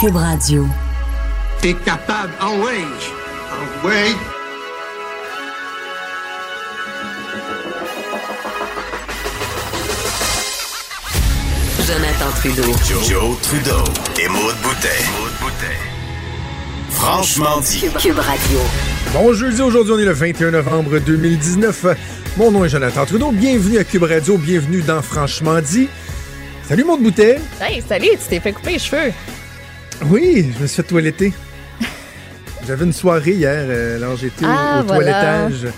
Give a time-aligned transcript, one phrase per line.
[0.00, 0.64] Cube Radio.
[1.60, 3.12] T'es capable, en range.
[3.50, 4.14] En way.
[11.84, 12.62] Jonathan Trudeau.
[13.08, 13.84] Joe, Trudeau
[14.20, 14.88] et Maude Boutet.
[16.90, 17.80] Franchement dit.
[18.00, 18.58] Cube Radio.
[19.12, 21.86] Bon jeudi, aujourd'hui on est le 21 novembre 2019.
[22.36, 25.88] Mon nom est Jonathan Trudeau, bienvenue à Cube Radio, bienvenue dans Franchement dit.
[26.68, 27.40] Salut mon Boutet.
[27.60, 29.12] Hey, salut, tu t'es fait couper les cheveux.
[30.06, 31.32] Oui, je me suis fait toiletter.
[32.66, 35.12] J'avais une soirée hier, euh, alors j'étais au- Ah, au, voilà.
[35.12, 35.72] toilettage.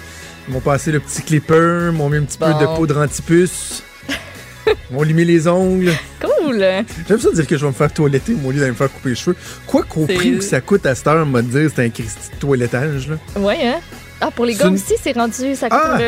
[0.49, 3.83] Ils m'ont passé le petit clipper, m'ont mis un petit peu de poudre anti-puce.
[4.67, 5.93] Ils m'ont limé les ongles.
[6.21, 6.65] Cool.
[7.09, 9.11] J'aime ça dire que je vais me faire toiletter au lieu d'aller me faire couper
[9.11, 9.37] les cheveux.
[9.67, 12.37] Quoi qu'au prix que ça coûte à cette heure, m'a dire c'est un Christy de
[12.41, 13.09] toilettage.
[13.09, 13.17] Là.
[13.41, 13.81] Ouais, hein?
[14.21, 15.99] Ah, pour les gars une- aussi, c'est rendu, ça coûte Ah!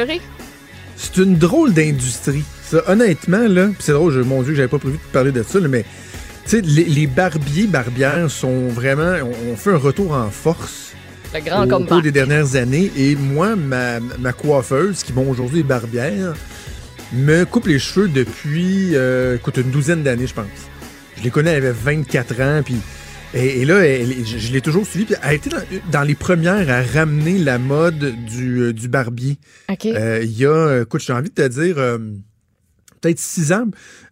[0.97, 2.45] C'est une drôle d'industrie.
[2.69, 5.43] Ça, honnêtement, là, pis c'est drôle, je- mon Dieu, j'avais pas prévu de parler de
[5.43, 5.85] ça, là, mais
[6.51, 9.15] sais, les, les barbiers, barbières sont vraiment.
[9.23, 10.93] On, on fait un retour en force
[11.35, 12.91] Le grand au cours des dernières années.
[12.97, 16.35] Et moi, ma, ma coiffeuse, qui bon aujourd'hui est barbière,
[17.13, 20.47] me coupe les cheveux depuis euh, écoute, une douzaine d'années, je pense.
[21.17, 22.77] Je les connais, elle avait 24 ans, puis.
[23.35, 25.07] Et, et là, elle- je, je l'ai toujours suivi.
[25.07, 28.89] Puis elle a été dans, dans les premières à ramener la mode du, euh, du
[28.89, 29.39] barbier.
[29.71, 29.87] OK.
[29.87, 31.77] Euh, Il y a, écoute, j'ai envie de te dire,
[33.03, 33.67] peut-être six ans,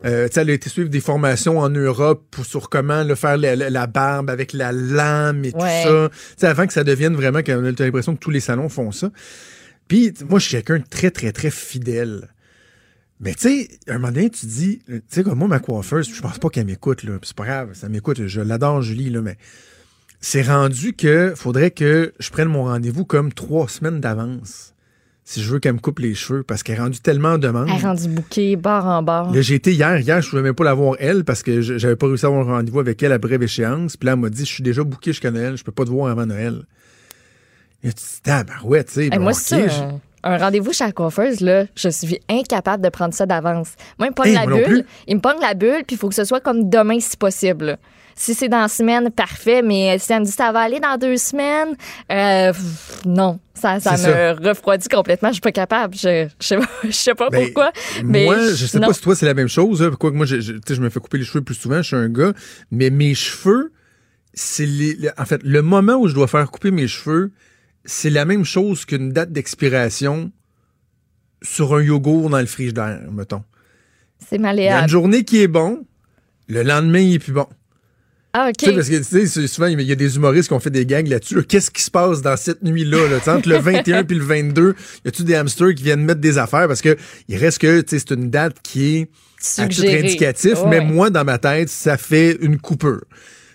[0.05, 3.87] euh, elle a été suivre des formations en Europe pour, sur comment le faire la,
[3.87, 5.85] barbe avec la lame et Ouais.
[5.85, 6.51] tout ça.
[6.51, 9.11] Avant que ça devienne vraiment, qu'on a l'impression que tous les salons font ça.
[9.89, 12.29] Puis, moi, je suis quelqu'un de très, très, très fidèle.
[13.21, 16.11] Mais tu sais, à un moment donné, tu dis, tu sais, comme moi, ma coiffeuse,
[16.15, 17.19] je pense pas qu'elle m'écoute, là.
[17.23, 19.37] C'est pas grave, ça m'écoute, je l'adore, Julie, là, mais
[20.21, 24.70] c'est rendu que faudrait que je prenne mon rendez-vous comme trois semaines d'avance
[25.33, 27.69] si je veux qu'elle me coupe les cheveux parce qu'elle est rendue tellement en demande.
[27.69, 29.33] Elle est rendue bouquet, barre en barre.
[29.33, 29.97] Là, j'ai été hier.
[30.01, 32.29] Hier, je pouvais même pas la voir elle parce que je- j'avais pas réussi à
[32.29, 33.97] avoir un rendez-vous avec elle à brève échéance.
[33.97, 35.91] Puis là, elle m'a dit, je suis déjà booké jusqu'à Noël, je peux pas te
[35.91, 36.63] voir avant Noël.
[37.85, 38.31] Et tu dis,
[38.65, 39.05] ouais, tu sais.
[39.13, 39.83] Hey, moi, c'est je-.
[40.23, 43.75] Un, rendez-vous chez la coiffeuse, là, je suis incapable de prendre ça d'avance.
[43.99, 44.85] Moi, il me pogne Hey, la bulle.
[45.07, 47.79] Il me pogne la bulle, puis il faut que ce soit comme demain, si possible.
[48.21, 50.99] Si c'est dans la semaine, parfait, mais si elle me dit ça va aller dans
[50.99, 51.75] deux semaines,
[52.13, 52.53] euh,
[53.07, 53.41] non.
[53.55, 55.31] Ça, ça me refroidit complètement.
[55.31, 55.95] Je suis pas capable.
[55.95, 57.73] Je, je sais pas, je sais pas Ben, pourquoi.
[58.05, 58.89] Mais moi, je sais non.
[58.89, 59.83] pas si toi c'est la même chose.
[59.83, 61.79] Hein, moi, je, je, sais, je me fais couper les cheveux plus souvent.
[61.79, 62.35] Je suis un gars,
[62.71, 63.73] mais mes cheveux,
[64.35, 64.69] c'est
[65.17, 67.33] en fait le moment où je dois faire couper mes cheveux,
[67.87, 70.31] c'est la même chose qu'une date d'expiration
[71.41, 73.45] sur un yogourt dans le frigidaire, mettons.
[74.19, 74.89] C'est Il y a une malléable.
[74.91, 75.87] journée qui est bon,
[76.49, 77.47] le lendemain il est plus bon.
[78.33, 78.57] Ah, OK.
[78.59, 80.61] Tu sais, parce que tu sais, c'est- souvent, il y a des humoristes qui ont
[80.61, 81.35] fait des gags là-dessus.
[81.37, 81.43] là.
[81.43, 82.99] Qu'est-ce qui se passe dans cette nuit-là?
[83.09, 83.35] Là?
[83.35, 84.75] Entre le 21 puis le 22,
[85.05, 86.69] y a-tu des hamsters qui viennent mettre des affaires?
[86.69, 86.97] Parce que
[87.29, 89.99] il reste que tu sais, c'est une date qui est à titre Suggéré.
[90.01, 90.85] indicatif, mais ouais.
[90.85, 93.03] moi, dans ma tête, ça fait une coupure.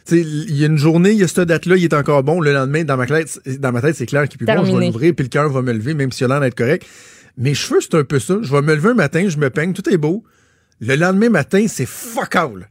[0.08, 2.24] Tu sais, Il y a une journée, il y a cette date-là, il est encore
[2.24, 2.42] bon.
[2.42, 4.66] Le lendemain, dans ma tête, dans ma tête c'est clair qu'il est plus bon.
[4.66, 6.86] Je vais l'ouvrir, puis le cœur va me lever, même s'il a l'air d'être correct.
[7.38, 8.36] Mes cheveux, c'est un peu ça.
[8.42, 10.24] Je vais me lever un matin, je me peigne, tout est beau.
[10.81, 12.68] Le lendemain matin, c'est fuck all.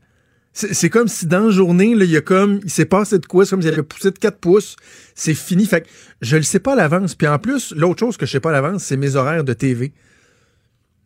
[0.57, 3.27] C'est comme si dans la journée, là, il y a comme, il s'est passé de
[3.27, 4.77] quoi, c'est comme s'il avait poussé de 4 pouces.
[5.17, 5.67] C'est fini.
[5.67, 5.89] Fait que
[6.21, 7.17] je le sais pas à l'avance.
[7.17, 9.53] Puis en plus, l'autre chose que je sais pas à l'avance, c'est mes horaires de
[9.53, 9.93] TV.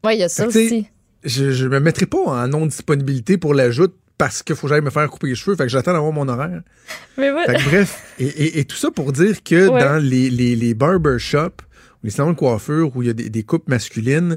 [0.05, 0.87] Oui, il y a ça aussi.
[1.25, 4.91] Je, je me mettrai pas en non-disponibilité pour l'ajout parce qu'il faut que j'aille me
[4.91, 5.57] faire couper les cheveux.
[5.57, 6.61] Fait que j'attends d'avoir mon horaire.
[7.17, 7.47] Mais ouais.
[7.47, 9.81] Fait que bref, et, et- et tout ça pour dire que Ouais.
[9.81, 11.63] dans les, les, les barbershops
[12.03, 14.37] ou les salons de coiffure où il y a des, des coupes masculines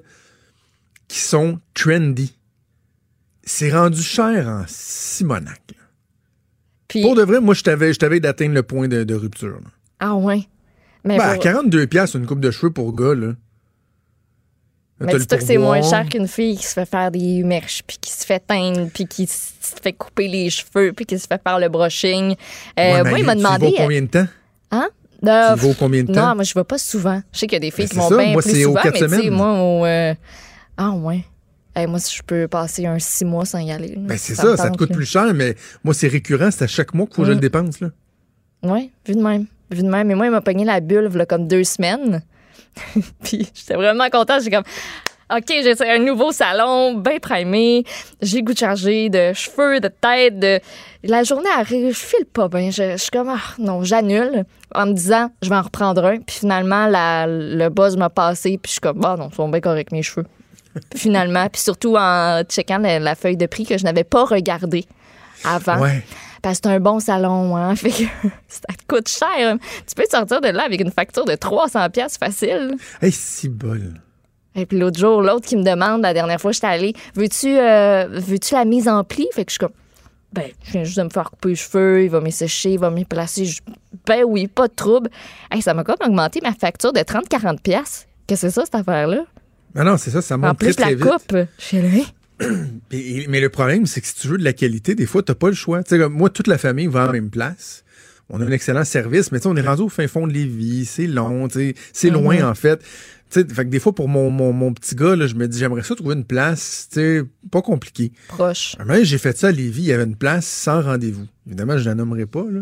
[1.10, 2.38] qui sont trendy,
[3.52, 5.62] c'est rendu cher en Simonac.
[6.88, 9.56] Puis- Pour de vrai, moi, je t'avais d'atteindre le point de, de rupture.
[9.62, 9.70] là.
[10.00, 10.42] Ah, ouais.
[11.04, 13.28] Mais Ben, pour- 42 pièces une coupe de cheveux pour gars, là.
[13.28, 17.42] Là, Mais t'as dis-toi que c'est moins cher qu'une fille qui se fait faire des
[17.44, 19.52] mèches, puis qui se fait teindre, puis qui se
[19.82, 22.36] fait couper les cheveux, puis qui se fait faire le brushing.
[22.80, 23.66] Euh, Ouais, moi, il m'a tu y demandé.
[23.72, 24.28] vas combien de temps?
[24.70, 24.90] Hein?
[25.26, 26.28] Euh, Tu vas combien de temps?
[26.30, 27.20] non, moi, je vais pas souvent.
[27.34, 28.92] Je sais qu'il y a des filles Ben, qui vont bien Moi, plus souvent, mais
[28.92, 30.14] tu sais, moi, au, euh,
[30.78, 31.26] Ah, ouais.
[31.76, 33.96] Hey, moi, si je peux passer un six mois sans y aller.
[33.98, 36.94] Ben, c'est ça, ça te coûte plus cher, mais moi, c'est récurrent, c'est à chaque
[36.94, 37.90] mois qu'il faut que je le dépense, là.
[38.64, 39.46] Oui, vu de même.
[39.72, 40.08] Vu de même.
[40.08, 42.22] Mais moi, il m'a pogné la bulle, là, comme deux semaines.
[43.24, 44.42] Puis j'étais vraiment contente.
[44.44, 44.64] J'ai comme,
[45.34, 47.86] OK, j'ai un nouveau salon, bien primé.
[48.22, 50.40] J'ai goût de changer de cheveux, de tête.
[50.40, 50.60] De...
[51.04, 52.70] La journée arrive, je file pas bien.
[52.70, 54.44] Je, je suis comme, ah, non, j'annule.
[54.76, 56.20] En me disant, je vais en reprendre un.
[56.20, 58.60] Puis finalement, la, le buzz m'a passé.
[58.62, 60.26] Puis je suis comme, ah non, ils sont bien corrects, mes cheveux.
[60.96, 64.86] Finalement, puis surtout en checkant la, la feuille de prix que je n'avais pas regardée
[65.44, 65.80] avant.
[65.80, 66.04] Ouais.
[66.42, 67.76] Parce que c'est un bon salon, hein.
[67.78, 68.04] Fait que
[68.48, 69.58] ça te coûte cher.
[69.88, 72.76] Tu peux te sortir de là avec une facture de 300 pièces facile.
[73.02, 73.94] Hey, si bol.
[74.56, 77.58] Et puis l'autre jour, l'autre qui me demande, la dernière fois que j'étais allée, veux-tu
[77.58, 79.28] euh, veux-tu la mise en pli?
[79.34, 79.72] Fait que je suis comme,
[80.34, 82.80] ben, je viens juste de me faire couper les cheveux, il va me sécher, il
[82.80, 83.46] va me placer.
[83.46, 83.62] Je-
[84.08, 85.10] Ben oui, pas de trouble.
[85.52, 88.08] Hey, ça m'a comme augmenté ma facture de 30-40 pièces.
[88.28, 89.24] Qu'est-ce que c'est ça, cette affaire-là?
[89.76, 91.06] Ah non, c'est ça, ça En monte très, plus, très la vite.
[91.06, 91.36] coupe,
[92.92, 95.48] mais le problème, c'est que si tu veux de la qualité, des fois, t'as pas
[95.50, 95.84] le choix.
[95.84, 97.84] Tu sais, comme moi, toute la famille va à la même place.
[98.30, 100.32] On a un excellent service, mais tu sais, on est rendu au fin fond de
[100.34, 102.82] Lévis, c'est long, tu c'est loin, en fait.
[103.30, 105.60] Tu fait que des fois, pour mon, mon, mon petit gars, là, je me dis,
[105.60, 108.12] j'aimerais ça trouver une place, tu sais, pas compliqué.
[108.30, 108.76] proche.
[109.04, 111.28] J'ai fait ça à Lévis, il y avait une place sans rendez-vous.
[111.48, 112.62] Évidemment, je la nommerai pas, là.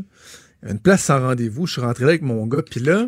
[0.61, 1.65] Il y avait une place sans rendez-vous.
[1.67, 3.05] Je suis rentré là avec mon gars, puis là,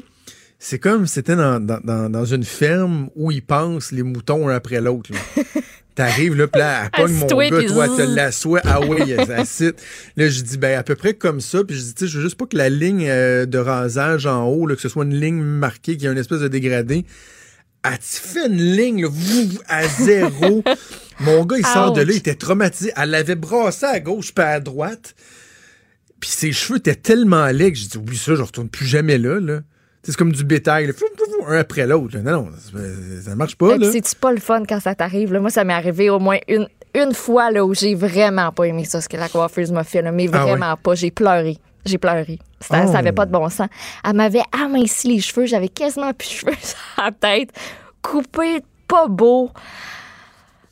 [0.64, 4.54] c'est comme si c'était dans, dans, dans, une ferme où ils passent les moutons un
[4.54, 5.10] après l'autre.
[5.96, 8.42] T'arrives là, puis là, elle pogne mon gars, toi, zzz.
[8.44, 8.68] te.
[8.68, 9.76] Ah oui, elle s'assit.
[10.16, 11.64] Là, je dis, ben, à peu près comme ça.
[11.64, 14.28] Puis je dis, tu sais, je veux juste pas que la ligne euh, de rasage
[14.28, 17.06] en haut, là, que ce soit une ligne marquée, qui a une espèce de dégradé.
[17.84, 19.10] Elle te fait une ligne, là,
[19.68, 20.64] à zéro.
[21.22, 22.92] mon gars, il sort de là, il était traumatisé.
[22.96, 25.16] Elle l'avait brassé à gauche, puis à droite.
[26.20, 29.18] Puis ses cheveux étaient tellement laids que j'ai dit, oublie ça, je retourne plus jamais
[29.18, 29.62] là, là.
[30.04, 30.94] C'est comme du bétail, là,
[31.48, 32.18] un après l'autre.
[32.18, 32.50] Non, non,
[33.24, 35.32] ça, marche pas, c'est-tu pas le fun quand ça t'arrive?
[35.34, 38.84] Moi, ça m'est arrivé au moins une, une fois là, où j'ai vraiment pas aimé
[38.86, 40.02] ça, ce que la coiffeuse m'a fait.
[40.02, 40.96] là, mais Ah vraiment pas.
[40.96, 41.58] J'ai pleuré.
[41.86, 42.40] J'ai pleuré.
[42.60, 42.92] Ça, Oh.
[42.92, 43.68] ça avait pas de bon sens.
[44.04, 45.46] Elle m'avait aminci les cheveux.
[45.46, 47.50] J'avais quasiment plus de cheveux sur la tête.
[48.02, 49.52] Coupé, pas beau.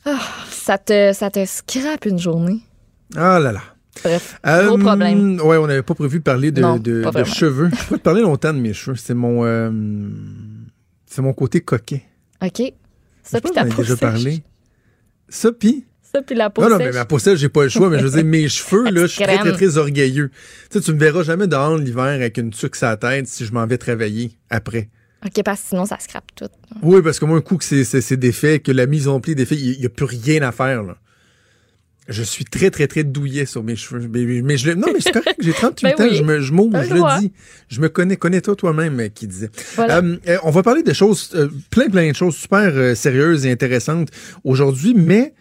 [0.06, 0.18] Ah,
[0.50, 2.60] ça te, ça te scrape une journée.
[3.16, 3.60] Ah là là.
[4.04, 5.40] Bref, gros Euh, problème.
[5.40, 7.70] Ouais, on n'avait pas prévu de parler de, Non, de, de cheveux.
[7.70, 8.96] Je pourrais te parler longtemps de mes cheveux.
[8.96, 9.70] C'est mon, euh,
[11.06, 12.02] c'est mon côté coquet.
[12.42, 12.72] OK.
[13.22, 14.42] Ça, puis ta peau déjà parlé.
[15.28, 15.84] Ça, puis...
[16.12, 18.00] Ça, puis la peau Non, non, mais ma peau sèche, j'ai pas le choix, mais
[18.00, 20.30] je veux dire, mes cheveux, là, je suis très, très, orgueilleux.
[20.68, 23.44] Tu sais, tu me verras jamais dehors l'hiver avec une tuque sur la tête si
[23.44, 24.88] je m'en vais travailler après.
[25.24, 26.48] OK, parce que sinon, ça scrape tout.
[26.82, 29.36] Oui, parce que moi, un coup que c'est, défait, que la mise en pli est
[29.36, 30.96] défait, il n'y a plus rien à faire, là.
[32.10, 34.06] Je suis très, très, très douillet sur mes cheveux.
[34.12, 36.16] Mais, mais je, le- non, mais c'est correct, j'ai 38 Ben ans, oui.
[36.16, 37.32] je, me, je m'ouvre, je le dis.
[37.68, 39.48] Je me connais, connais-toi toi-même, euh, qui disait.
[39.76, 39.98] Voilà.
[39.98, 43.46] Euh, euh, on va parler de choses, euh, plein, plein de choses super euh, sérieuses
[43.46, 44.08] et intéressantes
[44.44, 45.34] aujourd'hui, mais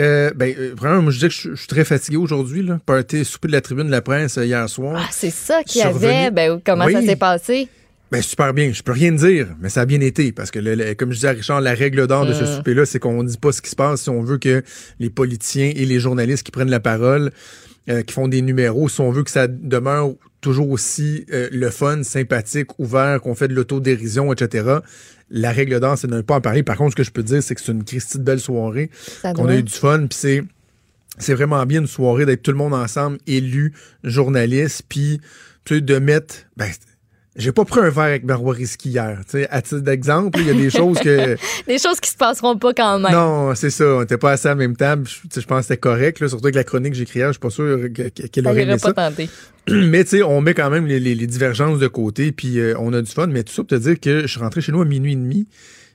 [0.00, 2.62] euh, ben, euh, vraiment, moi, je disais que je, je suis très fatigué aujourd'hui.
[2.62, 2.80] Là.
[2.84, 5.00] Party souper de la tribune de la presse euh, hier soir.
[5.04, 6.24] Ah, c'est ça qu'il y avait.
[6.26, 6.30] revenu.
[6.34, 7.68] Ben, comment ça s'est passé?
[8.12, 8.72] Ben, super bien.
[8.72, 10.32] Je peux rien dire, mais ça a bien été.
[10.32, 12.56] Parce que, le- le- comme je disais à Richard, la règle d'or de ce Mm.
[12.58, 14.62] souper-là, c'est qu'on ne dit pas ce qui se passe si on veut que
[15.00, 17.30] les politiciens et les journalistes qui prennent la parole,
[17.88, 20.12] euh, qui font des numéros, si on veut que ça demeure
[20.42, 24.76] toujours aussi euh, le fun, sympathique, ouvert, qu'on fait de l'autodérision, etc.
[25.30, 26.62] La règle d'or, c'est de ne pas en parler.
[26.62, 28.90] Par contre, ce que je peux dire, c'est que c'est une Christie de belle soirée,
[29.34, 30.42] qu'on a eu du fun, puis c'est
[31.18, 33.72] c'est vraiment bien une soirée d'être tout le monde ensemble, élus,
[34.04, 35.20] journalistes, puis
[35.64, 36.34] tu sais, de mettre.
[36.56, 36.68] Ben,
[37.36, 39.20] j'ai pas pris un verre avec Marois Risky hier.
[39.50, 41.36] À titre d'exemple, il y a des choses que.
[41.66, 43.12] Des choses qui se passeront pas quand même.
[43.12, 43.84] Non, c'est ça.
[43.96, 45.06] On n'était pas assis à la même table.
[45.08, 46.20] Je, pense que c'était correct.
[46.20, 48.46] Là, surtout avec la chronique que j'ai créée, je suis pas sûr que- que- qu'elle
[48.46, 48.92] aurait aimé pas ça.
[48.92, 49.30] tenté.
[49.70, 52.74] Mais tu sais, on met quand même les, les- les divergences de côté, puis euh,
[52.78, 53.28] on a du fun.
[53.28, 55.16] Mais tout ça pour te dire que je suis rentré chez nous à minuit et
[55.16, 55.46] demi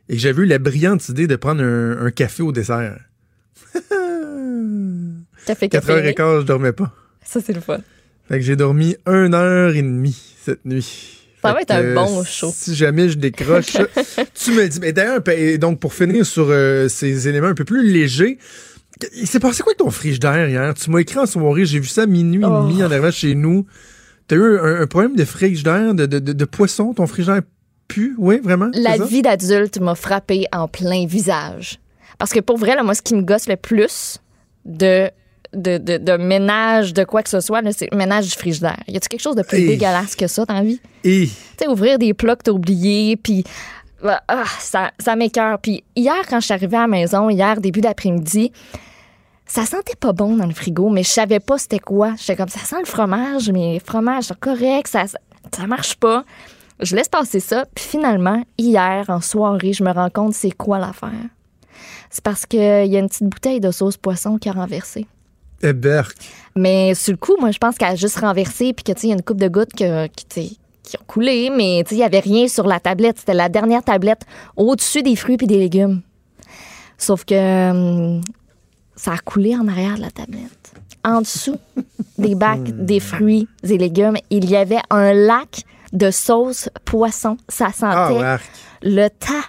[0.10, 2.98] et que j'avais eu la brillante idée de prendre un, un café au dessert.
[5.46, 6.94] Café 4 heures et quart, je dormais pas.
[7.24, 7.80] Ça, c'est le fun.
[8.28, 11.17] Fait que j'ai dormi une heure et demie cette nuit.
[11.42, 12.52] Ça va être un bon show.
[12.54, 13.74] Si jamais je décroche,
[14.34, 14.80] tu me dis.
[14.80, 15.22] Mais d'ailleurs,
[15.60, 18.38] donc pour finir sur euh, ces éléments un peu plus légers,
[19.16, 20.74] il s'est passé quoi avec ton frigidaire hier?
[20.74, 22.48] Tu m'as écrit en soirée, j'ai vu ça à minuit Oh.
[22.48, 23.66] et demi en arrivant chez nous.
[24.28, 27.42] T'as eu un, un problème de frigidaire, de, de, de, de poisson, ton frigidaire
[27.88, 28.16] pue?
[28.18, 28.70] Oui, vraiment?
[28.74, 31.80] La vie d'adulte m'a frappé en plein visage.
[32.18, 34.18] Parce que pour vrai, là, moi, ce qui me gosse le plus
[34.66, 35.10] de,
[35.54, 38.80] de, de, de ménage, de quoi que ce soit, c'est le ménage du frigidaire.
[38.88, 39.68] Y a-tu quelque chose de plus Hey.
[39.68, 40.80] dégueulasse que ça dans la vie?
[41.04, 43.44] Et Tu sais, ouvrir des plats que t'as oubliés, puis
[44.04, 45.60] ah, ah, ça, ça m'écœure.
[45.60, 48.52] Puis hier, quand je suis arrivée à la maison, hier, début d'après-midi,
[49.46, 52.14] ça sentait pas bon dans le frigo, mais je savais pas c'était quoi.
[52.18, 55.18] J'étais comme, ça sent le fromage, mais le fromage, c'est correct, ça, ça,
[55.56, 56.26] ça marche pas.
[56.80, 60.78] Je laisse passer ça, puis finalement, hier, en soirée, je me rends compte c'est quoi
[60.78, 61.10] l'affaire.
[62.12, 65.08] C'est parce qu'il y a une petite bouteille de sauce poisson qui a renversé.
[65.62, 66.12] Hébert.
[66.56, 69.08] Mais sur le coup, moi, je pense qu'elle a juste renversé, puis que, tu sais,
[69.08, 71.96] il y a une coupe de gouttes que- qui, qui ont coulé, mais, tu sais,
[71.96, 73.20] il n'y avait rien sur la tablette.
[73.20, 74.22] C'était la dernière tablette
[74.56, 76.02] au-dessus des fruits puis des légumes.
[76.98, 78.22] Sauf que hum,
[78.96, 80.72] ça a coulé en arrière de la tablette.
[81.04, 81.58] En dessous
[82.18, 85.62] des bacs des fruits et légumes, il y avait un lac
[85.94, 87.38] de sauce poisson.
[87.48, 88.40] Ça sentait Ah,
[88.82, 89.46] le tas.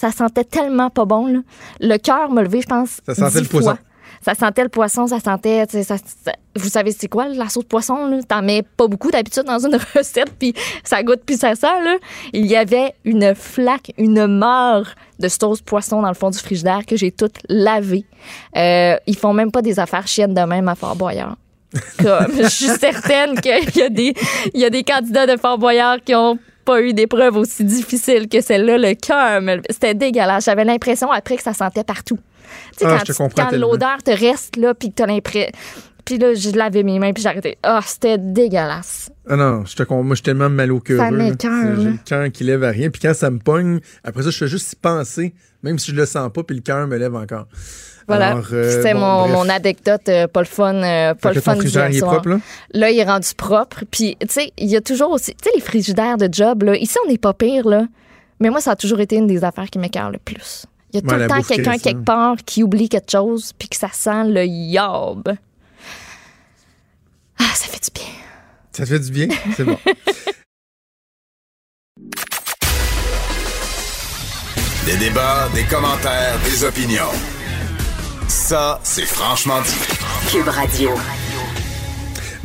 [0.00, 1.26] Ça sentait tellement pas bon.
[1.26, 1.40] Là.
[1.80, 3.00] Le cœur m'a levé, je pense.
[3.06, 3.76] Ça sentait le poisson.
[4.24, 5.64] Ça sentait le poisson, ça sentait.
[5.70, 8.20] ça- ça- vous savez, c'est quoi la sauce poisson?
[8.26, 11.66] T'en mets pas beaucoup d'habitude dans une recette, puis ça goûte, puis ça sent.
[11.84, 11.96] Là.
[12.32, 14.84] Il y avait une flaque, une mort
[15.20, 18.04] de sauce poisson dans le fond du frigidaire que j'ai toute lavée.
[18.56, 21.36] Euh, ils font même pas des affaires chiennes de même à Fort Boyard.
[22.02, 24.14] Comme, je suis certaine qu'il y a des,
[24.54, 27.62] il y a des candidats de Fort Boyard qui ont pas eu des preuves aussi
[27.64, 28.78] difficiles que celle-là.
[28.78, 30.46] Le cœur, c'était dégueulasse.
[30.46, 32.18] J'avais l'impression après que ça sentait partout.
[32.72, 35.50] Tu sais, Ah, quand, tu- quand l'odeur te reste là, puis que t'as l'impression.
[36.04, 37.58] Puis là, je lavais mes mains, puis j'ai arrêté.
[37.62, 39.10] Ah, c'était dégueulasse.
[39.28, 40.98] Ah non, je te moi, je suis tellement mal au cœur.
[40.98, 42.88] Ça m'écoeure, J'ai le cœur qui lève à rien.
[42.88, 45.96] Puis quand ça me pogne, après ça, je fais juste y penser, même si je
[45.96, 47.46] le sens pas, puis le cœur me lève encore.
[48.06, 48.40] Voilà.
[48.52, 52.00] Euh, C'était bon, mon, anecdote, euh, pas le fun, euh, pas le fun il est
[52.00, 52.40] propre, là?
[52.72, 53.84] Là, il est rendu propre.
[53.90, 56.74] Puis, tu sais, il y a toujours aussi, tu sais, les frigidaires de job, là.
[56.74, 57.84] Ici, on n'est pas pire, là.
[58.40, 60.64] Mais moi, ça a toujours été une des affaires qui m'écœure le plus.
[60.92, 63.76] Il y a tout le temps quelqu'un quelque part qui oublie quelque chose, puis que
[63.76, 65.28] ça sent le yob.
[67.38, 68.10] Ah, ça fait du bien.
[68.72, 69.28] Ça fait du bien?
[69.56, 69.78] C'est bon.
[74.86, 77.12] Des débats, des commentaires, des opinions.
[78.26, 79.76] Ça, c'est franchement dit.
[80.30, 80.92] Cube Radio.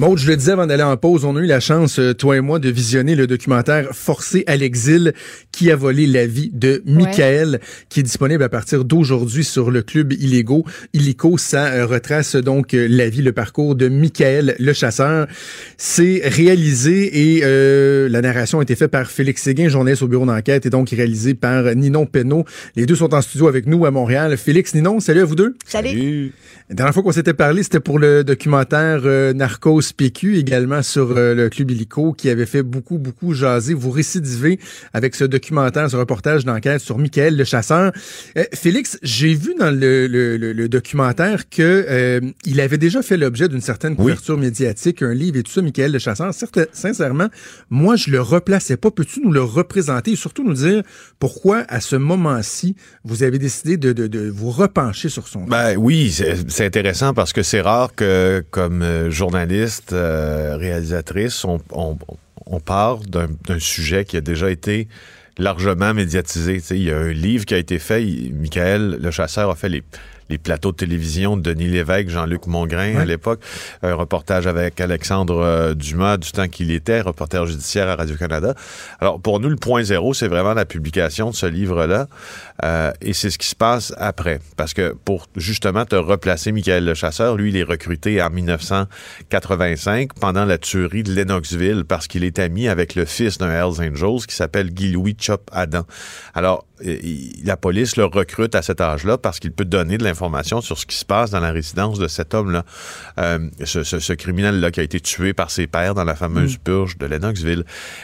[0.03, 2.35] Maud, je le disais avant d'aller en pause, on a eu la chance, euh, toi
[2.35, 5.13] et moi, de visionner le documentaire Forcé à l'exil
[5.53, 9.81] qui a volé la vie de Michael, qui est disponible à partir d'aujourd'hui sur le
[9.81, 10.65] club Illigo.
[10.91, 15.25] Illico, ça euh, retrace donc euh, la vie, le parcours de Michael le chasseur.
[15.77, 20.25] C'est réalisé et euh, la narration a été faite par Félix Séguin, journaliste au bureau
[20.25, 22.43] d'enquête, et donc réalisé par Ninon Penneau.
[22.75, 24.35] Les deux sont en studio avec nous à Montréal.
[24.35, 25.55] Félix, Ninon, salut à vous deux.
[25.65, 26.33] Salut.
[26.69, 31.11] La dernière fois qu'on s'était parlé, c'était pour le documentaire euh, Narcos PQ, également sur
[31.17, 33.73] euh, le Club Illico, qui avait fait beaucoup, beaucoup jaser.
[33.73, 34.59] Vous récidivez
[34.93, 37.91] avec ce documentaire, ce reportage d'enquête sur Michael le chasseur.
[38.37, 43.01] Euh, Félix, j'ai vu dans le, le- le- le documentaire que euh, il avait déjà
[43.01, 46.33] fait l'objet d'une certaine couverture médiatique, un livre et tout ça, Michael le chasseur.
[46.33, 47.27] Certes, sincèrement,
[47.69, 48.91] moi, je le replaçais pas.
[48.91, 50.83] Peux-tu nous le représenter et surtout nous dire
[51.19, 55.75] pourquoi, à ce moment-ci, vous avez décidé de, de- de vous repencher sur son Ben
[55.77, 56.13] oui,
[56.47, 59.09] c'est intéressant parce que c'est rare que, comme euh,
[59.91, 64.87] euh, réalisatrice, on, part d'un sujet qui a déjà été
[65.37, 66.61] largement médiatisé.
[66.71, 68.03] Il y a un livre qui a été fait.
[68.31, 69.83] Michael, le chasseur, a fait les,
[70.33, 73.39] les plateaux de télévision de Denis Lévesque, Jean-Luc Mongrain à l'époque.
[73.83, 78.55] Un reportage avec Alexandre euh, Dumas du temps qu'il était, reporter judiciaire à Radio-Canada.
[78.99, 82.07] Alors, pour nous, le point zéro, c'est vraiment la publication de ce livre-là.
[82.63, 84.39] Euh, et c'est ce qui se passe après.
[84.57, 90.13] Parce que pour justement te replacer, Michael le chasseur, lui, il est recruté en 1985
[90.19, 94.25] pendant la tuerie de Lennoxville parce qu'il est ami avec le fils d'un Hells Angels
[94.27, 95.83] qui s'appelle Guy-Louis Chop Adam.
[96.33, 96.65] Alors,
[97.43, 100.85] la police le recrute à cet âge-là parce qu'il peut donner de l'information sur ce
[100.85, 102.65] qui se passe dans la résidence de cet homme-là.
[103.19, 106.57] Euh, ce, ce- ce criminel-là qui a été tué par ses pères dans la fameuse
[106.57, 107.63] purge de Lennoxville.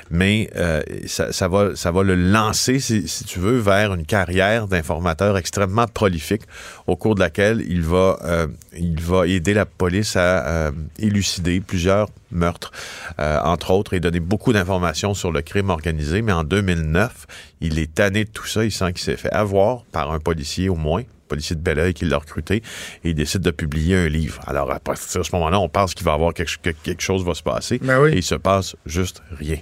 [0.09, 4.05] Mais euh, ça, ça va, ça va le lancer, si, si tu veux, vers une
[4.05, 6.43] carrière d'informateur extrêmement prolifique
[6.87, 12.07] au cours de laquelle il va, euh, il va aider la police à élucider plusieurs
[12.31, 12.71] meurtres,
[13.19, 16.21] euh, entre autres, et donner beaucoup d'informations sur le crime organisé.
[16.21, 17.25] Mais en 2009,
[17.61, 18.63] il est tanné de tout ça.
[18.65, 22.05] Il sent qu'il s'est fait avoir par un policier au moins policier de Belleuil qui
[22.05, 22.55] l'a recruté
[23.03, 24.39] et il décide de publier un livre.
[24.47, 27.03] Alors, à partir de ce moment-là, on pense qu'il va y avoir quelque, que- quelque
[27.03, 28.13] chose va se passer Ben oui.
[28.13, 29.57] et il se passe juste rien.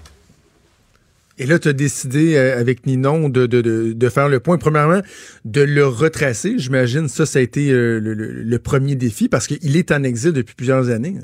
[1.40, 4.58] Et là, tu as décidé euh, avec Ninon de, de, de, de faire le point.
[4.58, 5.02] Premièrement,
[5.46, 6.56] de le retracer.
[6.58, 10.56] J'imagine ça, ça a été euh, le, premier défi parce qu'il est en exil depuis
[10.56, 11.16] plusieurs années.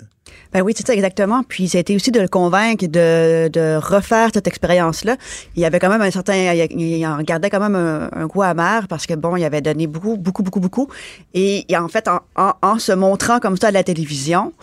[0.53, 1.43] Ben oui, c'est ça exactement.
[1.43, 5.17] Puis ça a été aussi de le convaincre de, de refaire cette expérience-là.
[5.55, 8.43] Il y avait quand même un certain, il, en gardait quand même un, un goût
[8.43, 10.87] amer parce que bon, il avait donné beaucoup, beaucoup, beaucoup, beaucoup.
[11.33, 14.53] Et, et en fait, en, en, en se montrant comme ça à la télévision,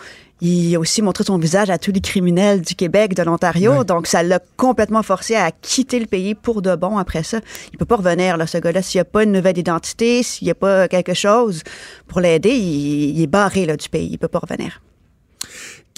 [0.41, 3.83] il a aussi montré son visage à tous les criminels du Québec, de l'Ontario.
[3.83, 7.39] Donc, ça l'a complètement forcé à quitter le pays pour de bon après ça.
[7.71, 8.81] Il peut pas revenir, là, ce gars-là.
[8.81, 11.61] S'il n'y a pas une nouvelle identité, s'il n'y a pas quelque chose
[12.07, 14.09] pour l'aider, il, il est barré là, du pays.
[14.11, 14.81] Il peut pas revenir.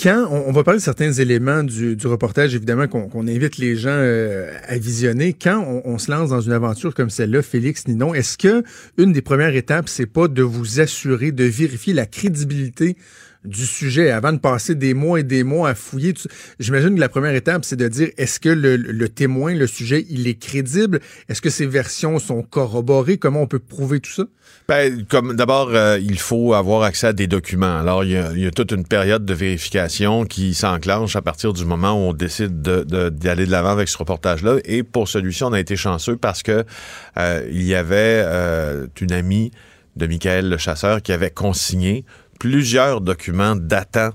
[0.02, 3.76] Quand on, on va parler de certains éléments du, du reportage, évidemment, qu'on invite les
[3.76, 5.34] gens euh, à visionner.
[5.34, 8.64] Quand on, on se lance dans une aventure comme celle-là, Félix Ninon, est-ce que
[8.98, 12.98] une des premières étapes, c'est pas de vous assurer, de vérifier la crédibilité
[13.46, 16.14] du sujet avant de passer des mois et des mois à fouiller.
[16.60, 20.28] J'imagine que la première étape, c'est de dire est-ce que le, témoin, le sujet, il
[20.28, 21.00] est crédible?
[21.30, 23.18] Est-ce que ses versions sont corroborées?
[23.18, 24.24] Comment on peut prouver tout ça?
[24.68, 27.80] Ben, comme d'abord, euh, il faut avoir accès à des documents.
[27.80, 31.94] Alors, il y, a, toute une période de vérification qui s'enclenche à partir du moment
[31.94, 34.58] où on décide de- de- d'aller de, l'avant avec ce reportage-là.
[34.66, 36.64] Et pour celui-ci, on a été chanceux parce que
[37.18, 39.52] euh, il y avait euh, une amie
[39.96, 42.06] de Michael le chasseur qui avait consigné
[42.44, 44.10] plusieurs documents datant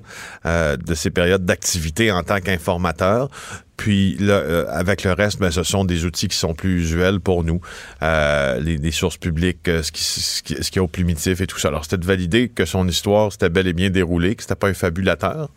[0.45, 3.31] euh, de ces périodes d'activité en tant qu'informateur.
[3.79, 7.21] Puis là, euh, avec le reste, ben, ce sont des outils qui sont plus usuels
[7.21, 7.63] pour nous,
[8.03, 11.41] euh, les, les sources publiques, euh, ce qui, ce qui, ce qui est au primitif
[11.41, 11.69] et tout ça.
[11.69, 14.69] Alors c'était de valider que son histoire s'était bel et bien déroulée, que c'était pas
[14.69, 15.49] un fabulateur.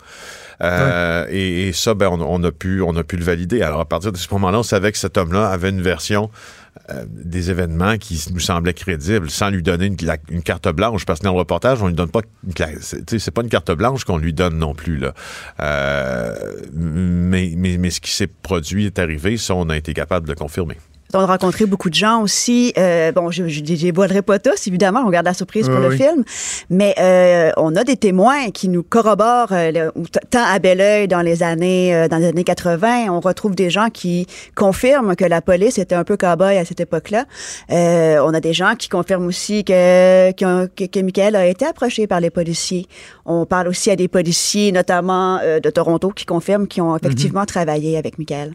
[0.61, 3.63] Euh, et, et ça, ben, on, on a pu, on a pu le valider.
[3.63, 6.29] Alors à partir de ce moment-là, on savait que cet homme-là avait une version
[6.89, 11.25] euh, des événements qui nous semblaient crédibles, sans lui donner une, carte blanche, parce que
[11.25, 12.21] dans le reportage, on lui donne pas,
[12.55, 15.13] c'est pas une carte blanche qu'on lui donne non plus là.
[15.59, 20.27] Euh, mais, mais, mais ce qui s'est produit est arrivé, ça, on a été capable
[20.27, 20.77] de le confirmer.
[21.13, 22.73] On a rencontré beaucoup de gens aussi.
[22.77, 25.01] Euh, bon, je ne les voilerai pas tous, évidemment.
[25.05, 26.23] On garde la surprise pour Oui, le film.
[26.69, 29.91] Mais euh, on a des témoins qui nous corroborent, euh, le-
[30.29, 33.07] tant à Belleuil dans les années dans les années 80.
[33.09, 34.25] On retrouve des gens qui
[34.55, 37.25] confirment que la police était un peu cow-boy à cette époque-là.
[37.69, 42.19] On a des gens qui confirment aussi que, que, que, Michael a été approché par
[42.19, 42.85] les policiers.
[43.25, 47.97] On parle aussi à des policiers, notamment de Toronto, qui confirment qu'ils ont effectivement travaillé
[47.97, 48.53] avec Michael.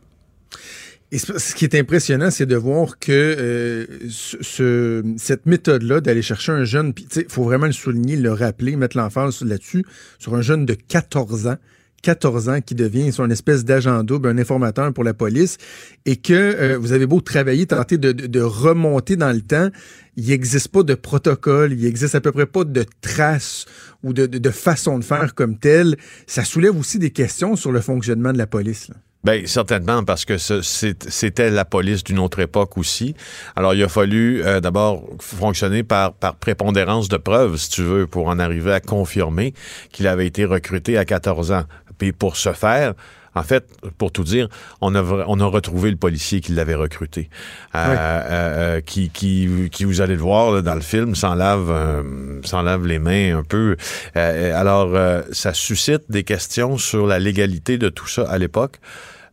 [1.13, 6.23] Et ce qui est impressionnant, c'est de voir que euh, ce, ce- cette méthode-là d'aller
[6.23, 9.85] chercher un jeune, il faut vraiment le souligner, le rappeler, mettre l'emphase là-dessus,
[10.19, 11.57] sur un jeune de 14 ans,
[12.03, 15.59] 14 ans qui devient une espèce d'agent double, un informateur pour la police,
[16.07, 19.71] et que euh, vous avez beau travailler, tenter de, de- de remonter dans le temps,
[20.17, 23.65] il n'existe pas de protocole, il existe à peu près pas de traces
[24.03, 25.97] ou de- de façon de faire comme telle.
[26.27, 28.89] Ça soulève aussi des questions sur le fonctionnement de la police.
[28.89, 28.97] là.
[29.25, 33.17] Ben certainement parce que c'était la police d'une autre époque aussi.
[33.57, 38.07] Alors il a fallu euh, d'abord fonctionner par par prépondérance de preuves, si tu veux,
[38.07, 39.53] pour en arriver à confirmer
[39.91, 41.65] qu'il avait été recruté à 14 ans.
[41.99, 42.95] Puis pour ce faire,
[43.37, 44.49] en fait, pour tout dire,
[44.81, 47.29] on a, on a retrouvé le policier qui l'avait recruté,
[47.75, 51.35] Euh, euh, euh, qui, qui, qui, vous allez le voir là, dans le film, s'en
[51.35, 53.77] lave, euh, lave les mains un peu.
[54.17, 58.81] Euh, alors, euh, ça suscite des questions sur la légalité de tout ça à l'époque.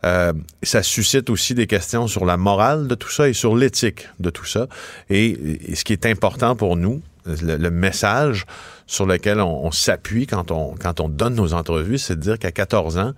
[0.06, 0.34] Euh,
[0.64, 4.30] ça suscite aussi des questions sur la morale de tout ça et sur l'éthique de
[4.30, 4.68] tout ça.
[5.10, 5.28] Et,
[5.72, 8.46] et ce qui est important pour nous, le, le message
[8.86, 12.38] sur lequel on, on s'appuie quand on, quand on donne nos entrevues, c'est de dire
[12.38, 13.14] qu'à 14 ans,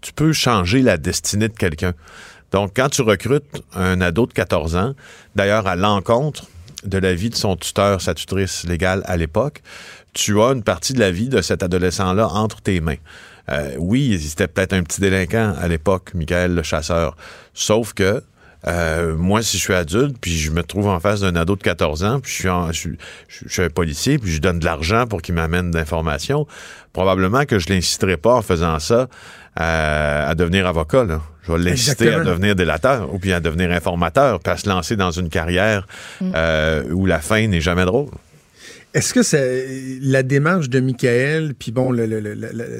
[0.00, 1.94] tu peux changer la destinée de quelqu'un.
[2.52, 4.94] Donc, quand tu recrutes un ado de 14 ans,
[5.36, 6.46] d'ailleurs à l'encontre
[6.84, 9.62] de la vie de son tuteur, sa tutrice légale à l'époque,
[10.14, 12.96] tu as une partie de la vie de cet adolescent-là entre tes mains.
[13.50, 17.16] Euh, oui, c'était peut-être un petit délinquant à l'époque, Michael le chasseur.
[17.54, 18.22] Sauf que
[18.66, 21.62] euh, moi, si je suis adulte, puis je me trouve en face d'un ado de
[21.62, 24.58] 14 ans, puis je suis, en- je, suis- je suis un policier, puis je donne
[24.58, 26.46] de l'argent pour qu'il m'amène d'informations,
[26.92, 29.08] probablement que je l'inciterai pas en faisant ça
[29.60, 31.04] euh, à devenir avocat.
[31.04, 31.20] Là.
[31.42, 34.96] Je vais l'inciter à devenir délateur ou bien à devenir informateur, puis à se lancer
[34.96, 35.86] dans une carrière
[36.34, 38.08] euh, où la fin n'est jamais drôle.
[38.98, 41.96] Est-ce que c'est la démarche de Michael, puis bon,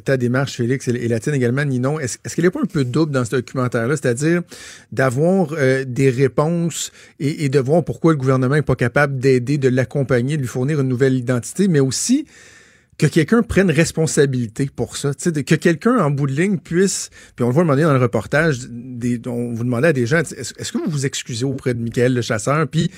[0.04, 2.85] ta démarche, Félix, et, la tienne également, Ninon, est-ce est-ce qu'elle n'est pas un peu
[2.85, 3.94] double dans ce documentaire-là?
[3.96, 4.42] C'est-à-dire
[4.90, 9.68] d'avoir euh, des réponses et, de voir pourquoi le gouvernement n'est pas capable d'aider, de
[9.68, 12.26] l'accompagner, de lui fournir une nouvelle identité, mais aussi
[12.98, 15.12] que quelqu'un prenne responsabilité pour ça.
[15.12, 18.00] De- que quelqu'un en bout de ligne puisse, puis on le voit demander dans le
[18.00, 18.62] reportage,
[19.28, 22.12] on vous demandait à des gens, est-ce est-ce que vous vous excusez auprès de Michael
[22.12, 22.90] le chasseur, puis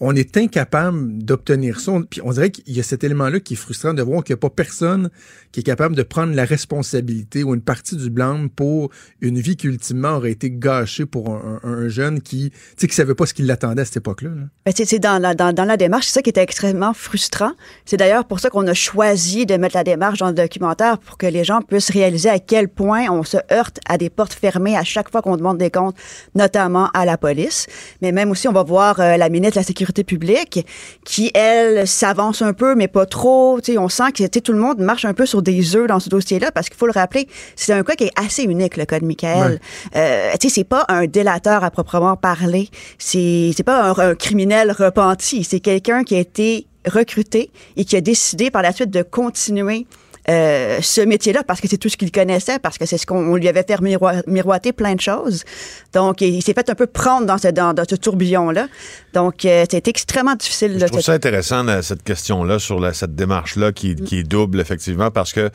[0.00, 1.92] on est incapable d'obtenir ça.
[1.92, 4.34] On- Puis on dirait qu'il y a cet élément-là qui est frustrant de voir qu'il
[4.34, 5.10] n'y a pas personne
[5.50, 9.56] qui est capable de prendre la responsabilité ou une partie du blâme pour une vie
[9.56, 13.26] qui ultimement aurait été gâchée pour un, un- un jeune qui, sais, qui savait pas
[13.26, 14.30] ce qui l'attendait à cette époque-là.
[14.30, 14.42] là.
[14.66, 17.52] Ben, c'est dans la, dans la démarche, c'est ça qui était extrêmement frustrant.
[17.84, 21.18] C'est d'ailleurs pour ça qu'on a choisi de mettre la démarche dans le documentaire pour
[21.18, 24.76] que les gens puissent réaliser à quel point on se heurte à des portes fermées
[24.76, 25.96] à chaque fois qu'on demande des comptes,
[26.34, 27.66] notamment à la police.
[28.02, 30.66] Mais même aussi, on va voir euh, la ministre de la Sécurité publique
[31.04, 33.60] qui, elle, s'avance un peu, mais pas trop.
[33.60, 36.00] Tu sais, on sent que tout le monde marche un peu sur des œufs dans
[36.00, 38.84] ce dossier-là parce qu'il faut le rappeler, c'est un cas qui est assez unique, le
[38.84, 39.60] cas de Michael.
[39.96, 42.68] Euh, tu sais, c'est pas un délateur à proprement parler.
[42.98, 45.44] C'est c'est pas un, un criminel repenti.
[45.44, 49.86] C'est quelqu'un qui a été recruté et qui a décidé par la suite de continuer
[50.28, 53.32] euh, ce métier-là parce que c'est tout ce qu'il connaissait, parce que c'est ce qu'on
[53.32, 55.44] on lui avait fait miroi- miroiter plein de choses.
[55.92, 58.68] Donc, il, il s'est fait un peu prendre dans ce, dans, dans ce tourbillon-là.
[59.14, 60.72] Donc, euh, c'était extrêmement difficile.
[60.74, 64.22] Je là, trouve ça intéressant, là, cette question-là, sur la- cette démarche-là qui, qui est
[64.22, 65.50] double, effectivement, parce que,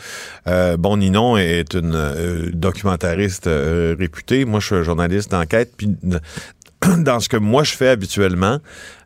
[0.48, 4.46] euh, bon, Ninon est une euh, documentariste réputée.
[4.46, 5.72] Moi, je suis journaliste d'enquête.
[5.78, 5.96] Puis,
[7.00, 8.60] dans ce que moi, je fais habituellement,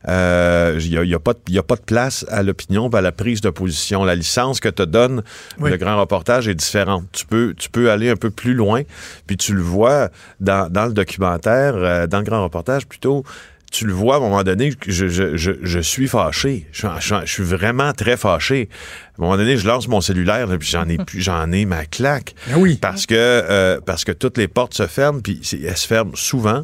[0.08, 2.88] euh, il n'y a, y a pas de- y a pas de place à l'opinion,
[2.90, 4.04] à la prise de position.
[4.06, 5.24] La licence que te donne
[5.60, 5.70] Oui.
[5.72, 7.06] le grand reportage est différente.
[7.12, 8.84] Tu peux, tu peux aller un peu plus loin,
[9.26, 10.10] puis tu le vois
[10.40, 13.24] dans, dans le documentaire, euh, dans le grand reportage plutôt
[13.70, 16.68] tu le vois à un moment donné, je, je, je, je suis fâché.
[16.72, 16.88] Je,
[17.26, 18.70] suis vraiment très fâché.
[18.72, 21.66] À un moment donné, je lance mon cellulaire, là, puis j'en ai plus, j'en ai
[21.66, 22.34] ma claque.
[22.50, 22.78] Ah oui.
[22.82, 26.64] Parce que euh, parce que toutes les portes se ferment, puis elles se ferment souvent.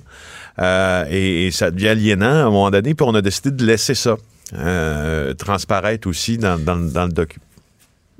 [0.59, 3.65] Euh, et, et ça devient aliénant à un moment donné, puis on a décidé de
[3.65, 4.17] laisser ça
[4.55, 7.45] euh, transparaître aussi dans, dans, dans le document.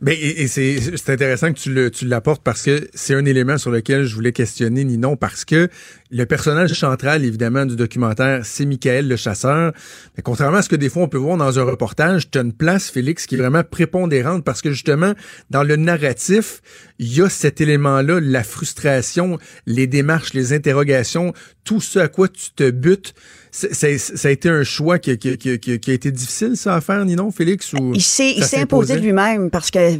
[0.06, 3.58] Mais et, et c'est intéressant que tu le tu l'apportes parce que c'est un élément
[3.58, 5.70] sur lequel je voulais questionner Ninon parce que
[6.12, 9.72] le personnage central évidemment du documentaire c'est Michael le chasseur.
[10.18, 12.42] Mais contrairement à ce que des fois on peut voir dans un reportage, tu as
[12.42, 15.13] une place Félix qui est vraiment prépondérante parce que justement
[15.50, 16.62] dans le narratif,
[17.00, 22.28] il y a cet élément-là, la frustration, les démarches, les interrogations, tout ce à quoi
[22.28, 23.13] tu te butes.
[23.56, 23.88] Ça
[24.28, 27.06] a été un choix qui, qui, qui, qui- qui a été difficile ça à faire,
[27.06, 27.72] Ninon, Félix?
[27.74, 30.00] Ou Il s'est, imposé lui-même parce que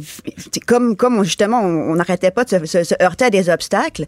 [0.66, 4.06] comme, comme justement, on n'arrêtait pas de se, se- se heurter à des obstacles.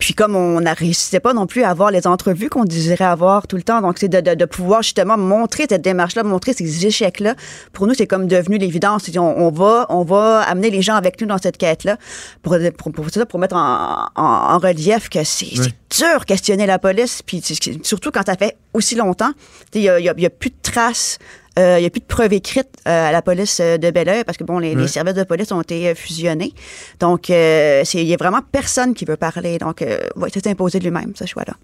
[0.00, 3.46] Puis comme on ne réussissait pas non plus à avoir les entrevues qu'on désirait avoir
[3.46, 6.84] tout le temps, donc c'est de, de, de pouvoir justement montrer cette démarche-là, montrer ces
[6.86, 7.36] échecs-là.
[7.72, 9.08] Pour nous, c'est comme devenu l'évidence.
[9.16, 11.98] On, on va, on va amener les gens avec nous dans cette quête-là
[12.42, 12.92] pour, pour,
[13.28, 15.72] pour, mettre en, en, en relief que c'est, c'est
[16.04, 17.40] dur questionner la police, puis
[17.82, 19.32] surtout quand ça fait aussi longtemps.
[19.72, 21.18] Tu sais, Il n'y a, y a- il y a plus de traces.
[21.58, 24.22] euh, Il n'y a plus de preuves écrites euh, à la police euh, de Belleuil
[24.24, 26.52] parce que bon, les, services de police ont été euh, fusionnés.
[27.00, 29.58] Donc, euh, il y a vraiment personne qui veut parler.
[29.58, 31.54] Donc, euh, ouais, c'est imposé de lui-même, ce choix-là.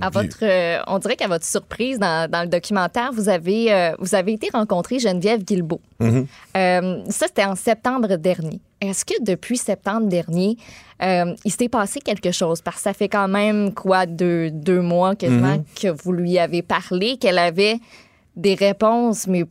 [0.00, 3.92] À votre, euh, on dirait qu'à votre surprise dans, dans le documentaire, vous avez, euh,
[3.98, 5.80] vous avez été rencontrer Geneviève Guilbeault.
[6.00, 8.60] Euh, ça, c'était en septembre dernier.
[8.80, 10.56] Est-ce que depuis septembre dernier,
[11.02, 12.60] euh, il s'est passé quelque chose?
[12.60, 16.62] Parce que ça fait quand même, quoi, deux, deux mois quasiment que vous lui avez
[16.62, 17.78] parlé, qu'elle avait
[18.36, 19.44] des réponses, mais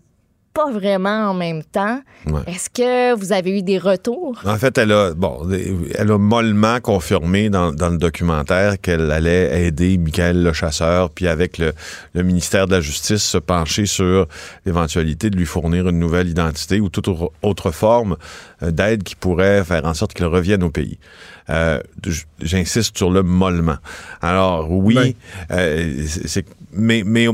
[0.53, 1.99] pas vraiment en même temps.
[2.27, 2.41] Ouais.
[2.47, 4.39] Est-ce que vous avez eu des retours?
[4.45, 5.49] En fait, elle a, bon,
[5.95, 11.27] elle a mollement confirmé dans, dans le documentaire qu'elle allait aider Michael le chasseur, puis
[11.27, 11.73] avec le,
[12.13, 14.27] le ministère de la Justice se pencher sur
[14.65, 18.17] l'éventualité de lui fournir une nouvelle identité ou toute autre- forme
[18.61, 20.99] euh, d'aide qui pourrait faire en sorte qu'il revienne au pays.
[21.49, 21.79] Euh,
[22.41, 23.77] J'insiste sur le mollement.
[24.21, 25.13] Alors oui, Ben.
[25.51, 27.27] euh, c'est- mais, mais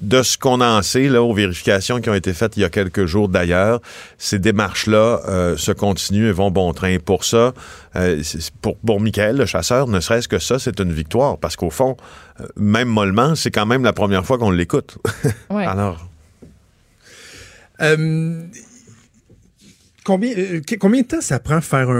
[0.00, 2.70] de ce qu'on en sait, là, aux vérifications qui ont été faites il y a
[2.70, 3.80] quelques jours d'ailleurs,
[4.18, 6.96] ces démarches-là euh, se continuent et vont bon train.
[6.98, 7.52] Pour ça,
[7.96, 8.22] euh,
[8.62, 11.38] pour, pour Michael, le chasseur, ne serait-ce que ça, c'est une victoire.
[11.38, 11.96] Parce qu'au fond,
[12.40, 14.98] euh, même mollement, c'est quand même la première fois qu'on l'écoute.
[15.50, 15.66] Ouais.
[15.66, 16.08] Alors,
[17.82, 18.42] Euh,
[20.04, 21.94] combien, euh, combien de temps ça prend faire un,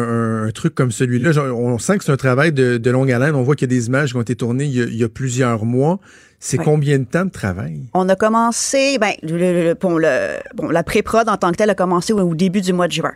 [0.45, 1.31] un- un truc comme celui-là?
[1.53, 3.35] On sent que c'est un travail de, de longue haleine.
[3.35, 4.97] On voit qu'il y a des images qui ont été tournées il y a, il
[4.97, 5.99] y a plusieurs mois.
[6.39, 6.65] C'est Ouais.
[6.65, 7.81] combien de temps de travail?
[7.95, 11.57] On a commencé, ben, le, le- le- bon, le- bon, la pré-prod en tant que
[11.57, 13.13] telle a commencé au, au début du mois de juin.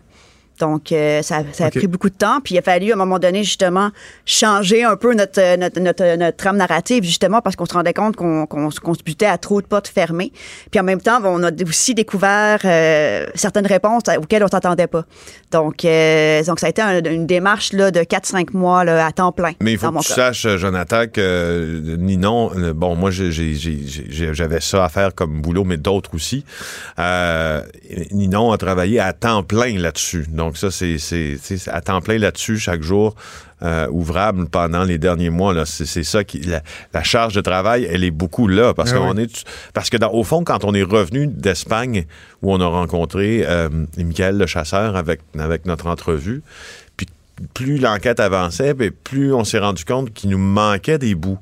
[0.60, 2.40] Donc, euh, ça, ça a pris beaucoup de temps.
[2.44, 3.90] Puis, il a fallu, à un moment donné, justement,
[4.26, 7.94] changer un peu notre, euh, notre, notre, notre trame narrative, justement, parce qu'on se rendait
[7.94, 10.32] compte qu'on se- butait à trop de portes fermées.
[10.70, 15.04] Puis, en même temps, on a aussi découvert euh, certaines réponses auxquelles on s'attendait pas.
[15.50, 19.12] Donc, euh, donc, ça a été un- une démarche là, de 4-5 mois là, à
[19.12, 19.52] temps plein.
[19.60, 24.60] Mais il faut que tu saches, euh, Jonathan, que euh, Ninon, euh, bon, moi, j'avais
[24.60, 26.44] ça à faire comme boulot, mais d'autres aussi.
[26.98, 27.62] Euh,
[28.12, 30.26] Ninon a travaillé à temps plein là-dessus.
[30.28, 30.96] Donc, ça, c'est
[31.68, 33.14] à temps plein là-dessus chaque jour.
[33.62, 36.62] euh, ouvrable pendant les derniers mois là c'est ça qui la,
[36.94, 39.24] la charge de travail elle est beaucoup là parce Ah qu'on oui.
[39.24, 42.06] est parce que dans, au fond quand on est revenu d'Espagne
[42.40, 46.42] où on a rencontré euh, Michael le chasseur avec avec notre entrevue
[46.96, 47.06] puis
[47.52, 51.38] plus l'enquête avançait, plus on s'est rendu compte qu'il nous manquait des bouts.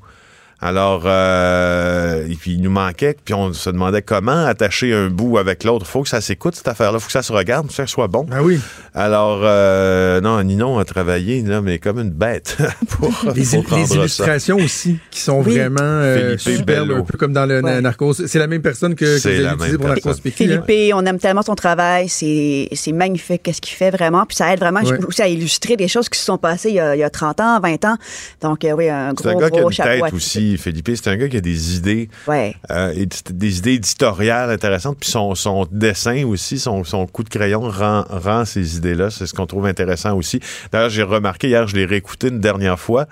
[0.61, 5.37] Alors, euh, et puis il nous manquait, puis on se demandait comment attacher un bout
[5.37, 5.85] avec l'autre.
[5.87, 6.99] faut que ça s'écoute, cette affaire-là.
[6.99, 8.25] faut que ça se regarde, faut que ça soit bon.
[8.31, 8.59] Ah oui.
[8.93, 12.57] Alors, euh, non, Ninon a travaillé, là, mais comme une bête
[12.89, 13.95] pour, Les, pour les rendre ça.
[13.95, 15.57] illustrations aussi, qui sont Oui.
[15.57, 17.79] vraiment euh, Philippe superbes, un peu comme dans le Ouais.
[17.81, 18.13] Narcos.
[18.13, 20.31] C'est la même personne que, que vous C'est avez la utilisé même pour Narcos hein?
[20.35, 24.53] Philippe, on aime tellement son travail, c'est c'est magnifique qu'est-ce qu'il fait vraiment, puis ça
[24.53, 24.97] aide vraiment Ouais.
[25.05, 27.09] aussi à illustrer des choses qui se sont passées il y a, il y a
[27.09, 27.95] 30 ans, 20 ans.
[28.41, 30.05] Donc euh, oui, un gros, gros chapeau.
[30.05, 30.13] tête
[30.57, 30.89] Philippe.
[30.95, 32.55] C'est un gars qui a des idées, Ouais.
[32.71, 32.93] euh,
[33.29, 34.97] des idées éditoriales intéressantes.
[34.99, 39.09] Puis son, son dessin aussi, son, son coup de crayon rend, rend ces idées-là.
[39.09, 40.39] C'est ce qu'on trouve intéressant aussi.
[40.71, 43.07] D'ailleurs, j'ai remarqué hier, je l'ai réécouté une dernière fois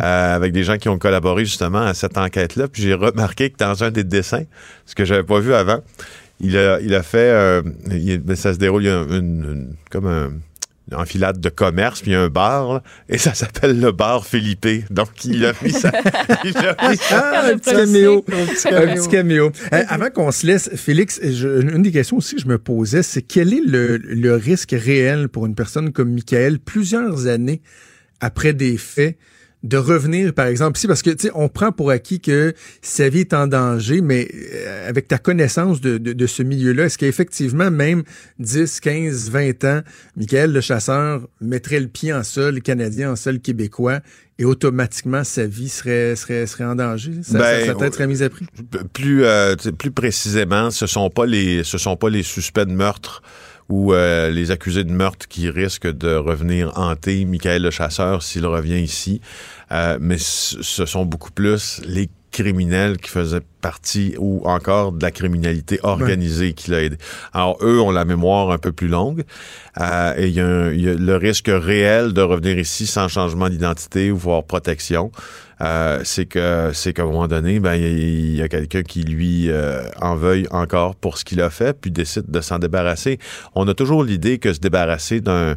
[0.00, 2.68] euh, avec des gens qui ont collaboré justement à cette enquête-là.
[2.68, 4.44] Puis j'ai remarqué que dans un des dessins,
[4.86, 5.80] ce que j'avais pas vu avant,
[6.40, 9.16] il a, il a fait, euh, il- ben, ça se déroule, il y a une,
[9.16, 10.30] une- comme un
[10.90, 13.92] une enfilade de commerce, puis il y a un bar, là, et ça s'appelle le
[13.92, 14.66] bar Philippe.
[14.90, 15.92] Donc, il a mis ça.
[16.44, 17.30] il a mis ça.
[17.34, 18.24] Ah, un petit caméo.
[18.28, 19.52] Un petit caméo.
[19.72, 23.02] Euh, avant qu'on se laisse, Félix, je- une des questions aussi que je me posais,
[23.02, 27.62] c'est quel est le, le risque réel pour une personne comme Michael, plusieurs années
[28.20, 29.16] après des faits,
[29.62, 33.08] de revenir, par exemple, ici, parce que, tu sais, on prend pour acquis que sa
[33.08, 36.98] vie est en danger, mais euh, avec ta connaissance de, de, de ce milieu-là, est-ce
[36.98, 38.02] qu'effectivement, même
[38.40, 39.80] 10, 15, 20 ans,
[40.16, 44.00] Michael le chasseur mettrait le pied en sol canadien, en sol québécois,
[44.38, 47.12] et automatiquement, sa vie serait, serait, serait en danger?
[47.22, 48.46] Ça, Ben, sa tête serait mise à prix?
[48.92, 53.22] Plus, euh, plus précisément, ce sont pas les, ce sont pas les suspects de meurtre
[53.68, 58.46] ou euh, les accusés de meurtre qui risquent de revenir hanter Michael le chasseur s'il
[58.46, 59.20] revient ici,
[59.72, 65.10] Euh, mais ce sont beaucoup plus les criminels qui faisaient partie ou encore de la
[65.10, 66.96] criminalité organisée qui l'a aidé.
[67.32, 69.24] Alors eux ont la mémoire un peu plus longue
[69.80, 74.10] euh, et il y, y a le risque réel de revenir ici sans changement d'identité
[74.10, 75.10] ou voire protection.
[75.62, 78.48] Euh, c'est que c'est qu'à un moment donné, ben il y a- il y, a
[78.48, 82.40] quelqu'un qui lui euh, en veuille encore pour ce qu'il a fait, puis décide de
[82.40, 83.18] s'en débarrasser.
[83.54, 85.56] On a toujours l'idée que se débarrasser d'un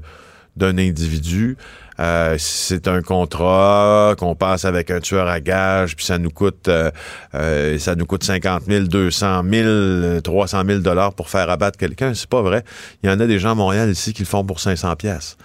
[0.57, 1.57] d'un individu,
[1.99, 6.69] euh, c'est un contrat qu'on passe avec un tueur à gage, puis ça nous coûte
[6.69, 6.91] euh,
[7.33, 12.13] euh, ça nous coûte 50 000, 200 000, 300 000 dollars pour faire abattre quelqu'un.
[12.13, 12.63] C'est pas vrai.
[13.03, 15.35] Il y en a des gens à Montréal ici qui le font pour 500 pièces.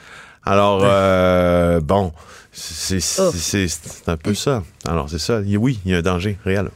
[0.45, 2.13] Alors euh, bon,
[2.61, 4.63] c'est c'est- un peu ça.
[4.87, 5.41] Alors c'est ça.
[5.59, 6.69] Oui, il y a un danger réel.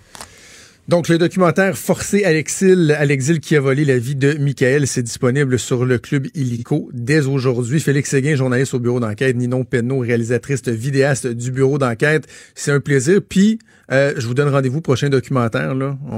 [0.87, 4.87] Donc, le documentaire Forcé à l'exil, à l'exil qui a volé la vie de Michael,
[4.87, 7.81] c'est disponible sur le club Illico dès aujourd'hui.
[7.81, 12.27] Félix Séguin, journaliste au bureau d'enquête, Ninon Penneau, réalisatrice vidéaste du bureau d'enquête.
[12.55, 13.21] C'est un plaisir.
[13.27, 13.59] Puis,
[13.93, 15.75] euh, je vous donne rendez-vous prochain documentaire.
[15.75, 15.97] Là.
[16.11, 16.17] On,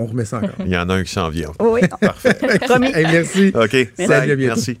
[0.00, 0.50] on remet ça encore.
[0.66, 1.52] Il y en a un qui s'en vient.
[1.60, 2.34] Oui, Parfait.
[2.62, 2.88] promis.
[2.92, 3.52] Hey, merci.
[3.54, 3.70] OK.
[3.96, 4.12] Salut, Bye.
[4.32, 4.54] à bientôt.
[4.56, 4.80] Merci.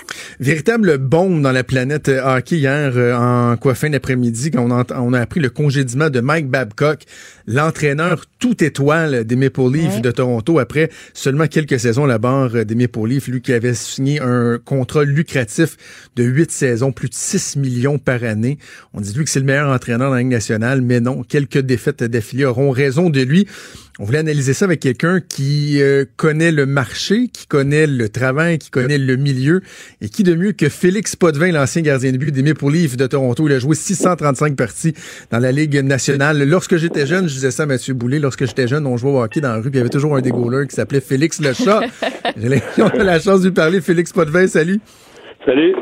[0.41, 4.71] Véritable bombe dans la planète euh, hockey hier euh, en quoi fin d'après-midi quand on,
[4.71, 7.03] ent- on a appris le congédiement de Mike Babcock,
[7.45, 10.01] l'entraîneur tout étoile des Maple Leafs Ouais.
[10.01, 13.53] de Toronto après seulement quelques saisons à la barre euh, des Maple Leafs, lui qui
[13.53, 15.77] avait signé un contrat lucratif
[16.15, 18.57] de huit saisons, plus de 6 millions par année.
[18.95, 21.59] On dit lui que c'est le meilleur entraîneur dans la Ligue nationale, mais non, quelques
[21.59, 23.45] défaites d'affilée auront raison de lui.
[24.01, 28.57] On voulait analyser ça avec quelqu'un qui euh, connaît le marché, qui connaît le travail,
[28.57, 29.61] qui connaît le milieu
[30.01, 33.05] et qui de mieux que Félix Potvin, l'ancien gardien de but des Maple Leafs de
[33.05, 33.47] Toronto.
[33.47, 34.95] Il a joué 635 parties
[35.29, 36.41] dans la Ligue nationale.
[36.49, 39.21] Lorsque j'étais jeune, je disais ça à Mathieu Boulay, lorsque j'étais jeune, on jouait au
[39.21, 41.39] hockey dans la rue, puis il y avait toujours un des goalers qui s'appelait Félix
[41.39, 41.81] le chat.
[42.37, 42.49] J'ai
[43.03, 43.81] la chance de lui parler.
[43.81, 44.79] Félix Potvin, salut.
[45.45, 45.75] Salut.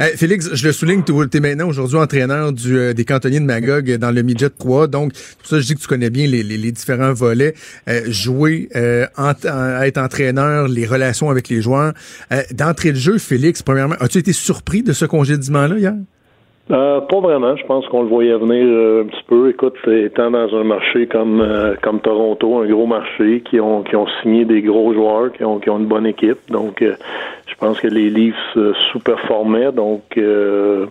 [0.00, 3.44] Hey, Félix, je le souligne, tu es maintenant aujourd'hui entraîneur du, euh, des cantonniers de
[3.44, 4.86] Magog euh, dans le Midget 3.
[4.88, 7.54] Donc, pour ça je dis que tu connais bien les, les- les différents volets.
[7.88, 11.92] Euh, jouer, euh, ent- en- être entraîneur, les relations avec les joueurs.
[12.32, 15.94] Euh, D'entrée de jeu, Félix, premièrement, as-tu été surpris de ce congédiement-là hier?
[16.70, 17.54] Euh, pas vraiment.
[17.56, 19.48] Je pense qu'on le voyait venir euh, un petit peu.
[19.50, 23.94] Écoute, étant dans un marché comme euh, comme Toronto, un gros marché, qui ont qui
[23.94, 26.38] ont signé des gros joueurs, qui ont qui ont une bonne équipe.
[26.48, 26.96] Donc, euh,
[27.46, 29.70] je pense que les Leafs euh, sous-performaient.
[29.70, 30.86] Donc, euh,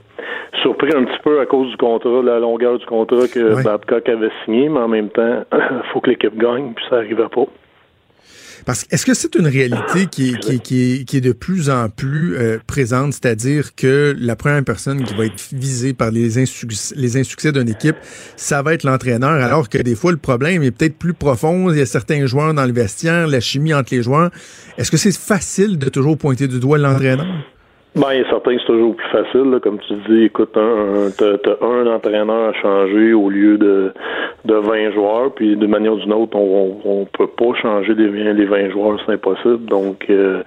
[0.62, 3.62] surpris un petit peu à cause du contrat, la longueur du contrat que.
[3.62, 5.44] Babcock avait signé, mais en même temps,
[5.92, 7.46] faut que l'équipe gagne, puis ça arrivait pas.
[8.66, 13.14] Parce que est-ce que c'est une réalité qui est, de plus en plus euh, présente,
[13.14, 16.44] c'est-à-dire que la première personne qui va être visée par les,
[16.96, 17.96] les insuccès d'une équipe,
[18.36, 21.72] ça va être l'entraîneur, alors que des fois le problème est peut-être plus profond.
[21.72, 24.32] Il y a certains joueurs dans le vestiaire, la chimie entre les joueurs.
[24.78, 27.28] Est-ce que c'est facile de toujours pointer du doigt l'entraîneur?
[27.96, 31.88] Ben, il certain c'est toujours plus facile, là, comme tu dis, écoute, un, t'as, un
[31.88, 33.94] entraîneur à changer au lieu de,
[34.44, 38.34] de 20 joueurs, puis d'une manière ou d'une autre, on, peut pas changer les, 20
[38.34, 39.66] les 20 joueurs, c'est impossible.
[39.68, 40.44] Donc, euh,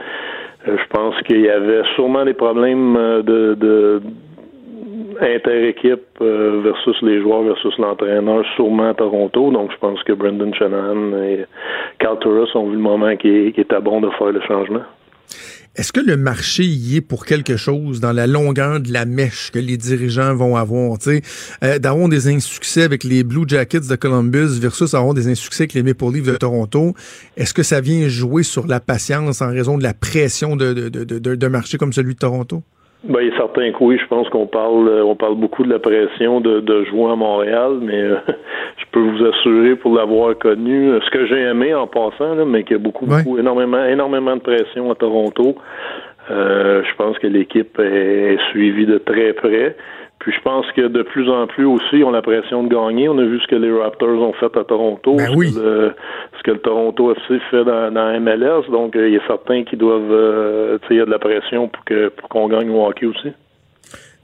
[0.68, 4.02] euh, je pense qu'il y avait sûrement des problèmes euh, de, de
[5.22, 9.50] inter-équipe versus les joueurs versus l'entraîneur, sûrement à Toronto.
[9.50, 11.46] Donc, je pense que Brendan Shanahan et
[11.98, 14.82] Carl Turris ont vu le moment qui, qui était bon de faire le changement.
[15.78, 19.52] Est-ce que le marché y est pour quelque chose dans la longueur de la mèche
[19.52, 20.98] que les dirigeants vont avoir?
[21.06, 25.74] Euh, d'avoir des insuccès avec les Blue Jackets de Columbus versus avoir des insuccès avec
[25.74, 26.96] les Maple Leafs de Toronto,
[27.36, 30.88] est-ce que ça vient jouer sur la patience en raison de la pression de, de,
[31.04, 32.64] de, de- marché comme celui de Toronto?
[33.04, 33.98] Ben, il est certain que oui.
[34.00, 37.16] Je pense qu'on parle, euh, on parle beaucoup de la pression de, de jouer à
[37.16, 38.16] Montréal, mais euh,
[38.76, 42.44] je peux vous assurer, pour l'avoir connu, euh, ce que j'ai aimé en passant, là,
[42.44, 45.56] mais qu'il y a beaucoup, beaucoup, énormément, énormément de pression à Toronto.
[46.30, 49.76] Euh, je pense que l'équipe est suivie de très près.
[50.20, 53.09] Puis je pense que de plus en plus aussi, ils ont la pression de gagner.
[53.09, 55.54] On a vu ce que les Raptors ont fait à Toronto, Ben ce, oui.
[55.54, 55.94] que le,
[56.37, 58.68] ce que le Toronto FC fait dans, dans MLS.
[58.70, 61.20] Donc, euh, il est certain qu'ils doivent, euh, tu sais, il y a de la
[61.20, 63.28] pression pour que pour qu'on gagne au hockey aussi.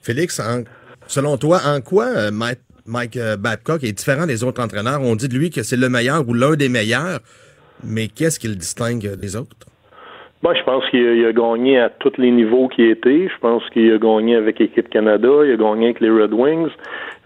[0.02, 0.64] Félix, en-
[1.06, 5.00] selon toi, en quoi euh, Mike, Mike euh, Babcock est différent des autres entraîneurs?
[5.00, 7.20] On dit de lui que c'est le meilleur ou l'un des meilleurs,
[7.84, 9.54] mais qu'est-ce qui le distingue des autres?
[10.44, 13.28] Moi, je pense qu'il a, gagné à tous les niveaux qui étaient.
[13.28, 16.68] Je pense qu'il a gagné avec l'équipe Canada, il a gagné avec les Red Wings.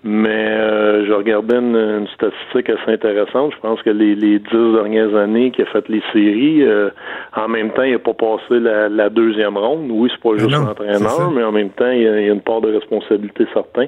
[0.04, 3.52] Mais euh, je regardais une, statistique assez intéressante.
[3.56, 6.90] Je pense que les, les dix dernières années qu'il a fait les séries, euh,
[7.34, 9.90] en même temps, il n'a pas passé la, deuxième ronde.
[9.90, 12.72] Oui, c'est pas juste l'entraîneur, mais en même temps, il y, a, une part de
[12.72, 13.86] responsabilité certain.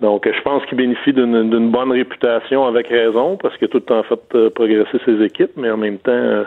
[0.00, 3.84] Donc, je pense qu'il bénéficie d'une bonne réputation avec raison, parce qu'il a tout le
[3.84, 6.44] temps fait euh, progresser ses équipes, mais en même temps,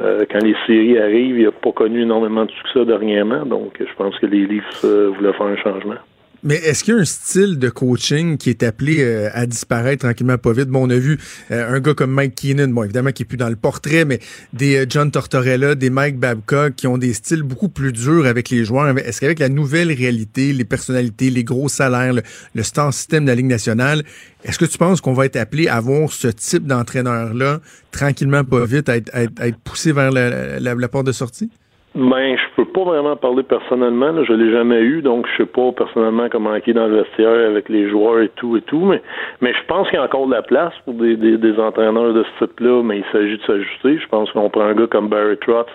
[0.00, 3.44] quand les séries arrivent, il n'a pas connu énormément de succès dernièrement.
[3.44, 5.96] Donc, je pense que les Leafs voulaient faire un changement.
[6.42, 10.06] Mais est-ce qu'il y a un style de coaching qui est appelé euh, à disparaître
[10.06, 10.68] tranquillement pas vite?
[10.68, 11.18] Bon, on a vu
[11.50, 14.20] euh, un gars comme Mike Keenan, bon, évidemment, qui est plus dans le portrait, mais
[14.54, 18.48] des euh, John Tortorella, des Mike Babcock, qui ont des styles beaucoup plus durs avec
[18.48, 18.96] les joueurs.
[18.96, 23.34] Est-ce qu'avec la nouvelle réalité, les personnalités, les gros salaires, le, star système de la
[23.34, 24.02] Ligue nationale,
[24.44, 28.64] est-ce que tu penses qu'on va être appelé à voir ce type d'entraîneur-là, tranquillement pas
[28.64, 31.50] vite, à être, poussé vers la porte de sortie?
[31.96, 34.12] Ben, je peux pas vraiment parler personnellement.
[34.12, 34.22] Là.
[34.22, 37.50] Je l'ai jamais eu, donc je sais pas personnellement comment il est dans le vestiaire
[37.50, 38.84] avec les joueurs et tout et tout.
[38.84, 39.02] Mais,
[39.40, 42.14] mais je pense qu'il y a encore de la place pour des, des, des entraîneurs
[42.14, 42.84] de ce type-là.
[42.84, 43.98] Mais il s'agit de s'ajuster.
[43.98, 45.68] Je pense qu'on prend un gars comme Barry Trotz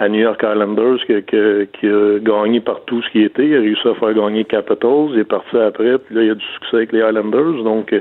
[0.00, 3.46] à, New York Islanders qui, qui, a gagné par tout ce qui était.
[3.46, 5.10] Il a réussi à faire gagner Capitals.
[5.12, 5.98] Il est parti après.
[5.98, 7.62] Puis là, il y a du succès avec les Islanders.
[7.62, 8.00] Donc euh,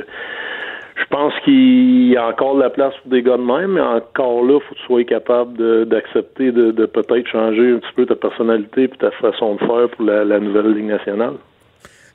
[1.09, 4.43] pense qu'il y a encore de la place pour des gars de même, mais encore
[4.43, 8.15] là, il faut que tu sois capable d'accepter de, peut-être changer un petit peu ta
[8.15, 11.33] personnalité et ta façon de faire pour la, nouvelle Ligue nationale.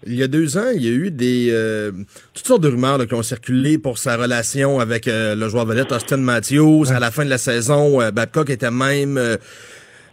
[0.04, 1.92] Il y a deux ans, il y a eu des euh,
[2.34, 5.92] toutes sortes de rumeurs qui ont circulé pour sa relation avec euh, le joueur vedette
[5.92, 6.90] Austin Matthews.
[6.90, 9.38] À la fin de la saison, euh, Babcock était même il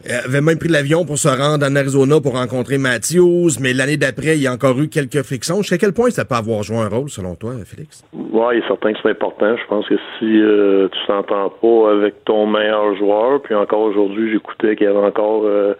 [0.08, 4.38] avait même pris l'avion pour se rendre en Arizona pour rencontrer Matthews, mais l'année d'après,
[4.38, 5.58] il y a encore eu quelques frictions.
[5.58, 8.06] Jusqu'à quel point ça peut avoir joué un rôle, selon toi, Félix?
[8.14, 9.58] Oui, il est certain que c'est important.
[9.58, 14.32] Je pense que si euh, tu t'entends pas avec ton meilleur joueur, puis encore aujourd'hui,
[14.32, 15.74] j'écoutais qu'il y avait encore, euh,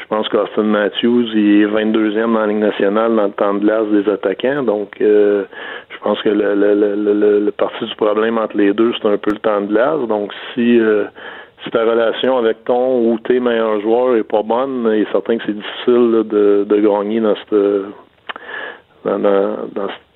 [0.00, 3.60] je pense qu'Austin Matthews, il est 22e dans la Ligue nationale dans le temps de
[3.60, 4.62] glace des attaquants.
[4.62, 5.44] Donc, euh,
[5.90, 9.18] je pense que le, le, le, le, parti du problème entre les deux, c'est un
[9.18, 10.06] peu le temps de glace.
[10.08, 10.78] Donc, si
[11.66, 15.36] si ta relation avec ton ou tes meilleurs joueurs est pas bonne, il est certain
[15.36, 17.58] que c'est difficile de, de, gagner dans cette,
[19.04, 19.18] dans,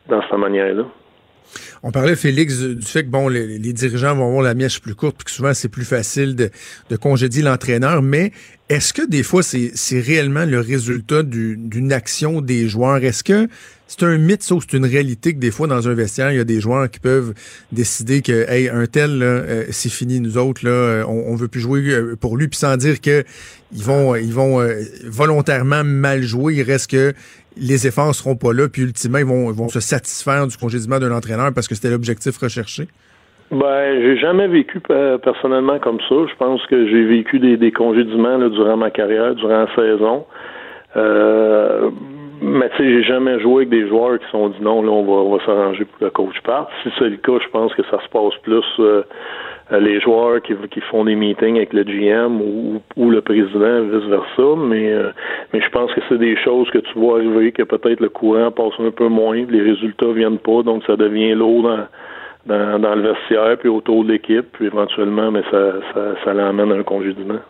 [0.09, 0.85] dans, cette manière-là.
[1.83, 5.17] On parlait, Félix, du fait que bon, les, dirigeants vont avoir la mièche plus courte,
[5.17, 6.51] puis que souvent c'est plus facile de,
[6.89, 8.03] de congédier l'entraîneur.
[8.03, 8.31] Mais
[8.69, 13.03] est-ce que des fois c'est réellement le résultat d'une action des joueurs?
[13.03, 13.49] Est-ce que
[13.91, 16.41] c'est un mythe, ou c'est une réalité que des fois dans un vestiaire, il y
[16.41, 17.35] a des joueurs qui peuvent
[17.73, 21.49] décider que hey, un tel, euh, c'est fini, nous autres, là, euh, on, on veut
[21.49, 23.25] plus jouer euh, pour lui, puis sans dire que
[23.73, 24.61] ils vont, ils vont
[25.07, 26.55] volontairement mal jouer.
[26.55, 27.15] Il reste que
[27.57, 31.11] les efforts seront pas là, puis ultimement, ils vont, vont se satisfaire du congédiement d'un
[31.11, 32.87] entraîneur parce que c'était l'objectif recherché?
[33.51, 36.15] Ben, j'ai jamais vécu personnellement comme ça.
[36.31, 40.27] Je pense que j'ai vécu des, des congédiements durant ma carrière, durant la saison.
[40.97, 41.91] Euh,
[42.41, 45.05] mais tu sais, j'ai jamais joué avec des joueurs qui sont dit non, là, on
[45.05, 46.71] va, on va s'arranger pour que le coach parte.
[46.83, 49.03] Si c'est le cas, je pense que ça se passe plus euh,
[49.79, 50.55] les joueurs qui,
[50.91, 54.57] font des meetings avec le GM ou, le président, vice-versa.
[54.59, 55.11] Mais, euh,
[55.53, 58.51] mais je pense que c'est des choses que tu vois arriver, que peut-être le courant
[58.51, 61.71] passe un peu moins, les résultats viennent pas, donc ça devient lourd
[62.47, 66.73] dans, dans, le vestiaire, puis autour de l'équipe, puis éventuellement, mais ça, ça, ça l'amène
[66.73, 67.41] à un congédiement.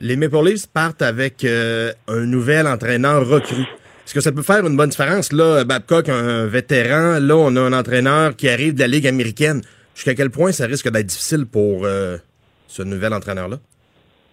[0.00, 3.64] Les Maple Leafs partent avec euh, un nouvel entraîneur recru.
[4.04, 5.32] Est-ce que ça peut faire une bonne différence?
[5.32, 9.62] Là, Babcock, un vétéran, là, on a un entraîneur qui arrive de la Ligue américaine.
[9.94, 12.18] Jusqu'à quel point ça risque d'être difficile pour euh,
[12.66, 13.56] ce nouvel entraîneur-là?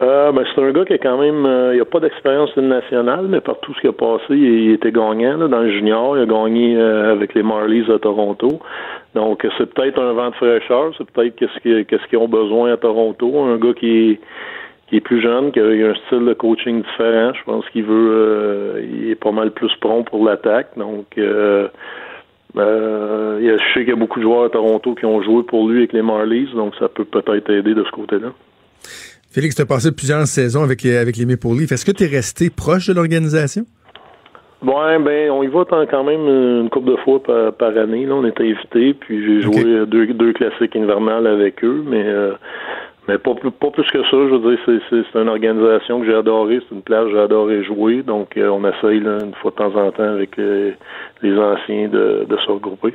[0.02, 3.28] Euh, ben, c'est un gars qui a quand même, euh, il a pas d'expérience nationale,
[3.30, 6.18] mais par tout ce qui a passé, il, était gagnant dans le junior.
[6.18, 8.60] Il a gagné avec les Marlies à Toronto.
[9.16, 10.92] Donc, c'est peut-être un vent de fraîcheur.
[10.98, 13.40] C'est peut-être qu'est-ce qu'ils ont besoin à Toronto.
[13.40, 14.20] Un gars qui est
[14.91, 17.32] qui est plus jeune, qui a un style de coaching différent.
[17.34, 20.71] Je pense qu'il veut, euh, il est pas mal plus prompt pour l'attaque.
[20.75, 21.69] Donc, euh,
[22.58, 25.69] euh, je sais qu'il y a beaucoup de joueurs à Toronto qui ont joué pour
[25.69, 28.34] lui avec les Marlies, donc ça peut peut-être aider de ce côté-là.
[29.32, 31.71] Félix, tu as passé plusieurs saisons avec les, avec les Maple Leafs.
[31.71, 33.63] Est-ce que tu es resté proche de l'organisation?
[34.62, 36.27] Ouais, ben, on y va quand même
[36.63, 38.06] une couple de fois par, année.
[38.06, 42.06] Là, on était invités, puis j'ai joué deux, deux classiques hivernales avec eux, mais
[43.08, 46.15] mais pas plus, pas plus que ça, je veux dire, c'est une organisation que j'ai
[46.15, 49.56] adorée, c'est une place que j'ai adoré jouer, donc euh, on essaye une fois de
[49.56, 50.71] temps en temps avec euh,
[51.23, 52.94] les anciens de, se regrouper.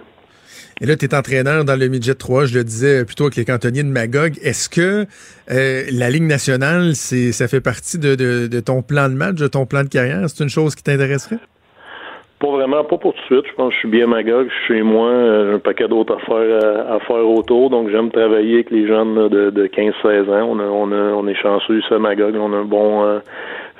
[0.80, 3.44] Et là, tu es entraîneur dans le Midget 3, je le disais plutôt avec les
[3.44, 4.38] cantonniers de Magog.
[4.42, 5.06] Est-ce que
[5.50, 9.66] euh, la Ligue nationale, ça fait partie de, de, ton plan de match, de ton
[9.66, 10.22] plan de carrière?
[10.28, 11.38] C'est une chose qui t'intéresserait?
[12.38, 13.50] Pas vraiment, pas pour tout de suite.
[13.50, 15.88] Je pense que je suis bien magog, je suis chez moi, euh, j'ai un paquet
[15.88, 20.58] d'autres affaires à, faire autour, donc j'aime travailler avec les jeunes de, de 15-16 ans.
[20.58, 23.20] On, est chanceux ici à Magog, on a euh,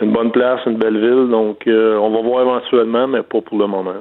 [0.00, 3.59] une bonne place, une belle ville, donc euh, on va voir éventuellement, mais pas pour
[3.59, 3.92] le moment.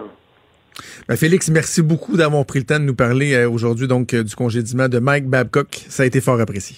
[1.07, 4.23] Ben Félix, merci beaucoup d'avoir pris le temps de nous parler euh, aujourd'hui donc euh,
[4.23, 5.67] du congédiement de Mike Babcock.
[5.87, 6.77] Ça a été fort apprécié.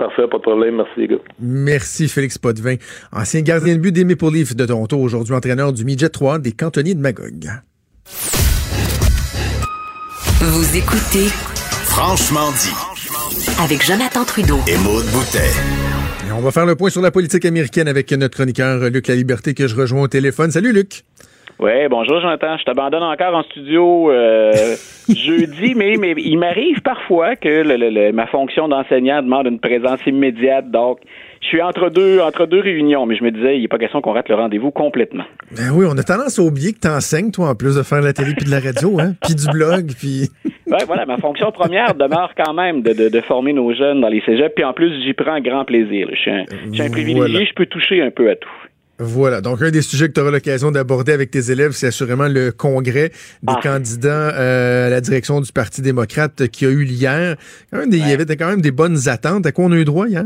[0.00, 0.76] Parfait, pas de problème.
[0.76, 1.16] Merci, les gars.
[1.38, 2.76] Merci, Félix Potvin,
[3.12, 6.52] ancien gardien de but des Maple Leafs de Toronto, aujourd'hui entraîneur du Midget 3 des
[6.52, 7.50] cantonniers de Magog.
[10.40, 11.26] Vous écoutez
[11.84, 12.72] Franchement dit.
[13.62, 14.58] avec Jonathan Trudeau.
[14.66, 15.50] Et Maude Boutet.
[16.28, 19.16] Et on va faire le point sur la politique américaine avec notre chroniqueur Luc La
[19.16, 20.50] Liberté que je rejoins au téléphone.
[20.50, 21.04] Salut, Luc.
[21.62, 22.56] Oui, bonjour Jonathan.
[22.56, 24.50] Je t'abandonne encore en studio euh,
[25.10, 29.60] jeudi, mais, mais il m'arrive parfois que le, le, le, ma fonction d'enseignant demande une
[29.60, 30.70] présence immédiate.
[30.70, 31.00] Donc,
[31.42, 34.00] je suis entre deux, entre deux réunions, mais je me disais, il n'est pas question
[34.00, 35.24] qu'on rate le rendez-vous complètement.
[35.54, 38.00] Ben oui, on a tendance à oublier que tu enseignes, toi, en plus de faire
[38.00, 40.30] la télé puis de la radio, hein, puis du blog, puis...
[40.66, 44.08] Oui, voilà, ma fonction première demeure quand même de, de, de, former nos jeunes dans
[44.08, 46.06] les cégeps, puis en plus, j'y prends grand plaisir.
[46.12, 47.44] Je suis un, je suis un privilégié, voilà.
[47.44, 48.48] je peux toucher un peu à tout.
[49.00, 49.40] Voilà.
[49.40, 52.52] Donc, un des sujets que tu auras l'occasion d'aborder avec tes élèves, c'est assurément le
[52.52, 53.10] congrès
[53.42, 53.60] des ah.
[53.62, 57.36] candidats euh, à la direction du Parti démocrate qui a eu hier.
[57.72, 58.04] Quand même des, ouais.
[58.04, 59.46] Il y avait quand même des bonnes attentes.
[59.46, 60.24] À quoi on a eu droit hier?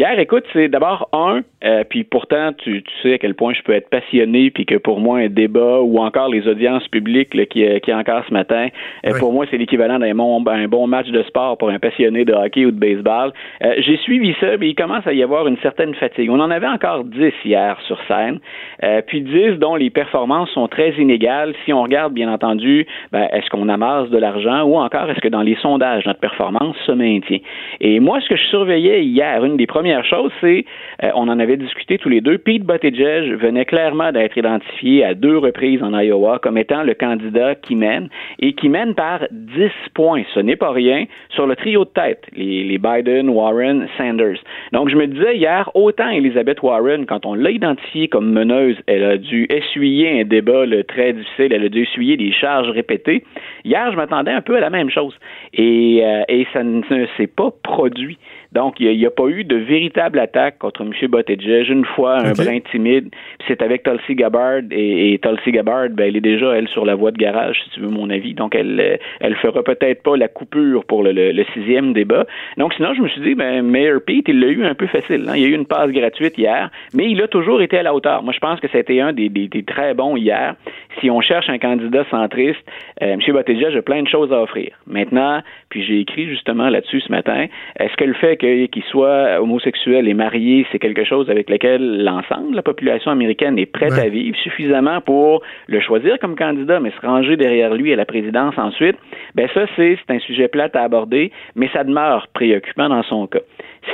[0.00, 3.62] Hier, écoute, c'est d'abord un, euh, puis pourtant, tu, tu, sais à quel point je
[3.62, 7.46] peux être passionné, puis que pour moi, un débat ou encore les audiences publiques là,
[7.46, 8.68] qui, qui est encore ce matin,
[9.04, 9.18] euh, oui.
[9.18, 12.32] pour moi, c'est l'équivalent d'un bon, un bon match de sport pour un passionné de
[12.32, 13.32] hockey ou de baseball.
[13.64, 16.30] Euh, J'ai suivi ça, mais il commence à y avoir une certaine fatigue.
[16.30, 18.38] On en avait encore 10 hier sur scène,
[18.84, 21.54] euh, puis 10 dont les performances sont très inégales.
[21.64, 25.26] Si on regarde, bien entendu, ben, est-ce qu'on amasse de l'argent ou encore est-ce que
[25.26, 27.40] dans les sondages, notre performance se maintient?
[27.80, 30.66] Et moi, ce que je surveillais hier, une des premières première chose, c'est,
[31.02, 35.14] euh, on en avait discuté tous les deux, Pete Buttigieg venait clairement d'être identifié à
[35.14, 39.70] deux reprises en Iowa comme étant le candidat qui mène, et qui mène par 10
[39.94, 40.24] points.
[40.34, 44.36] Ce n'est pas rien sur le trio de tête, les, Biden, Warren, Sanders.
[44.72, 49.04] Donc, je me disais hier, autant Elizabeth Warren, quand on l'a identifiée comme meneuse, elle
[49.04, 53.24] a dû essuyer un débat le très difficile, elle a dû essuyer des charges répétées.
[53.64, 55.14] Hier, je m'attendais un peu à la même chose.
[55.54, 56.82] Et, euh, et ça ne
[57.16, 58.18] s'est pas produit.
[58.52, 60.92] Donc, il n'y a, a, pas eu de véritable attaque contre M.
[61.10, 61.68] Buttigieg.
[61.68, 62.44] Une fois, un okay.
[62.44, 63.10] brin timide,
[63.46, 66.94] c'est avec Tulsi Gabbard, et, et, Tulsi Gabbard, ben, elle est déjà, elle, sur la
[66.94, 68.34] voie de garage, si tu veux mon avis.
[68.34, 72.26] Donc, elle elle fera peut-être pas la coupure pour le, le, le, sixième débat.
[72.56, 75.26] Donc, sinon, je me suis dit, ben, Mayor Pete, il l'a eu un peu facile.
[75.28, 75.32] Hein?
[75.36, 77.94] Il y a eu une passe gratuite hier, mais il a toujours été à la
[77.94, 78.22] hauteur.
[78.22, 80.54] Moi, je pense que c'était un des, des, des, très bons hier.
[81.00, 82.64] Si on cherche un candidat centriste,
[83.02, 83.20] euh, M.
[83.20, 84.70] Buttigieg a plein de choses à offrir.
[84.86, 87.46] Maintenant, puis j'ai écrit justement là-dessus ce matin,
[87.78, 92.52] est-ce que le fait qu'il soit homosexuel et marié, c'est quelque chose avec lequel l'ensemble
[92.52, 94.06] de la population américaine est prête ouais.
[94.06, 98.04] à vivre suffisamment pour le choisir comme candidat, mais se ranger derrière lui à la
[98.04, 98.96] présidence ensuite,
[99.34, 103.40] ben ça, c'est un sujet plat à aborder, mais ça demeure préoccupant dans son cas.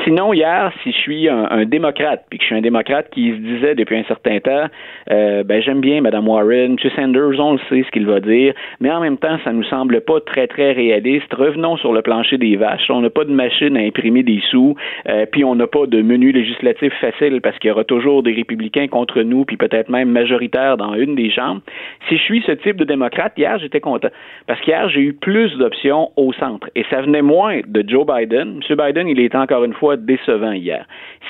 [0.04, 3.36] Sinon, hier, si je suis un, démocrate, puis que je suis un démocrate qui se
[3.36, 4.66] disait depuis un certain temps,
[5.10, 6.90] euh, ben j'aime bien Mme Warren, M.
[6.94, 10.00] Sanders, on le sait ce qu'il va dire, mais en même temps, ça nous semble
[10.02, 11.32] pas très, très réaliste.
[11.32, 12.90] Revenons sur le plancher des vaches.
[12.90, 14.74] On n'a pas de machine à imprimer des sous,
[15.08, 18.32] euh, puis on n'a pas de menu législatif facile parce qu'il y aura toujours des
[18.32, 21.62] républicains contre nous, puis peut-être même majoritaires dans une des chambres.
[22.08, 24.08] Si je suis ce type de démocrate, hier, j'étais content.
[24.46, 26.68] Parce qu'hier, j'ai eu plus d'options au centre.
[26.74, 28.60] Et ça venait moins de Joe Biden.
[28.68, 28.76] M.
[28.76, 30.86] Biden, il était encore une fois fois décevant hier.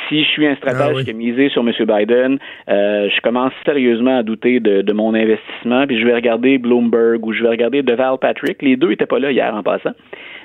[0.09, 1.05] Si je suis un stratège ah oui.
[1.05, 1.73] qui a misé sur M.
[1.79, 2.39] Biden,
[2.69, 7.25] euh, je commence sérieusement à douter de, de, mon investissement, puis je vais regarder Bloomberg
[7.25, 8.63] ou je vais regarder Deval Patrick.
[8.63, 9.93] Les deux n'étaient pas là hier en passant.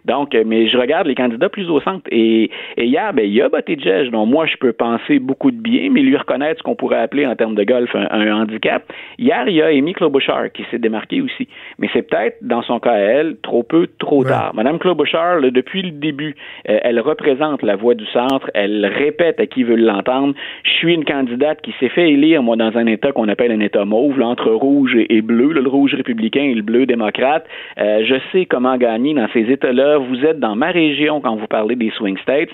[0.06, 2.08] Donc, euh, mais je regarde les candidats plus au centre.
[2.12, 5.58] Et, et hier, ben, il y a Buttigieg, dont moi, je peux penser beaucoup de
[5.58, 8.84] bien, mais lui reconnaître ce qu'on pourrait appeler en termes de golf un, un handicap.
[9.18, 11.48] Hier, il y a Amy Klobuchar qui s'est démarquée aussi.
[11.78, 14.30] Mais c'est peut-être, dans son cas à elle, trop peu, trop ouais.
[14.30, 14.54] tard.
[14.56, 16.36] Madame Klobuchar, là, depuis le début,
[16.70, 18.50] euh, elle représente la voix du centre.
[18.54, 20.34] Elle répète à qui veut l'entendre.
[20.64, 23.60] Je suis une candidate qui s'est fait élire, moi, dans un État qu'on appelle un
[23.60, 26.86] État mauve, là, entre rouge et, et bleu, là, le rouge républicain et le bleu
[26.86, 27.46] démocrate.
[27.80, 29.89] Euh, je sais comment gagner dans ces États-là.
[29.98, 32.52] Vous êtes dans ma région quand vous parlez des swing states.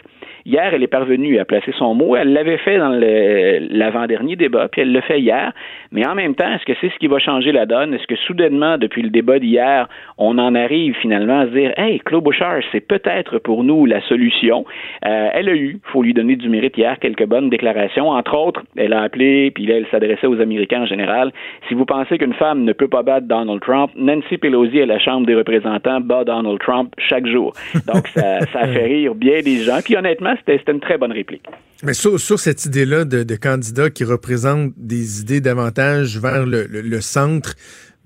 [0.48, 2.16] Hier, elle est parvenue à placer son mot.
[2.16, 5.52] Elle l'avait fait dans l'avant-dernier débat, puis elle le fait hier.
[5.92, 7.96] Mais en même temps, est-ce que c'est ce qui va changer la donne?
[7.96, 9.90] Est-ce que soudainement, depuis le débat d'hier,
[10.20, 14.02] on en arrive finalement à se dire, hey, Claude Bouchard, c'est peut-être pour nous la
[14.02, 14.66] solution?
[15.04, 18.10] Euh, elle a eu, faut lui donner du mérite hier, quelques bonnes déclarations.
[18.10, 21.32] Entre autres, elle a appelé, puis là, elle s'adressait aux Américains en général.
[21.68, 25.00] Si vous pensez qu'une femme ne peut pas battre Donald Trump, Nancy Pelosi à la
[25.00, 27.54] Chambre des représentants bat Donald Trump chaque jour.
[27.88, 29.80] Donc, ça, ça fait rire bien des gens.
[29.84, 31.46] Puis honnêtement, c'était une très bonne réplique.
[31.84, 36.66] Mais sur, sur cette idée-là de, de candidats qui représentent des idées davantage vers le,
[36.66, 37.56] le, le centre,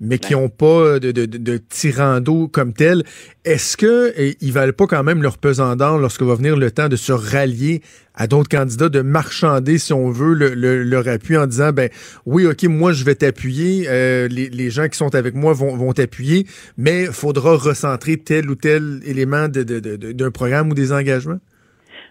[0.00, 3.04] mais qui n'ont pas de, de, de, tirando comme tel,
[3.44, 6.70] est-ce que eh, ils valent pas quand même leur pesant d'or lorsque va venir le
[6.70, 7.82] temps de se rallier
[8.14, 11.90] à d'autres candidats, de marchander, si on veut, le, le, leur appui en disant, ben
[12.26, 15.76] oui, ok, moi je vais t'appuyer, euh, les, les, gens qui sont avec moi vont,
[15.76, 21.40] vont t'appuyer, mais faudra recentrer tel ou tel élément d'un programme ou des engagements?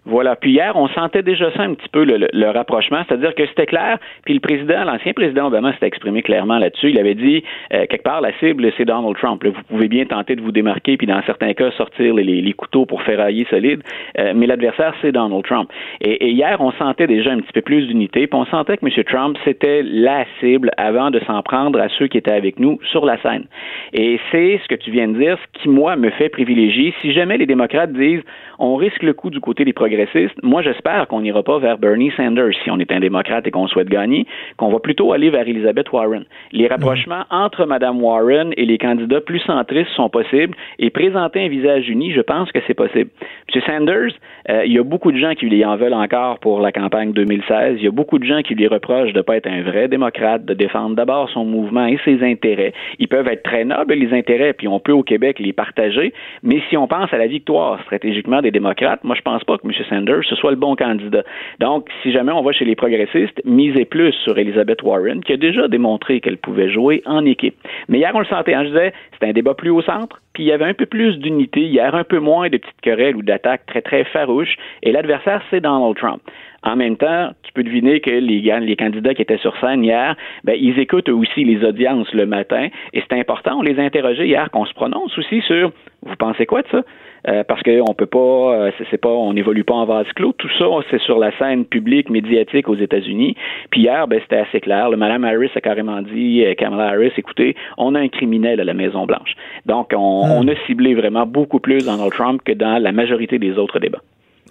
[0.05, 0.35] Voilà.
[0.35, 3.97] Puis hier, on sentait déjà ça un petit peu, le, rapprochement, c'est-à-dire que c'était clair,
[4.25, 6.89] puis le président, l'ancien président Obama s'était exprimé clairement là-dessus.
[6.89, 7.43] Il avait dit,
[7.73, 9.43] euh, quelque part, la cible, c'est Donald Trump.
[9.45, 13.03] Vous pouvez bien tenter de vous démarquer, puis dans certains cas, sortir les, couteaux pour
[13.03, 13.83] ferrailler solide,
[14.17, 15.69] euh, mais l'adversaire, c'est Donald Trump.
[16.01, 19.03] Et, hier, on sentait déjà un petit peu plus d'unité, puis on sentait que M.
[19.05, 23.05] Trump, c'était la cible avant de s'en prendre à ceux qui étaient avec nous sur
[23.05, 23.45] la scène.
[23.93, 26.93] Et c'est ce que tu viens de dire, ce qui, moi, me fait privilégier.
[27.01, 28.23] Si jamais les démocrates disent,
[28.57, 30.35] on risque le coup du côté des progressistes.
[30.43, 33.67] Moi, j'espère qu'on n'ira pas vers Bernie Sanders si on est un démocrate et qu'on
[33.67, 34.27] souhaite gagner,
[34.57, 36.25] qu'on va plutôt aller vers Elizabeth Warren.
[36.51, 41.47] Les rapprochements entre Mme Warren et les candidats plus centristes sont possibles et présenter un
[41.47, 43.09] visage uni, je pense que c'est possible.
[43.55, 43.61] M.
[43.65, 44.11] Sanders,
[44.49, 47.11] euh, il y a beaucoup de gens qui lui en veulent encore pour la campagne
[47.11, 47.77] 2016.
[47.79, 49.87] Il y a beaucoup de gens qui lui reprochent de ne pas être un vrai
[49.87, 52.73] démocrate, de défendre d'abord son mouvement et ses intérêts.
[52.99, 56.13] Ils peuvent être très nobles, les intérêts, puis on peut au Québec les partager,
[56.43, 59.65] mais si on pense à la victoire stratégiquement des démocrates, moi je pense pas que
[59.65, 59.73] M.
[59.83, 61.23] Sanders ce soit le bon candidat.
[61.59, 65.37] Donc, si jamais on va chez les progressistes, misez plus sur Elizabeth Warren, qui a
[65.37, 67.55] déjà démontré qu'elle pouvait jouer en équipe.
[67.87, 70.43] Mais hier, on le sentait, hein, je disais, c'était un débat plus au centre, puis
[70.43, 73.21] il y avait un peu plus d'unité, hier un peu moins de petites querelles ou
[73.21, 76.21] d'attaques très très farouches, et l'adversaire, c'est Donald Trump.
[76.63, 80.55] En même temps, tu peux deviner que les, candidats qui étaient sur scène hier, ben,
[80.59, 84.49] ils écoutent aussi les audiences le matin, et c'est important, on les a interrogés hier,
[84.51, 85.71] qu'on se prononce aussi sur,
[86.03, 86.83] vous pensez quoi de ça?
[87.27, 88.17] Euh, parce qu'on peut pas,
[88.53, 90.33] euh, c'est pas, on n'évolue pas en vase clos.
[90.33, 93.35] Tout ça, c'est sur la scène publique, médiatique aux États-Unis.
[93.71, 94.89] Puis hier, ben, c'était assez clair.
[94.89, 98.63] Le Madame Harris a carrément dit, euh, Kamala Harris, écoutez, on a un criminel à
[98.63, 99.35] la Maison Blanche.
[99.65, 100.31] Donc, on, hmm.
[100.31, 104.01] on a ciblé vraiment beaucoup plus Donald Trump que dans la majorité des autres débats.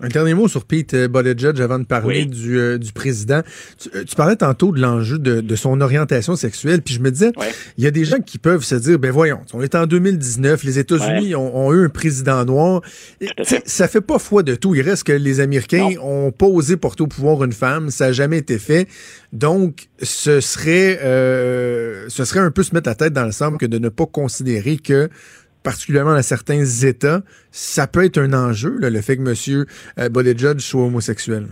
[0.01, 3.43] Un dernier mot sur Pete Buttigieg avant de parler du, euh, du président.
[3.79, 7.33] Tu, tu, parlais tantôt de l'enjeu de, de, son orientation sexuelle, puis je me disais,
[7.77, 10.63] il y a des gens qui peuvent se dire, ben voyons, on est en 2019,
[10.65, 12.83] les États-Unis ont, ont, eu un président noir.
[13.65, 14.75] Ça fait pas foi de tout.
[14.75, 16.27] Il reste que les Américains non.
[16.27, 18.89] ont pas osé porter au pouvoir une femme, ça a jamais été fait.
[19.33, 23.59] Donc, ce serait, euh, ce serait un peu se mettre la tête dans le sable
[23.59, 25.09] que de ne pas considérer que
[25.63, 29.67] particulièrement dans certains États, ça peut être un enjeu, là, le fait que M.
[29.99, 31.47] Euh, Buttigieg soit homosexuel.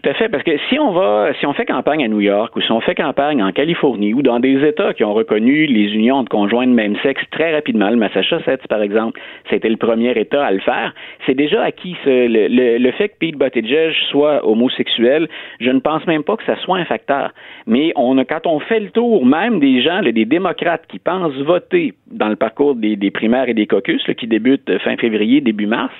[0.00, 2.56] Tout à fait, parce que si on va, si on fait campagne à New York
[2.56, 5.92] ou si on fait campagne en Californie ou dans des États qui ont reconnu les
[5.92, 9.20] unions de conjoints de même sexe très rapidement, le Massachusetts par exemple,
[9.50, 10.94] c'était le premier État à le faire,
[11.26, 15.28] c'est déjà acquis ce, le, le, fait que Pete Buttigieg soit homosexuel,
[15.60, 17.32] je ne pense même pas que ça soit un facteur.
[17.66, 20.98] Mais on a, quand on fait le tour même des gens, là, des démocrates qui
[20.98, 24.96] pensent voter dans le parcours des, des primaires et des caucus là, qui débutent fin
[24.96, 25.92] février, début mars,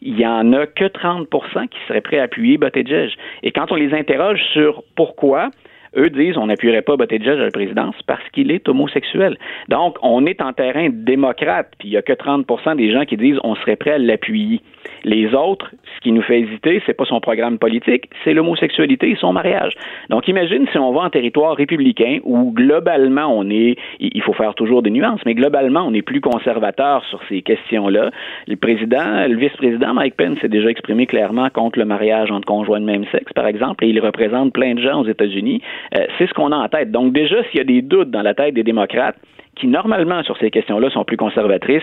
[0.00, 3.10] il y en a que 30% qui seraient prêts à appuyer Buttigieg.
[3.42, 5.50] Et quand on les interroge sur pourquoi,
[5.96, 9.36] eux disent on n'appuierait pas Buttigieg à la présidence parce qu'il est homosexuel.
[9.68, 13.16] Donc, on est en terrain démocrate, puis il n'y a que 30% des gens qui
[13.16, 14.60] disent on serait prêt à l'appuyer.
[15.04, 19.16] Les autres, ce qui nous fait hésiter, c'est pas son programme politique, c'est l'homosexualité et
[19.16, 19.74] son mariage.
[20.08, 24.54] Donc, imagine si on va en territoire républicain où globalement on est, il faut faire
[24.54, 28.10] toujours des nuances, mais globalement on est plus conservateur sur ces questions-là.
[28.46, 32.80] Le président, le vice-président Mike Pence s'est déjà exprimé clairement contre le mariage entre conjoints
[32.80, 35.62] de même sexe, par exemple, et il représente plein de gens aux États-Unis.
[35.94, 36.90] Euh, c'est ce qu'on a en tête.
[36.90, 39.16] Donc, déjà, s'il y a des doutes dans la tête des démocrates,
[39.58, 41.82] qui normalement sur ces questions-là sont plus conservatrices,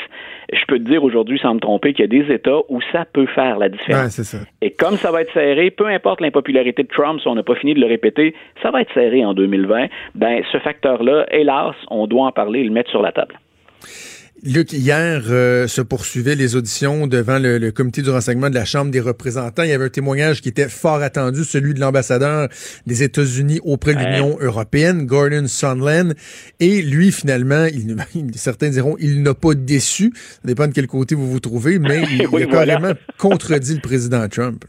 [0.51, 3.05] je peux te dire aujourd'hui sans me tromper qu'il y a des États où ça
[3.05, 4.17] peut faire la différence.
[4.17, 7.43] Ouais, Et comme ça va être serré, peu importe l'impopularité de Trump, si on n'a
[7.43, 8.33] pas fini de le répéter,
[8.63, 9.87] ça va être serré en 2020.
[10.15, 13.35] Ben ce facteur-là, hélas, on doit en parler et le mettre sur la table.
[14.45, 18.63] Luc, hier euh, se poursuivaient les auditions devant le, le, comité du renseignement de la
[18.63, 19.63] Chambre des représentants.
[19.63, 22.47] Il y avait un témoignage qui était fort attendu, celui de l'ambassadeur
[22.85, 26.13] des États-Unis auprès de l'Union européenne, Gordon Sondland.
[26.59, 27.97] Et lui, finalement, il,
[28.35, 30.13] certains diront, il n'a pas déçu.
[30.15, 32.75] Ça dépend de quel côté vous vous trouvez, mais il, oui, il a voilà.
[32.75, 34.63] carrément contredit le président Trump.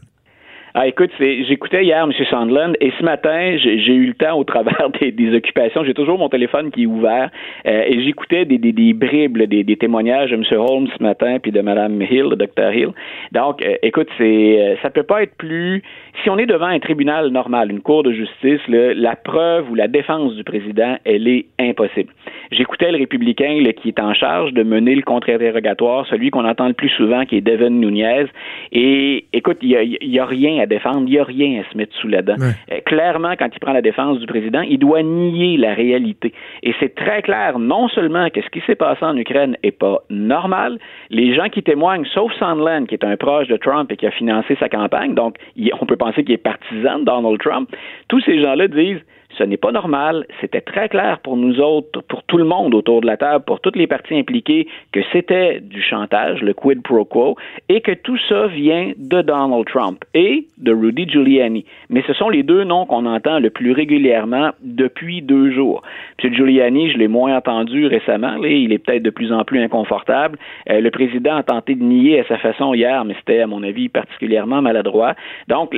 [0.79, 2.11] Ah, écoute, j'écoutais hier M.
[2.29, 5.83] Sandland et ce matin, j'ai eu le temps au travers des, occupations.
[5.83, 7.31] J'ai toujours mon téléphone qui est ouvert
[7.65, 10.43] euh, et j'écoutais des, des, des, bribes, des, des, témoignages de M.
[10.51, 12.71] Holmes ce matin puis de Mme Hill, le Dr.
[12.71, 12.89] Hill.
[13.31, 15.81] Donc, euh, écoute, c'est euh, ça peut pas être plus.
[16.21, 19.87] Si on est devant un tribunal normal, une cour de justice, la preuve ou la
[19.87, 22.13] défense du président, elle est impossible.
[22.51, 26.73] J'écoutais le républicain qui est en charge de mener le contre-interrogatoire, celui qu'on entend le
[26.73, 28.25] plus souvent, qui est Devin Nunez.
[28.71, 31.77] Et écoute, il n'y a, a, rien à défendre, il n'y a rien à se
[31.77, 32.35] mettre sous la dent.
[32.39, 36.33] Euh, clairement, quand il prend la défense du président, il doit nier la réalité.
[36.63, 40.03] Et c'est très clair, non seulement que ce qui s'est passé en Ukraine est pas
[40.09, 40.77] normal,
[41.09, 44.11] les gens qui témoignent, sauf Sandland, qui est un proche de Trump et qui a
[44.11, 45.35] financé sa campagne, donc
[45.79, 47.69] on peut penser qu'il est partisan de Donald Trump,
[48.07, 49.01] tous ces gens-là disent
[49.37, 50.25] ce n'est pas normal.
[50.41, 53.59] C'était très clair pour nous autres, pour tout le monde autour de la table, pour
[53.59, 57.35] toutes les parties impliquées, que c'était du chantage, le quid pro quo,
[57.69, 61.65] et que tout ça vient de Donald Trump et de Rudy Giuliani.
[61.89, 65.81] Mais ce sont les deux noms qu'on entend le plus régulièrement depuis deux jours.
[66.23, 66.33] M.
[66.33, 68.35] Giuliani, je l'ai moins entendu récemment.
[68.43, 70.37] il est peut-être de plus en plus inconfortable.
[70.69, 73.63] Euh, le président a tenté de nier à sa façon hier, mais c'était, à mon
[73.63, 75.15] avis, particulièrement maladroit.
[75.47, 75.75] Donc,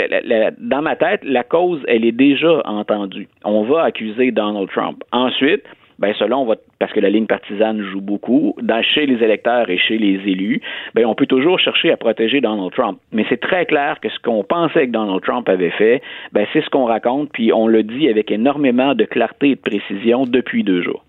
[0.60, 5.04] dans ma tête, la cause, elle est déjà entendue on va accuser Donald Trump.
[5.12, 5.64] Ensuite,
[6.00, 6.47] ben selon
[6.80, 10.62] parce que la ligne partisane joue beaucoup, dans, chez les électeurs et chez les élus,
[10.95, 13.00] ben on peut toujours chercher à protéger Donald Trump.
[13.12, 16.62] Mais c'est très clair que ce qu'on pensait que Donald Trump avait fait, ben c'est
[16.62, 20.64] ce qu'on raconte, puis on le dit avec énormément de clarté et de précision depuis
[20.64, 21.04] deux jours.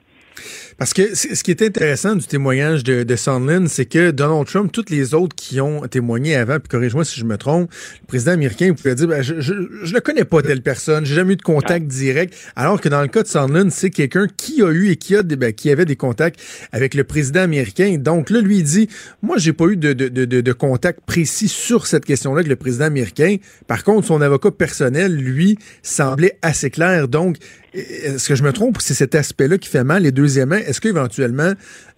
[0.81, 3.17] Parce que ce qui est intéressant du témoignage de, de
[3.67, 7.27] c'est que Donald Trump, toutes les autres qui ont témoigné avant, puis corrige-moi si je
[7.27, 7.71] me trompe,
[8.01, 11.37] le président américain pouvait dire ben, je, ne connais pas telle personne, j'ai jamais eu
[11.37, 12.35] de contact direct.
[12.57, 15.23] Alors que dans le cas de Sondland, c'est quelqu'un qui a eu et qui a
[15.23, 16.41] des, ben, qui avait des contacts
[16.73, 17.99] avec le président américain.
[17.99, 18.89] Donc là, lui dit
[19.21, 23.37] Moi, j'ai pas eu de, de contact précis sur cette question-là avec le président américain.
[23.67, 27.07] Par contre, son avocat personnel, lui, semblait assez clair.
[27.07, 27.37] Donc,
[27.73, 30.07] est-ce que je me trompe c'est cet aspect-là qui fait mal?
[30.07, 31.53] Et deuxièmement, est-ce qu'éventuellement,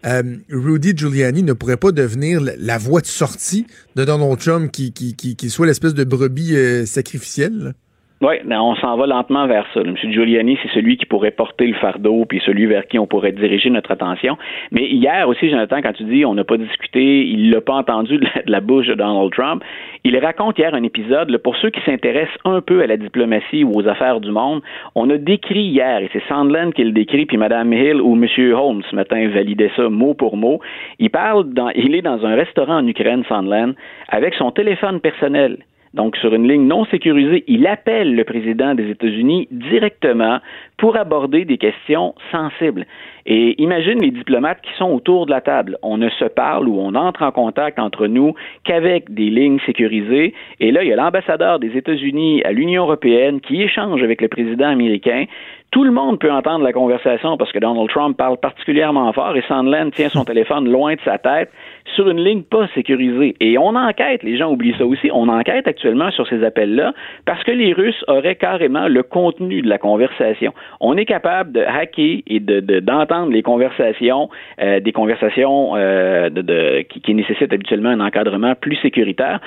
[0.04, 3.66] euh, Rudy Giuliani ne pourrait pas devenir la voie de sortie
[3.96, 7.74] de Donald Trump qui, qui, qui, soit l'espèce de brebis euh, sacrificielle?
[8.22, 9.80] Oui, on s'en va lentement vers ça.
[9.80, 9.96] M.
[9.96, 13.68] Giuliani, c'est celui qui pourrait porter le fardeau, puis celui vers qui on pourrait diriger
[13.68, 14.38] notre attention.
[14.70, 18.18] Mais hier aussi, Jonathan, quand tu dis on n'a pas discuté, il l'a pas entendu
[18.18, 19.64] de la, bouche de Donald Trump,
[20.04, 23.72] il raconte hier un épisode, pour ceux qui s'intéressent un peu à la diplomatie ou
[23.74, 24.62] aux affaires du monde,
[24.94, 28.54] on a décrit hier, et c'est Sandland qui le décrit, puis Mme Hill ou M.
[28.54, 30.60] Holmes ce matin validait ça mot pour mot.
[31.00, 33.72] Il parle, dans, il est dans un restaurant en Ukraine, Sandland,
[34.08, 35.58] avec son téléphone personnel
[35.94, 40.38] donc sur une ligne non sécurisée, il appelle le président des États-Unis directement
[40.78, 42.86] pour aborder des questions sensibles.
[43.26, 45.78] Et imagine les diplomates qui sont autour de la table.
[45.82, 48.34] On ne se parle ou on entre en contact entre nous
[48.64, 50.34] qu'avec des lignes sécurisées.
[50.60, 54.28] Et là, il y a l'ambassadeur des États-Unis à l'Union européenne qui échange avec le
[54.28, 55.26] président américain.
[55.70, 59.42] Tout le monde peut entendre la conversation parce que Donald Trump parle particulièrement fort et
[59.46, 61.50] Sandland tient son téléphone loin de sa tête
[61.94, 63.34] sur une ligne pas sécurisée.
[63.40, 66.92] Et on enquête, les gens oublient ça aussi, on enquête actuellement sur ces appels-là
[67.24, 70.52] parce que les Russes auraient carrément le contenu de la conversation.
[70.80, 74.28] On est capable de hacker et d'entendre de, les conversations,
[74.60, 79.40] euh, des conversations euh, de, qui, qui nécessitent habituellement un encadrement plus sécuritaire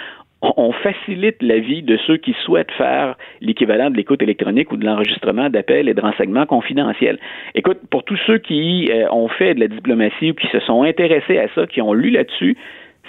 [0.58, 4.86] on facilite la vie de ceux qui souhaitent faire l'équivalent de l'écoute électronique ou de
[4.86, 7.20] l'enregistrement d'appels et de renseignements confidentiels.
[7.56, 10.84] Écoute, pour tous ceux qui euh, ont fait de la diplomatie ou qui se sont
[10.84, 12.58] intéressés à ça, qui ont lu là-dessus,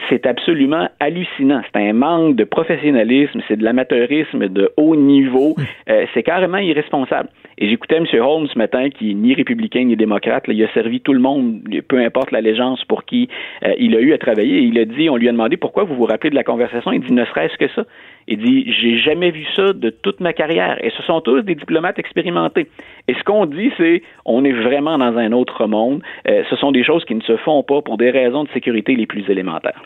[0.09, 1.63] c'est absolument hallucinant.
[1.65, 5.55] C'est un manque de professionnalisme, c'est de l'amateurisme de haut niveau.
[5.89, 7.29] Euh, c'est carrément irresponsable.
[7.59, 8.07] Et j'écoutais M.
[8.21, 10.45] Holmes ce matin, qui est ni républicain ni démocrate.
[10.49, 13.29] il a servi tout le monde, peu importe l'allégeance pour qui
[13.65, 14.59] euh, il a eu à travailler.
[14.59, 16.93] il a dit, on lui a demandé pourquoi vous vous rappelez de la conversation.
[16.93, 17.85] Il dit, ne serait-ce que ça.
[18.29, 20.83] Il dit, j'ai jamais vu ça de toute ma carrière.
[20.85, 22.69] Et ce sont tous des diplomates expérimentés.
[23.09, 26.03] Et ce qu'on dit, c'est, on est vraiment dans un autre monde.
[26.29, 28.97] Euh, ce sont des choses qui ne se font pas pour des raisons de sécurité
[28.97, 29.81] les plus élémentaires.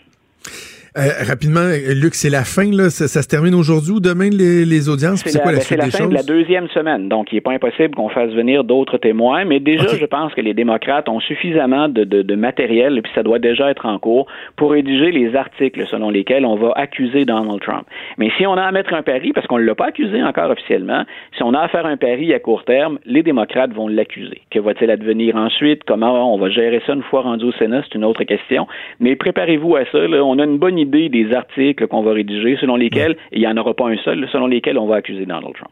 [0.99, 2.91] Euh, rapidement, Luc, c'est la fin, là.
[2.91, 5.22] Ça, se termine aujourd'hui ou demain, les, audiences?
[5.24, 7.09] C'est quoi la, ben, la fin de la deuxième semaine.
[7.09, 9.45] Donc, il n'est pas impossible qu'on fasse venir d'autres témoins.
[9.45, 13.22] Mais déjà, je pense que les démocrates ont suffisamment de, de, matériel, et puis ça
[13.22, 14.26] doit déjà être en cours,
[14.57, 17.86] pour rédiger les articles selon lesquels on va accuser Donald Trump.
[18.18, 20.51] Mais si on a à mettre un pari, parce qu'on ne l'a pas accusé encore
[20.51, 21.05] officiellement,
[21.36, 24.41] si on a à faire un pari à court terme, les démocrates vont l'accuser.
[24.51, 25.82] Que va-t-il advenir ensuite?
[25.86, 27.82] Comment on va gérer ça une fois rendu au Sénat?
[27.84, 28.66] C'est une autre question.
[28.99, 29.99] Mais préparez-vous à ça.
[29.99, 30.24] Là.
[30.24, 33.57] On a une bonne idée des articles qu'on va rédiger selon lesquels, il n'y en
[33.57, 35.70] aura pas un seul, selon lesquels on va accuser Donald Trump.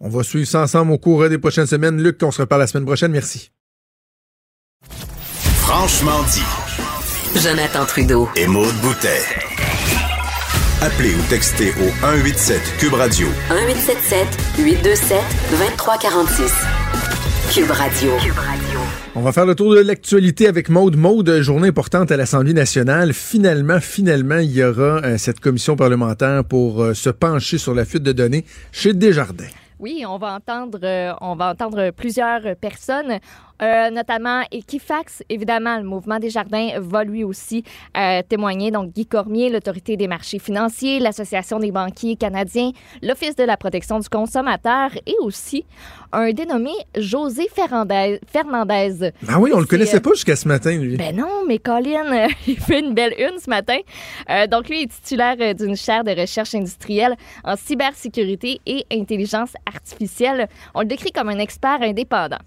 [0.00, 2.00] On va suivre ça ensemble au cours des prochaines semaines.
[2.02, 3.10] Luc, on se reparle la semaine prochaine.
[3.10, 3.50] Merci.
[5.62, 7.40] Franchement dit.
[7.42, 8.28] Jonathan Trudeau.
[8.36, 9.22] Et Maude Boutet.
[10.80, 13.26] Appelez ou textez au 187 Cube Radio.
[13.50, 14.26] 1877
[14.58, 15.18] 827
[15.50, 16.52] 2346.
[17.52, 18.10] Cube Radio.
[18.22, 18.67] Cube Radio.
[19.18, 20.96] On va faire le tour de l'actualité avec Maude.
[20.96, 23.12] Maude, journée importante à l'Assemblée nationale.
[23.12, 27.84] Finalement, finalement, il y aura euh, cette commission parlementaire pour euh, se pencher sur la
[27.84, 29.48] fuite de données chez Desjardins.
[29.80, 33.18] Oui, on va entendre, euh, on va entendre plusieurs personnes.
[33.60, 35.22] Euh, notamment Equifax.
[35.28, 37.64] Évidemment, le mouvement des jardins va lui aussi
[37.96, 38.70] euh, témoigner.
[38.70, 42.70] Donc, Guy Cormier, l'Autorité des marchés financiers, l'Association des banquiers canadiens,
[43.02, 45.64] l'Office de la protection du consommateur et aussi
[46.12, 48.20] un dénommé José Fernandez.
[48.32, 50.96] Fernandez ah oui, on le connaissait pas jusqu'à ce matin, lui.
[50.96, 53.78] Ben non, mais Colin, il fait une belle une ce matin.
[54.30, 60.48] Euh, donc, lui est titulaire d'une chaire de recherche industrielle en cybersécurité et intelligence artificielle.
[60.74, 62.38] On le décrit comme un expert indépendant.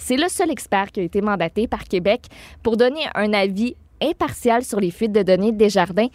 [0.00, 2.22] C'est le seul expert qui a été mandaté par Québec
[2.62, 6.08] pour donner un avis impartial sur les fuites de données de Desjardins.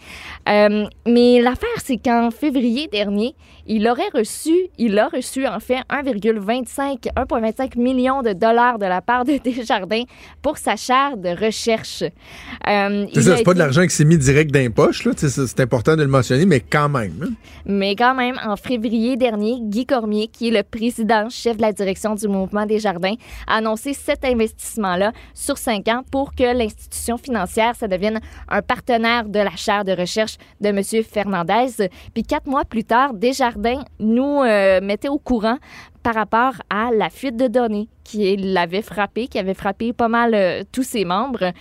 [0.48, 3.34] Euh, mais l'affaire, c'est qu'en février dernier,
[3.66, 9.00] il aurait reçu, il a reçu en fait 1,25 1,25 million de dollars de la
[9.00, 10.04] part de Desjardins
[10.42, 12.02] pour sa chaire de recherche.
[12.02, 15.60] Euh, c'est ça, c'est pas de l'argent qui s'est mis direct dans les poches, c'est
[15.60, 17.12] important de le mentionner, mais quand même.
[17.22, 17.32] Hein.
[17.64, 21.72] Mais quand même, en février dernier, Guy Cormier, qui est le président, chef de la
[21.72, 23.14] direction du mouvement Desjardins,
[23.46, 29.28] a annoncé cet investissement-là sur cinq ans pour que l'institution financière, ça devienne un partenaire
[29.28, 30.82] de la chaire de recherche de M.
[31.04, 31.88] Fernandez.
[32.14, 35.58] Puis quatre mois plus tard, Desjardins nous euh, mettait au courant
[36.02, 40.34] par rapport à la fuite de données qui l'avait frappé, qui avait frappé pas mal
[40.34, 41.52] euh, tous ses membres.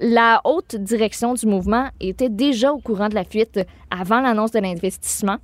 [0.00, 3.60] La haute direction du mouvement était déjà au courant de la fuite
[3.90, 5.36] avant l'annonce de l'investissement.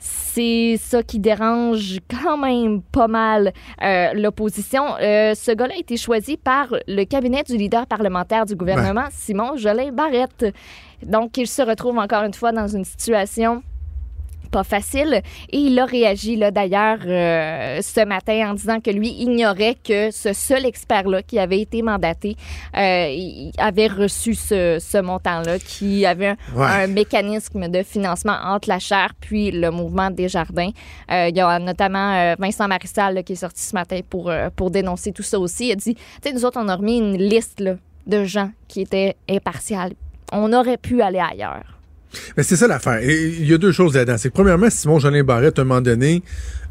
[0.00, 4.82] C'est ça qui dérange quand même pas mal euh, l'opposition.
[4.98, 9.92] ce gars-là a été choisi par le cabinet du leader parlementaire du gouvernement, Simon Jolin
[9.92, 10.46] Barrette.
[11.02, 13.62] Donc, il se retrouve encore une fois dans une situation
[14.50, 15.22] pas facile.
[15.50, 20.10] Et il a réagi là d'ailleurs euh, ce matin en disant que lui ignorait que
[20.10, 22.36] ce seul expert-là qui avait été mandaté
[22.76, 29.12] euh, avait reçu ce, ce montant-là, qui avait un, mécanisme de financement entre la chaire
[29.20, 30.70] puis le mouvement des jardins.
[31.10, 35.12] Euh, il y a notamment Vincent Marissal qui est sorti ce matin pour, pour dénoncer
[35.12, 35.68] tout ça aussi.
[35.68, 37.74] Il a dit, tu sais, nous autres, on a remis une liste là,
[38.06, 39.92] de gens qui étaient impartials.
[40.32, 41.79] On aurait pu aller ailleurs.
[42.36, 43.00] Mais c'est ça l'affaire.
[43.02, 44.16] Il y a deux choses là-dedans.
[44.18, 46.22] C'est que premièrement, Simon Jolin Barrette, à un moment donné,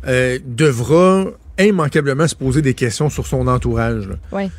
[0.07, 1.25] euh, devra
[1.59, 4.09] immanquablement se poser des questions sur son entourage.
[4.31, 4.49] Oui.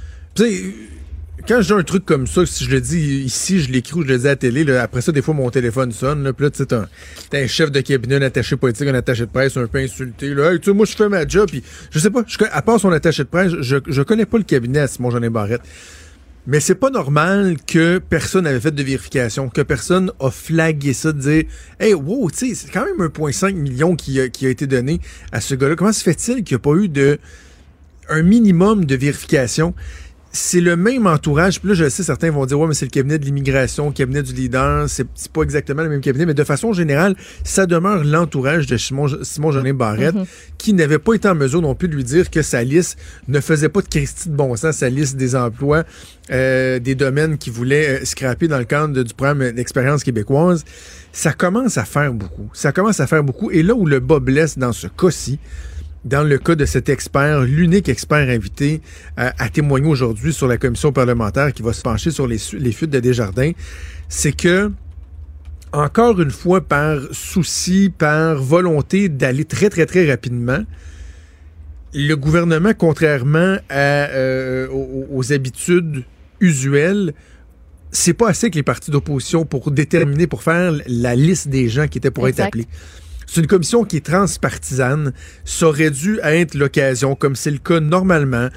[1.48, 4.08] Quand j'ai un truc comme ça, si je le dis ici, je l'écris ou je
[4.08, 6.22] le dis à la télé, là, après ça, des fois, mon téléphone sonne.
[6.22, 6.86] Là, puis là, tu sais, un,
[7.32, 10.34] un chef de cabinet, un attaché politique, un attaché de presse, un peu insulté.
[10.34, 11.48] Là, hey, tu sais, moi, je fais ma job.
[11.48, 14.44] Puis, je sais pas, à part son attaché de presse, je, je connais pas le
[14.44, 15.62] cabinet à Simon Jolin Barrette.
[16.46, 21.12] Mais c'est pas normal que personne n'avait fait de vérification, que personne a flagué ça,
[21.12, 21.44] de dire
[21.78, 25.00] Hey, wow, tu sais, c'est quand même 1,5 million qui a, qui a été donné
[25.32, 25.76] à ce gars-là.
[25.76, 27.18] Comment se fait-il qu'il n'y a pas eu de
[28.08, 29.74] un minimum de vérification?
[30.32, 31.60] C'est le même entourage.
[31.60, 33.92] Puis là, je sais, certains vont dire, ouais, mais c'est le cabinet de l'immigration, le
[33.92, 34.88] cabinet du leader.
[34.88, 39.08] C'est pas exactement le même cabinet, mais de façon générale, ça demeure l'entourage de Simon,
[39.22, 40.26] Simon Jolin Barrette, mm-hmm.
[40.58, 43.40] qui n'avait pas été en mesure non plus de lui dire que sa liste ne
[43.40, 45.84] faisait pas de Christie de bon sens, sa liste des emplois,
[46.30, 50.64] euh, des domaines qu'il voulait euh, scraper dans le cadre du programme d'expérience québécoise.
[51.12, 52.48] Ça commence à faire beaucoup.
[52.52, 53.50] Ça commence à faire beaucoup.
[53.50, 55.40] Et là où le bas blesse dans ce cas-ci,
[56.04, 58.80] dans le cas de cet expert, l'unique expert invité
[59.18, 62.90] euh, à, témoigner aujourd'hui sur la commission parlementaire qui va se pencher sur les, fuites
[62.90, 63.52] de Desjardins,
[64.08, 64.72] c'est que,
[65.72, 70.64] encore une fois, par souci, par volonté d'aller très, très, très rapidement,
[71.92, 76.04] le gouvernement, contrairement euh, aux, habitudes
[76.40, 77.12] usuelles,
[77.90, 81.88] c'est pas assez que les partis d'opposition pour déterminer, pour faire la liste des gens
[81.88, 82.68] qui étaient pour être appelés.
[83.32, 85.12] C'est une commission qui est transpartisane.
[85.44, 88.48] Ça aurait dû être l'occasion, comme c'est le cas normalement,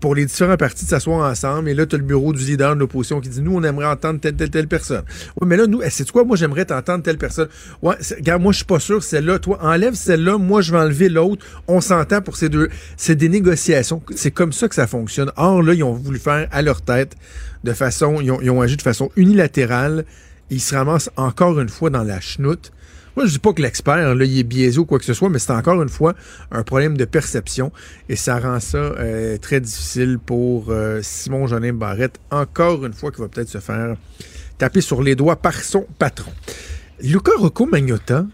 [0.00, 1.68] pour les différents partis de s'asseoir ensemble.
[1.68, 3.86] Et là, tu as le bureau du leader de l'opposition qui dit Nous, on aimerait
[3.86, 5.04] entendre telle, telle, telle personne.
[5.40, 6.24] Oui, mais là, nous, c'est quoi?
[6.24, 7.46] Moi, j'aimerais t'entendre telle personne.
[7.80, 9.38] Ouais, regarde, moi, je suis pas sûr, celle-là.
[9.38, 10.36] Toi, enlève celle-là.
[10.36, 11.46] Moi, je vais enlever l'autre.
[11.68, 12.70] On s'entend pour ces deux.
[12.96, 14.02] C'est des négociations.
[14.16, 15.30] C'est comme ça que ça fonctionne.
[15.36, 17.14] Or, là, ils ont voulu faire à leur tête
[17.62, 18.20] de façon.
[18.20, 20.04] Ils ont, ils ont agi de façon unilatérale.
[20.50, 22.72] ils se ramassent encore une fois dans la chenoute.
[23.16, 25.28] Moi, je dis pas que l'expert, là, il est biaisé ou quoi que ce soit,
[25.28, 26.14] mais c'est encore une fois
[26.50, 27.70] un problème de perception
[28.08, 33.10] et ça rend ça euh, très difficile pour euh, Simon Jonin Barrette, encore une fois,
[33.12, 33.96] qui va peut-être se faire
[34.56, 36.32] taper sur les doigts par son patron.
[37.02, 38.24] Luca Rocco Magnotta,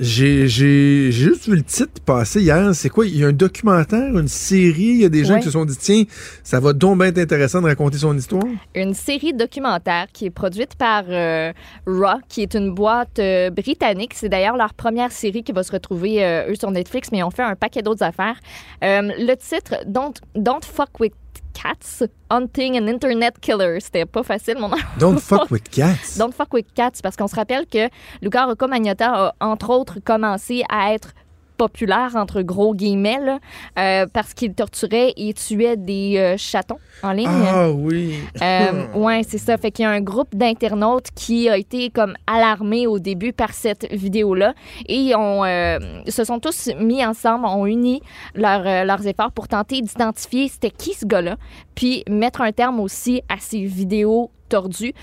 [0.00, 2.72] J'ai juste vu le titre passer hier.
[2.74, 3.04] C'est quoi?
[3.04, 4.82] Il y a un documentaire, une série.
[4.94, 5.40] Il y a des gens Ouais.
[5.40, 6.04] qui se sont dit, tiens,
[6.44, 8.44] ça va donc bien être intéressant de raconter son histoire.
[8.76, 11.52] une série documentaire qui est produite par euh,
[11.86, 14.12] Raw, qui est une boîte euh, britannique.
[14.14, 17.24] C'est d'ailleurs leur première série qui va se retrouver, euh, eux, sur Netflix, mais ils
[17.24, 18.36] ont fait un paquet d'autres affaires.
[18.84, 21.12] Euh, le titre, Don't, Don't Fuck With
[21.60, 23.80] Cats, Hunting an Internet Killer.
[23.80, 24.70] C'était pas facile, mon.
[24.98, 26.16] Don't fuck with cats.
[26.16, 27.88] Don't fuck with cats, parce qu'on se rappelle que
[28.22, 31.14] Luca Rocco Magnotta a, entre autres, commencé à être
[31.58, 33.38] populaire, entre gros guillemets, là,
[33.78, 37.28] euh, parce qu'il torturait et tuait des euh, chatons en ligne.
[37.28, 38.14] Ah oui.
[38.40, 39.58] Euh, ouais, c'est ça.
[39.58, 43.52] Fait qu'il y a un groupe d'internautes qui a été comme alarmé au début par
[43.52, 44.54] cette vidéo-là
[44.86, 48.00] et ont, euh, se sont tous mis ensemble, ont uni
[48.34, 51.36] leurs, euh, leurs efforts pour tenter d'identifier c'était qui ce gars-là,
[51.74, 54.94] puis mettre un terme aussi à ces vidéos tordues.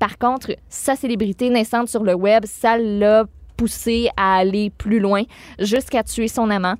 [0.00, 3.26] Par contre, sa célébrité naissante sur le web, ça l'a
[3.58, 5.24] poussé à aller plus loin
[5.58, 6.76] jusqu'à tuer son amant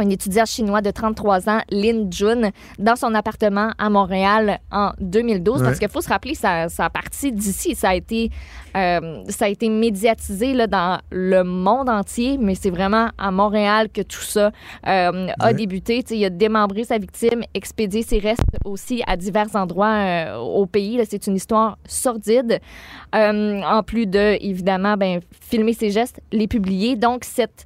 [0.00, 5.62] un étudiant chinois de 33 ans, Lin Jun, dans son appartement à Montréal en 2012.
[5.62, 7.74] Parce qu'il faut se rappeler, ça, ça a parti d'ici.
[7.74, 8.30] Ça a été,
[8.76, 13.88] euh, ça a été médiatisé là, dans le monde entier, mais c'est vraiment à Montréal
[13.92, 14.50] que tout ça
[14.86, 15.54] euh, a Ouais.
[15.54, 16.04] débuté.
[16.10, 21.00] Il a démembré sa victime, expédié ses restes aussi à divers endroits euh, au pays.
[21.08, 22.60] C'est une histoire sordide.
[23.12, 26.96] En plus de, évidemment, ben, filmer ses gestes, les publier.
[26.96, 27.64] Donc, cette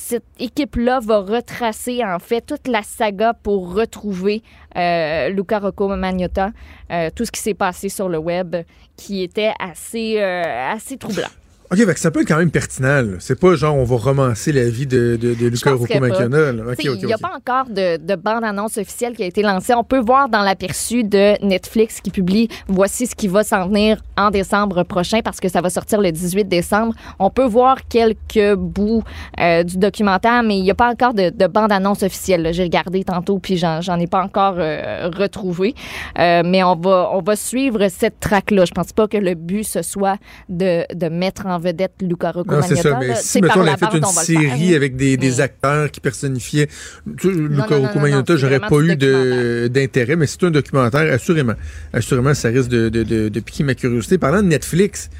[0.00, 4.42] cette équipe-là va retracer en fait toute la saga pour retrouver
[4.76, 6.50] euh, Luca Rocco Magnotta,
[6.90, 8.56] euh, tout ce qui s'est passé sur le web,
[8.96, 11.28] qui était assez, euh, assez troublant.
[11.72, 13.00] OK, fait que ça peut être quand même pertinent.
[13.00, 13.16] là.
[13.20, 17.12] C'est pas genre on va romancer la vie de, de, de Luca Rocco Il n'y
[17.12, 19.72] a pas encore de, de bande-annonce officielle qui a été lancée.
[19.74, 24.02] On peut voir dans l'aperçu de Netflix qui publie voici ce qui va s'en venir
[24.16, 26.92] en décembre prochain parce que ça va sortir le 18 décembre.
[27.20, 29.04] On peut voir quelques bouts
[29.38, 32.42] euh, du documentaire, mais il n'y a pas encore de, de bande-annonce officielle.
[32.42, 32.50] là.
[32.50, 35.76] J'ai regardé tantôt puis j'en, j'en ai pas encore euh, retrouvé.
[36.18, 38.64] Euh, mais on va, on va suivre cette traque-là.
[38.64, 40.16] Je pense pas que le but ce soit
[40.48, 43.96] de, de mettre en vedette Luca Rocco c'est ça, mais si, mettons, on avait fait
[43.98, 46.68] une série avec des, des Mais- acteurs qui personnifiaient
[47.24, 48.96] Luca Rocco c'est j'aurais pas eu
[49.68, 51.54] d'intérêt, mais c'est un documentaire, assurément.
[51.92, 54.18] Assurément, ça risque de, de, de, de piquer ma curiosité.
[54.18, 55.10] Parlant de Netflix,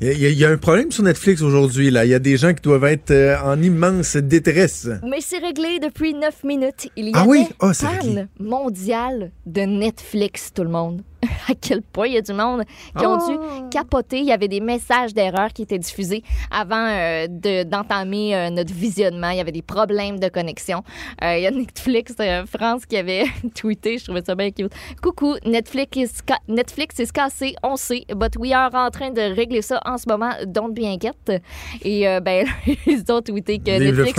[0.00, 1.90] il y, a- y a- a un problème sur Netflix aujourd'hui.
[1.90, 2.04] là.
[2.04, 4.88] Il y a des gens qui doivent être euh, en immense détresse.
[5.02, 6.88] Mais c'est réglé depuis 9 minutes.
[6.96, 7.46] Il y Ah oui?
[7.60, 8.14] Ah, c'est réglé.
[8.14, 11.00] panne mondiale de Netflix, tout le monde.
[11.48, 12.62] à quel point il y a du monde
[12.98, 14.18] qui ont dû capoter.
[14.18, 18.72] Il y avait des messages d'erreur qui étaient diffusés avant euh, de- d'entamer euh, notre
[18.72, 19.30] visionnement.
[19.30, 20.82] Il y avait des problèmes de connexion.
[21.22, 22.14] Euh, il y a Netflix
[22.46, 23.24] France qui avait
[23.54, 24.72] tweeté, je trouvais ça bien cute.
[25.02, 26.10] Coucou, Netflix is,
[26.48, 30.08] Netflix is cassé, on sait, but we are en train de régler ça en ce
[30.08, 31.42] moment, don't be inquiète.
[31.82, 32.46] Et ben,
[32.86, 33.70] ils ont tweeté que
[34.02, 34.18] Netflix.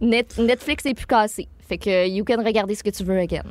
[0.00, 1.48] Net- Netflix est plus cassé.
[1.68, 3.42] Fait que you can regarder ce que tu veux again.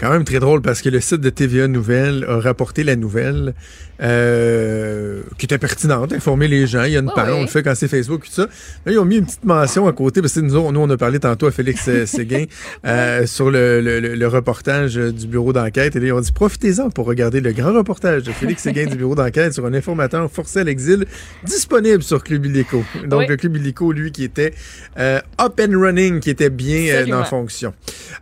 [0.00, 3.54] Quand même très drôle parce que le site de TVA Nouvelle a rapporté la nouvelle
[4.00, 6.84] euh, qui était pertinente, informer les gens.
[6.84, 7.36] Il y a une panne, ouais.
[7.36, 8.42] on le fait quand c'est Facebook et tout ça.
[8.86, 10.88] Là, ils ont mis une petite mention à côté parce que nous, on- nous on
[10.90, 12.44] a parlé tantôt à Félix euh, Séguin
[12.86, 15.96] euh, sur le, le- le- le reportage du bureau d'enquête.
[15.96, 18.96] Et là, ils ont dit profitez-en pour regarder le grand reportage de Félix Séguin du
[18.96, 21.04] bureau d'enquête sur un informateur forcé à l'exil
[21.44, 22.84] disponible sur Club Illico.
[23.06, 23.26] Donc, Oui.
[23.28, 24.54] le Club Illico, lui, qui était
[24.98, 27.74] euh, up and running, qui était bien en fonction.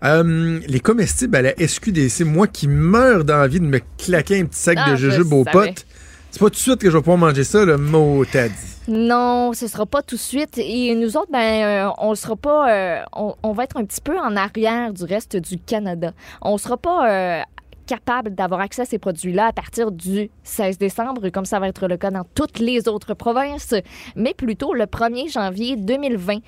[0.03, 4.79] Les comestibles à la SQDC, moi qui meurs d'envie de me claquer un petit sac
[4.81, 5.87] Ah, de je jujubes aux potes,
[6.31, 8.55] c'est pas tout de suite que je vais pouvoir manger ça, le mot t'as dit.
[8.89, 10.59] Non, ce sera pas tout de suite.
[10.59, 12.71] Et nous autres, ben, euh, on sera pas.
[12.73, 16.13] euh, on, on va être un petit peu en arrière du reste du Canada.
[16.41, 17.43] On sera pas euh,
[17.87, 21.89] capable d'avoir accès à ces produits-là à partir du 16 décembre, comme ça va être
[21.89, 23.75] le cas dans toutes les autres provinces,
[24.15, 26.39] mais plutôt le 1er janvier 2020.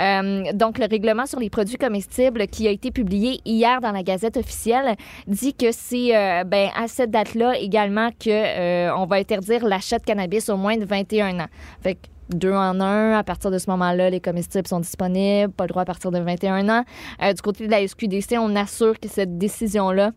[0.00, 4.02] Euh, donc, le règlement sur les produits comestibles qui a été publié hier dans la
[4.02, 9.16] Gazette officielle dit que c'est euh, ben, à cette date-là également que euh, on va
[9.16, 11.48] interdire l'achat de cannabis au moins de 21 ans.
[11.82, 15.64] Fait que deux en un, à partir de ce moment-là, les comestibles sont disponibles, pas
[15.64, 16.84] le droit à partir de 21 ans.
[17.22, 20.12] Euh, du côté de la SQDC, on assure que cette décision-là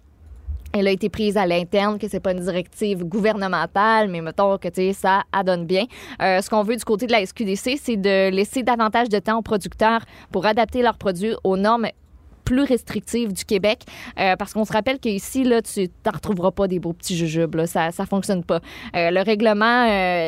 [0.74, 4.68] elle a été prise à l'interne, que c'est pas une directive gouvernementale, mais mettons que
[4.68, 5.86] tu sais, ça adonne bien.
[6.22, 9.40] Euh, ce qu'on veut du côté de la SQDC, c'est de laisser davantage de temps
[9.40, 10.02] aux producteurs
[10.32, 11.88] pour adapter leurs produits aux normes
[12.46, 13.84] plus restrictives du Québec,
[14.20, 17.56] Euh, parce qu'on se rappelle qu'ici, là, tu n'en retrouveras pas des beaux petits jujubes,
[17.56, 18.60] là, ça ça fonctionne pas.
[18.96, 19.86] Euh, le règlement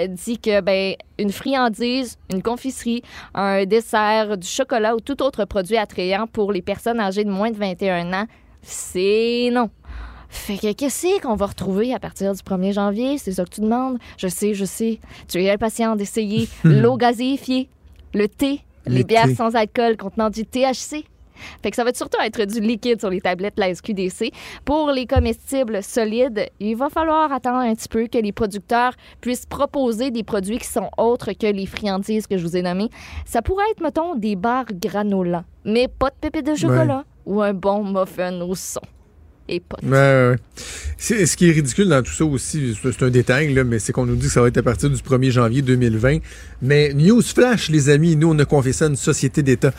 [0.07, 3.01] dit que ben une friandise, une confiserie,
[3.33, 7.49] un dessert, du chocolat ou tout autre produit attrayant pour les personnes âgées de moins
[7.49, 8.27] de 21 ans,
[8.61, 9.69] c'est non.
[10.31, 13.17] Fait que qu'est-ce qu'on va retrouver à partir du 1er janvier?
[13.17, 13.99] C'est ça que tu demandes?
[14.17, 14.99] Je sais, je sais.
[15.27, 17.69] Tu es impatient d'essayer l'eau gazéifiée.
[18.13, 21.05] le thé, les, Les bières sans alcool contenant du THC.
[21.61, 24.31] Fait que ça va surtout être du liquide sur les tablettes de la SQDC.
[24.63, 29.45] Pour les comestibles solides, il va falloir attendre un petit peu que les producteurs puissent
[29.45, 32.89] proposer des produits qui sont autres que les friandises que je vous ai nommées.
[33.25, 37.53] Ça pourrait être, mettons, des barres granola, mais pas de pépites de chocolat ou un
[37.53, 38.81] bon muffin au son.
[39.53, 40.35] Et pas de Ouais, ouais, ouais.
[40.97, 43.91] C'est- Ce qui est ridicule dans tout ça aussi, c'est un détail, là, mais c'est
[43.91, 46.19] qu'on nous dit que ça va être à partir du 1er janvier 2020.
[46.61, 49.73] Mais news flash, les amis, nous, on a confié ça à une société d'État.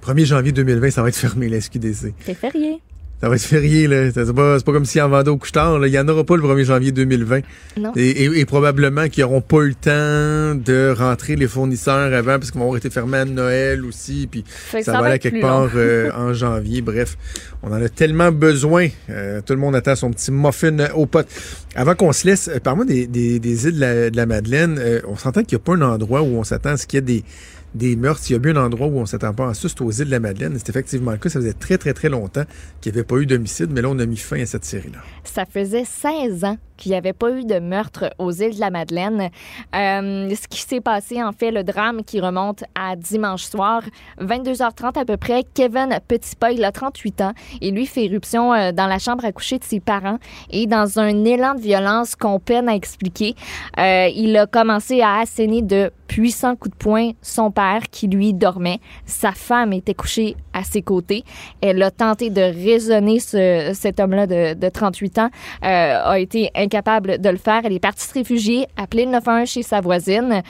[0.00, 2.14] 1er janvier 2020, ça va être fermé, la SQDC.
[2.24, 2.80] C'est férié.
[3.20, 4.12] Ça va être férié, là.
[4.12, 5.88] C'est pas, c'est pas comme si en vendait au couche-tard, là.
[5.88, 7.40] Il y en aura pas le 1er janvier 2020.
[7.76, 7.92] Non.
[7.96, 12.38] Et, et- et probablement qu'ils n'auront pas eu le temps de rentrer les fournisseurs avant,
[12.38, 14.44] parce qu'ils vont avoir été fermés à Noël aussi, puis
[14.84, 16.80] ça, ça va aller quelque part euh, en janvier.
[16.80, 17.16] Bref,
[17.64, 18.86] on en a tellement besoin.
[19.10, 21.26] Euh, tout le monde attend son petit muffin au pot.
[21.74, 24.76] Avant qu'on se laisse, euh, parle-moi des, des- des îles de la, de la Madeleine.
[24.78, 26.98] Euh, on s'entend qu'il n'y a pas un endroit où on s'attend à ce qu'il
[26.98, 27.24] y ait des,
[27.74, 28.22] des meurtres.
[28.28, 30.06] Il y a bien un endroit où on s'attend pas à ça, c'est aux îles
[30.06, 30.54] de la Madeleine.
[30.56, 31.28] C'est effectivement le cas.
[31.28, 32.44] Ça faisait très, très, très longtemps
[32.80, 34.98] qu'il n'y avait pas eu d'homicide, mais là, on a mis fin à cette série-là.
[35.24, 38.70] Ça faisait 16 ans qu'il n'y avait pas eu de meurtre aux îles de la
[38.70, 39.30] Madeleine.
[39.74, 43.82] Euh, ce qui s'est passé, en fait, le drame qui remonte à dimanche soir,
[44.20, 48.72] 22h30 à peu près, Kevin Petitpas, il a 38 ans et lui fait éruption euh,
[48.72, 50.18] dans la chambre à coucher de ses parents
[50.50, 53.34] et dans un élan de violence qu'on peine à expliquer,
[53.78, 57.57] euh, il a commencé à asséner de puissants coups de poing son père
[57.90, 58.80] qui lui dormait.
[59.04, 61.24] Sa femme était couchée à ses côtés.
[61.60, 65.30] Elle a tenté de raisonner ce- cet homme-là de, de 38 ans,
[65.64, 67.60] euh, a été incapable de le faire.
[67.64, 70.42] Elle est partie se réfugier, appelée le 911 chez sa voisine.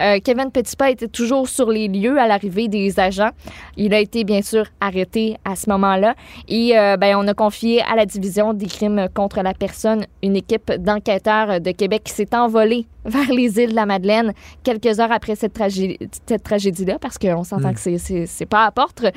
[0.00, 3.30] Euh, Kevin Petitpas était toujours sur les lieux à l'arrivée des agents.
[3.76, 6.14] Il a été bien sûr arrêté à ce moment-là
[6.48, 10.36] et euh, ben, on a confié à la division des crimes contre la personne une
[10.36, 14.32] équipe d'enquêteurs de Québec qui s'est envolée vers les îles de la Madeleine
[14.64, 17.74] quelques heures après cette, tragé- cette tragédie-là parce qu'on s'entend Mm.
[17.74, 19.04] que c'est pas à porte.
[19.04, 19.10] Euh,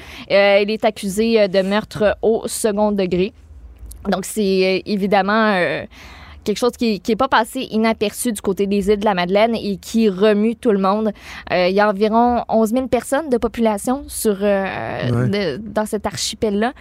[0.61, 3.33] il est accusé euh, de meurtre au second degré.
[4.09, 5.83] Donc, c'est euh, évidemment euh,
[6.45, 9.77] quelque chose qui n'est pas passé inaperçu du côté des îles de la Madeleine et
[9.77, 11.11] qui remue tout le monde.
[11.51, 14.63] Euh, il y a environ 11 000 personnes de population sur, euh,
[15.11, 15.29] Ouais.
[15.29, 16.71] de- dans cet archipel-là.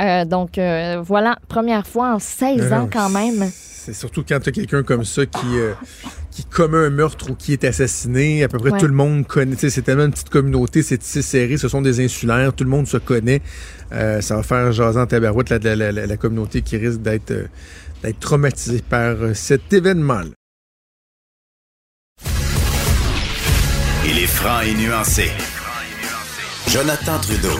[0.00, 3.44] Euh, donc, euh, voilà, première fois en 16 Non, ans quand même.
[3.84, 5.72] C'est surtout quand tu as quelqu'un comme ça qui, euh,
[6.30, 8.44] qui commet un meurtre ou qui est assassiné.
[8.44, 8.78] À peu près Ouais.
[8.78, 9.56] tout le monde connaît.
[9.58, 11.56] C'est tellement une petite communauté, c'est tissé serré.
[11.56, 12.52] Ce sont des insulaires.
[12.54, 13.42] Tout le monde se connaît.
[13.90, 17.32] Euh, ça va faire jaser en tabarouette la, la, la- la communauté qui risque d'être
[17.32, 17.48] euh,
[18.04, 20.30] d'être traumatisée par euh, cet événement-là.
[24.06, 25.28] Il est franc et nuancé.
[26.68, 27.58] Jonathan Trudeau.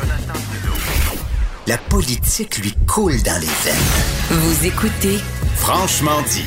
[1.66, 4.41] La politique lui coule dans les veines.
[4.41, 5.18] Vous écoutez
[5.62, 6.44] Franchement dit.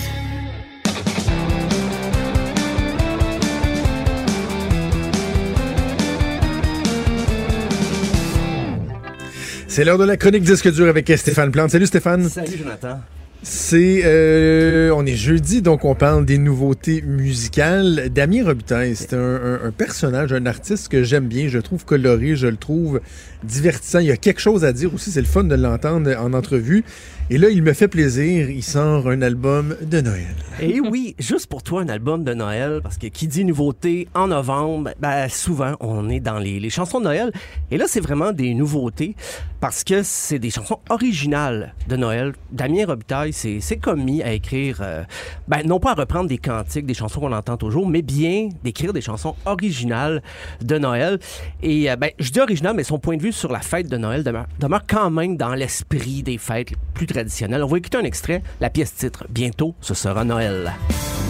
[9.68, 11.72] C'est l'heure de la chronique disque dur avec Stéphane Plante.
[11.72, 12.30] Salut Stéphane.
[12.30, 13.00] Salut Jonathan.
[13.44, 18.10] C'est euh, on est jeudi donc on parle des nouveautés musicales.
[18.10, 21.48] Damien Robitaille, c'est un, un- un personnage, un artiste que j'aime bien.
[21.48, 23.02] Je le trouve coloré, je le trouve
[23.44, 24.00] divertissant.
[24.00, 25.12] Il y a quelque chose à dire aussi.
[25.12, 26.84] C'est le fun de l'entendre en entrevue.
[27.32, 28.52] Et là, il me fait plaisir.
[28.52, 30.36] Il sort un album de Noël.
[30.62, 34.28] Et oui, juste pour toi, un album de Noël, parce que qui dit nouveauté en
[34.28, 37.32] novembre, ben, souvent, on est dans les, les chansons de Noël.
[37.72, 39.16] Et là, c'est vraiment des nouveautés,
[39.60, 42.34] parce que c'est des chansons originales de Noël.
[42.52, 45.04] Damien Robitaille s'est s'est commis à écrire, euh,
[45.48, 48.94] ben, non pas à reprendre des cantiques, des chansons qu'on entend toujours, mais bien d'écrire
[48.94, 50.22] des chansons originales
[50.62, 51.20] de Noël.
[51.64, 53.98] Et euh, ben, je dis original, mais son point de vue sur la fête de
[53.98, 58.44] Noël demeure, demeure quand même dans l'esprit des fêtes plus On va écouter un extrait,
[58.60, 59.26] la pièce titre.
[59.30, 60.74] Bientôt, ce sera Noël.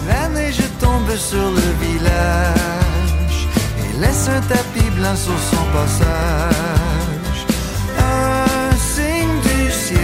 [0.08, 3.46] La neige tombe sur le village
[3.78, 7.46] et laisse un tapis blanc sur son passage.
[7.98, 9.98] Un signe du ciel,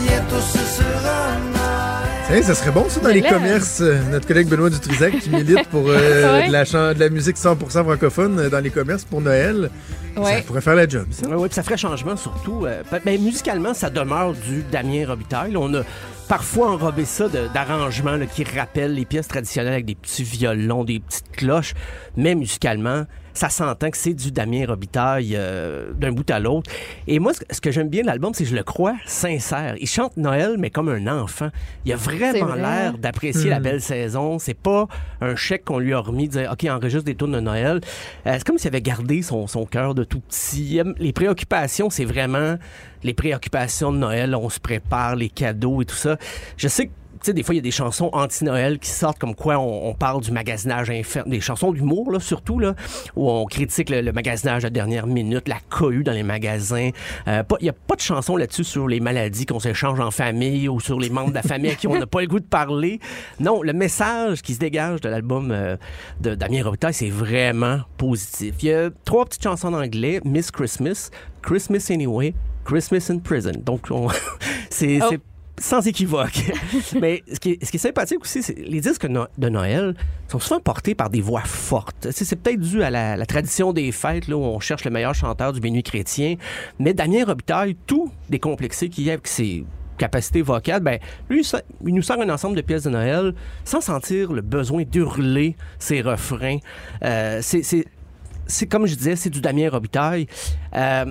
[0.00, 2.36] bientôt ce sera Noël.
[2.38, 3.80] Hey, ça serait bon ça dans les commerces.
[4.10, 6.48] Notre collègue Benoît Dutrisac qui milite pour euh, Ouais.
[6.48, 9.70] de, la chan- de la musique 100% francophone euh, dans les commerces pour Noël.
[10.16, 10.36] Ouais.
[10.36, 11.06] Ça pourrait faire la job.
[11.10, 11.26] Ça.
[11.28, 12.66] Oui, puis ça ferait changement surtout.
[12.66, 15.56] euh, ben, musicalement, ça demeure du Damien Robitaille.
[15.56, 15.82] On a
[16.28, 21.00] parfois enrobé ça de- d'arrangements qui rappellent les pièces traditionnelles avec des petits violons, des
[21.00, 21.74] petites cloches.
[22.16, 23.04] Mais musicalement,
[23.34, 26.70] ça s'entend que c'est du Damien Robitaille euh, d'un bout à l'autre.
[27.06, 29.74] Et moi, ce que- j'aime bien de l'album, c'est que je le crois sincère.
[29.80, 31.48] Il chante Noël, mais comme un enfant.
[31.84, 32.60] Il a vraiment vrai.
[32.60, 33.62] l'air d'apprécier la Hmm.
[33.62, 34.38] belle saison.
[34.38, 34.86] C'est pas
[35.20, 37.80] un chèque qu'on lui a remis de dire OK, enregistre des tours de Noël.
[38.26, 40.80] Euh, c'est comme s'il avait gardé son, son cœur de tout petit.
[40.98, 42.56] Les préoccupations, c'est vraiment
[43.02, 44.34] les préoccupations de Noël.
[44.34, 46.16] On se prépare, les cadeaux et tout ça.
[46.56, 46.92] Je sais que
[47.26, 50.22] sais, des fois, il y a des chansons anti-Noël qui sortent comme quoi on, parle
[50.22, 52.74] du magasinage inferne, des chansons d'humour, là, surtout, là,
[53.14, 56.90] où on critique le, magasinage à dernière minute, la cohue dans les magasins.
[57.28, 60.68] Euh, Il n'y a pas de chanson là-dessus sur les maladies qu'on s'échange en famille
[60.68, 62.44] ou sur les membres de la famille à qui on n'a pas le goût de
[62.44, 63.00] parler.
[63.38, 65.76] Non, le message qui se dégage de l'album euh,
[66.20, 68.54] de Damien Robitaille, c'est vraiment positif.
[68.62, 71.10] Il y a trois petites chansons en anglais, Miss Christmas,
[71.42, 73.52] Christmas Anyway, Christmas in Prison.
[73.64, 74.08] Donc, on-
[74.70, 75.31] c'est Oh.
[75.58, 76.50] Sans équivoque.
[77.00, 79.94] Mais ce qui, est, ce qui est sympathique aussi, c'est les disques de Noël
[80.28, 82.08] sont souvent portés par des voix fortes.
[82.10, 85.14] C'est peut-être dû à la, la tradition des fêtes, là, où on cherche le meilleur
[85.14, 86.36] chanteur du béni chrétien.
[86.78, 89.64] Mais Damien Robitaille, tout décomplexé qu'il est avec ses
[89.98, 90.98] capacités vocales, ben,
[91.28, 93.34] lui, ça- il nous sort un ensemble de pièces de Noël
[93.64, 96.58] sans sentir le besoin d'hurler ses refrains.
[97.04, 100.26] Euh, c'est comme je disais, c'est du Damien Robitaille.
[100.74, 101.04] Euh,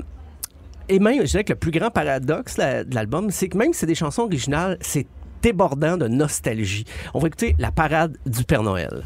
[0.91, 3.71] et même, je dirais que le plus grand paradoxe là, de l'album, c'est que même
[3.71, 5.07] si c'est des chansons originales, c'est
[5.41, 6.83] débordant de nostalgie.
[7.13, 9.03] On va écouter la parade du Père Noël.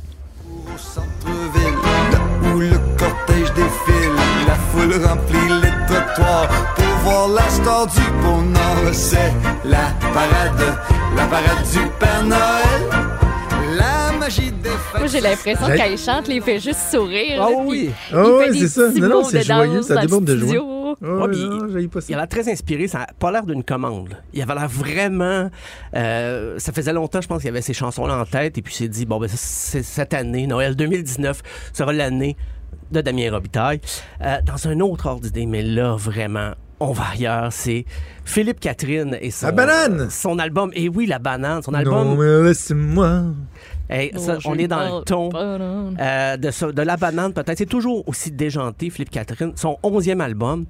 [0.49, 4.15] Au centre-ville, où le cortège défile,
[4.47, 8.93] la foule remplit les trottoirs pour voir la star du Nord.
[8.93, 9.31] C'est
[9.63, 10.77] la parade,
[11.15, 13.05] la parade du Père Noël,
[14.25, 14.97] magie des fêtes.
[14.97, 17.41] Moi, j'ai l'impression J'ai- qu'elle chante, les fait juste sourire.
[17.41, 17.89] Ah oui.
[18.11, 18.89] Ah il ouais, fait des c'est ça.
[18.99, 20.95] Non, non, c'est joyeux, ça déborde de joie.
[21.03, 21.99] Ah, Ah, puis non, ça.
[22.09, 24.15] Il a l'air très inspiré, ça n'a pas l'air d'une commande.
[24.33, 25.49] Il avait l'air vraiment...
[25.95, 28.77] euh, ça faisait longtemps, je pense, qu'il avait ces chansons-là en tête, et puis il
[28.77, 31.41] s'est dit, bon, ben, c'est cette année, Noël 2019,
[31.73, 32.37] sera l'année
[32.91, 33.81] de Damien Robitaille.
[34.21, 37.85] Euh, dans un autre ordre d'idée, mais là, vraiment, on va ailleurs, c'est
[38.23, 39.47] Philippe Catherine et son...
[39.47, 40.09] La banane!
[40.09, 42.09] Son album, et oui, La Banane, son album...
[42.09, 43.23] Non, mais laisse-moi.
[43.89, 47.57] Hey, ça, Non, on est dans le ton euh, de, la banane, peut-être.
[47.57, 49.53] C'est toujours aussi déjanté, Philippe Catherine.
[49.55, 50.65] Son onzième album.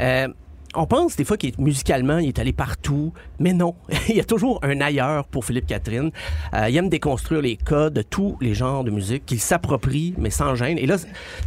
[0.00, 0.28] Euh,
[0.76, 3.74] on pense des fois qu'il est musicalement, il est allé partout, mais non.
[4.08, 6.10] il y a toujours un ailleurs pour Philippe Catherine.
[6.54, 10.30] Euh, il aime déconstruire les codes de tous les genres de musique qu'il s'approprie, mais
[10.30, 10.76] sans gêne.
[10.78, 10.96] Et là,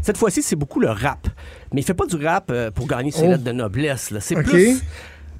[0.01, 1.27] cette fois-ci, c'est beaucoup le rap.
[1.73, 3.29] Mais il fait pas du rap euh, pour gagner ses Oh.
[3.31, 4.13] lettres de noblesse.
[4.19, 4.81] C'est plus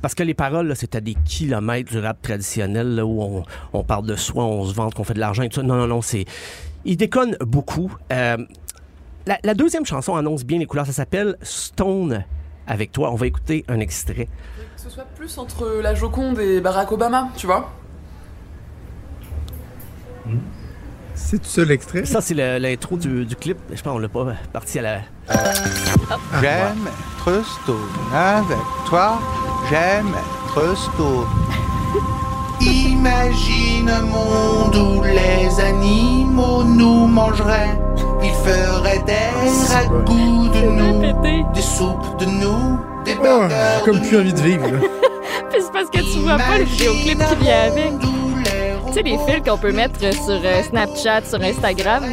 [0.02, 3.44] parce que les paroles, là, c'est à des kilomètres du rap traditionnel, là, où on,
[3.74, 5.64] on parle de soi, on se vante, qu'on fait de l'argent et tout ça.
[5.64, 6.26] Non, non, non, c'est...
[6.86, 7.94] Il déconne beaucoup.
[8.14, 8.38] Euh,
[9.28, 10.86] la, la deuxième chanson annonce bien les couleurs.
[10.86, 12.24] Ça s'appelle Stone
[12.68, 13.12] avec toi.
[13.12, 14.26] On va écouter un extrait.
[14.76, 17.72] Que ce soit plus entre la Joconde et Barack Obama, tu vois
[21.22, 22.06] C'est tout ça l'extrait?
[22.06, 23.58] Ça, c'est l'intro du, du clip.
[23.72, 24.98] Je pense qu'on l'a pas parti à la...
[26.42, 27.30] J'aime être
[28.14, 28.58] avec
[28.88, 29.20] toi.
[29.70, 30.56] J'aime être.
[32.62, 37.80] Imagine un monde où les animaux nous mangeraient.
[38.24, 41.00] Ils feraient des ragoûts de nous,
[41.54, 43.56] des soupes de nous, des Oh, burgers
[43.86, 44.80] comme de plus envie de vivre, là.
[45.52, 47.94] Puis c'est parce que tu vois pas le vidéoclip qui vient avec.
[48.90, 52.04] Tu sais, les fils qu'on peut mettre sur euh, Snapchat, sur Instagram,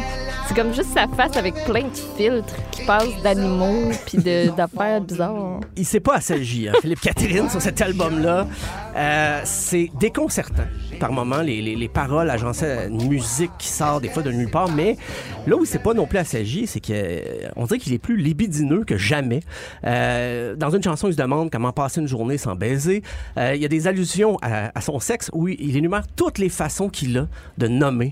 [0.57, 5.59] comme juste sa face avec plein de filtres qui passent d'animaux puis d'affaires bizarres.
[5.75, 8.47] Il s'est pas assagi, hein, Philippe Catherine, sur cet album-là.
[8.95, 10.63] Euh, c'est déconcertant.
[10.99, 14.49] Par moments, les, les, les paroles agençaient une musique qui sort des fois de nulle
[14.49, 14.97] part, mais
[15.45, 18.17] là où il s'est pas non plus assagi, c'est que euh, dirait qu'il est plus
[18.17, 19.41] libidineux que jamais.
[19.83, 23.03] Euh, dans une chanson, il se demande comment passer une journée sans baiser.
[23.37, 26.89] Il y a des allusions à, à son sexe où il énumère toutes les façons
[26.89, 27.27] qu'il a
[27.59, 28.11] de nommer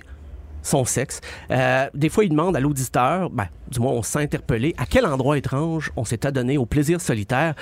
[0.65, 1.21] son sexe.
[1.51, 5.05] Euh, des fois, il demande à l'auditeur, ben, du moins on s'est interpellé, à quel
[5.05, 7.55] endroit étrange on s'est adonné au plaisir solitaire.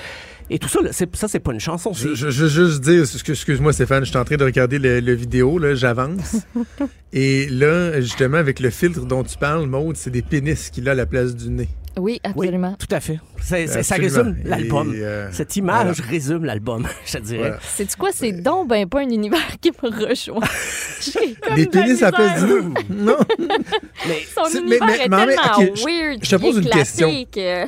[0.49, 1.93] Et tout ça, là, c'est, ça, c'est pas une chanson.
[1.93, 4.99] Je, c'est- je, juste dire, excuse- excuse-moi Stéphane, je suis en train de regarder le,
[4.99, 6.37] le vidéo, là, j'avance.
[7.13, 10.93] Et là, justement, avec le filtre dont tu parles, Maude, c'est des pénis qu'il a
[10.93, 11.69] à la place du nez.
[11.97, 12.75] Oui, absolument.
[12.79, 13.19] Tout à fait.
[13.41, 14.93] C'est- c'est- ça résume l'album.
[14.95, 16.09] Et, euh, Cette image voilà.
[16.11, 17.37] résume l'album, je te dirais.
[17.39, 17.59] Voilà.
[17.75, 18.09] C'est-tu quoi?
[18.13, 20.39] C'est donc ben pas un univers qui me rejoint.
[21.49, 22.53] La pénis à la place du?
[22.89, 23.17] Non.
[24.07, 26.19] Mais Son C'est- mais- univers mais- est mais tellement ok, je- weird.
[26.23, 27.25] je te pose une question.
[27.31, 27.65] que-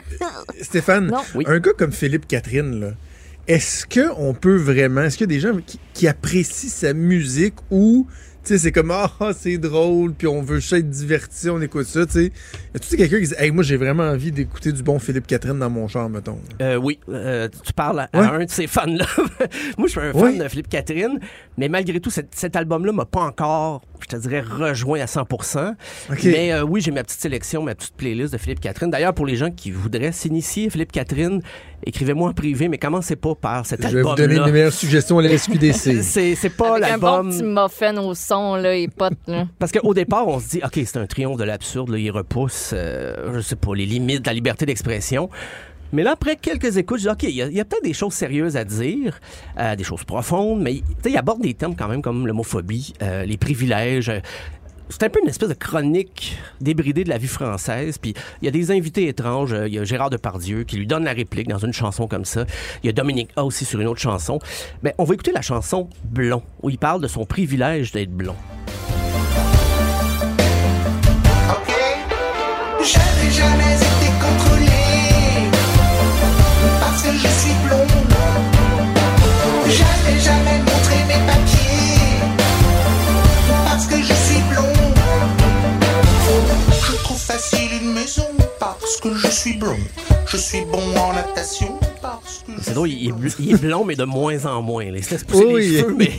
[0.61, 1.11] Stéphane.
[1.35, 1.43] Oui.
[1.47, 2.87] un gars comme Philippe Catherine, là,
[3.47, 7.55] est-ce qu'on peut vraiment, est-ce qu'il y a des gens qui, qui apprécient sa musique
[7.69, 8.07] ou,
[8.49, 11.85] sais, c'est comme, ah, ah, c'est drôle, puis on veut juste être diverti, on écoute
[11.87, 12.31] ça, tu sais.
[12.93, 15.69] Y quelqu'un qui dit, hey, moi, j'ai vraiment envie d'écouter du bon Philippe Catherine dans
[15.69, 16.39] mon char, mettons?
[16.61, 19.05] Euh, oui, euh, tu parles à, un de ces fans-là.
[19.77, 20.37] Moi, je suis un fan Ouais.
[20.37, 21.19] de Philippe Catherine,
[21.57, 25.21] mais malgré tout, cet, cet album-là m'a pas encore, je te dirais, rejoint à 100
[25.21, 26.23] Ok.
[26.25, 28.89] Mais euh, oui, j'ai ma petite sélection, ma petite playlist de Philippe Catherine.
[28.89, 31.41] D'ailleurs, pour les gens qui voudraient s'initier Philippe Catherine,
[31.85, 35.19] écrivez-moi en privé, mais commencez pas par cet Je vais vous donner mes meilleures suggestions
[35.19, 35.73] à la SQDC.
[36.03, 37.29] C'est c'est pas Avec un bon l'album.
[37.31, 39.45] petit muffin au son, là, et potes, là.
[39.59, 42.71] Parce qu'au départ, on se dit, OK, c'est un triomphe de l'absurde, là, il repousse,
[42.73, 45.29] euh, je sais pas, les limites de la liberté d'expression.
[45.93, 48.13] Mais là, après quelques écoutes, je dis, OK, il y a, a peut-être des choses
[48.13, 49.19] sérieuses à dire,
[49.59, 53.37] euh, des choses profondes, mais il aborde des thèmes quand même comme l'homophobie, euh, les
[53.37, 54.11] privilèges.
[54.89, 57.97] C'est un peu une espèce de chronique débridée de la vie française.
[57.97, 59.53] Puis il y a des invités étranges.
[59.53, 62.25] Euh, Il y a Gérard Depardieu qui lui donne la réplique dans une chanson comme
[62.25, 62.45] ça.
[62.83, 64.39] Il y a Dominique A aussi sur une autre chanson.
[64.83, 68.35] Mais on va écouter la chanson Blond, où il parle de son privilège d'être blond.
[73.35, 75.49] Jamais été contrôlé
[76.79, 77.85] parce que je suis blond.
[79.65, 80.74] Je n'ai jamais
[88.85, 89.77] parce que je suis blond.
[90.27, 93.83] Je suis bon en natation parce que C'est drôle, il est, bl- il est blond,
[93.83, 94.83] mais de moins en moins.
[94.83, 95.67] Il se laisse pousser Oui.
[95.71, 96.11] les cheveux, mais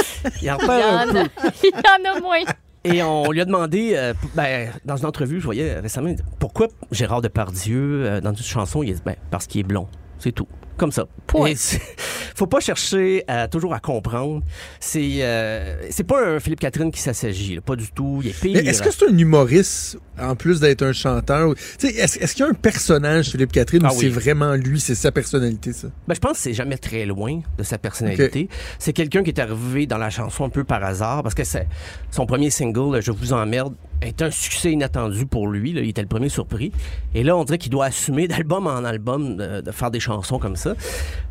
[0.42, 1.28] il en perd un peu.
[1.64, 2.38] il y en a moins.
[2.84, 7.20] Et on lui a demandé, euh, ben, dans une entrevue, je voyais récemment, pourquoi Gérard
[7.20, 9.86] Depardieu, euh, dans une chanson, il a dit, ben, parce qu'il est blond.
[10.18, 10.48] C'est tout.
[10.76, 11.04] Comme ça.
[11.26, 11.54] Point.
[12.36, 14.42] Faut pas chercher à, toujours à comprendre.
[14.80, 18.20] C'est euh, c'est pas un Philippe Catherine qui s'assagit, là, pas du tout.
[18.24, 18.60] Il est pire.
[18.62, 21.50] Mais Est-ce que c'est un humoriste, en plus d'être un chanteur?
[21.50, 24.00] ou- Tu sais, Est-ce qu'il y a un personnage, Philippe Catherine, Ah ou oui.
[24.00, 25.88] c'est vraiment lui, c'est sa personnalité, ça?
[26.08, 28.48] Ben, je pense que c'est jamais très loin de sa personnalité.
[28.80, 31.68] C'est quelqu'un qui est arrivé dans la chanson un peu par hasard parce que c'est
[32.10, 35.72] son premier single, Je vous emmerde, est un succès inattendu pour lui.
[35.72, 35.80] là.
[35.80, 36.72] Il était le premier surpris.
[37.14, 40.38] Et là, on dirait qu'il doit assumer d'album en album de, de faire des chansons
[40.38, 40.74] comme ça.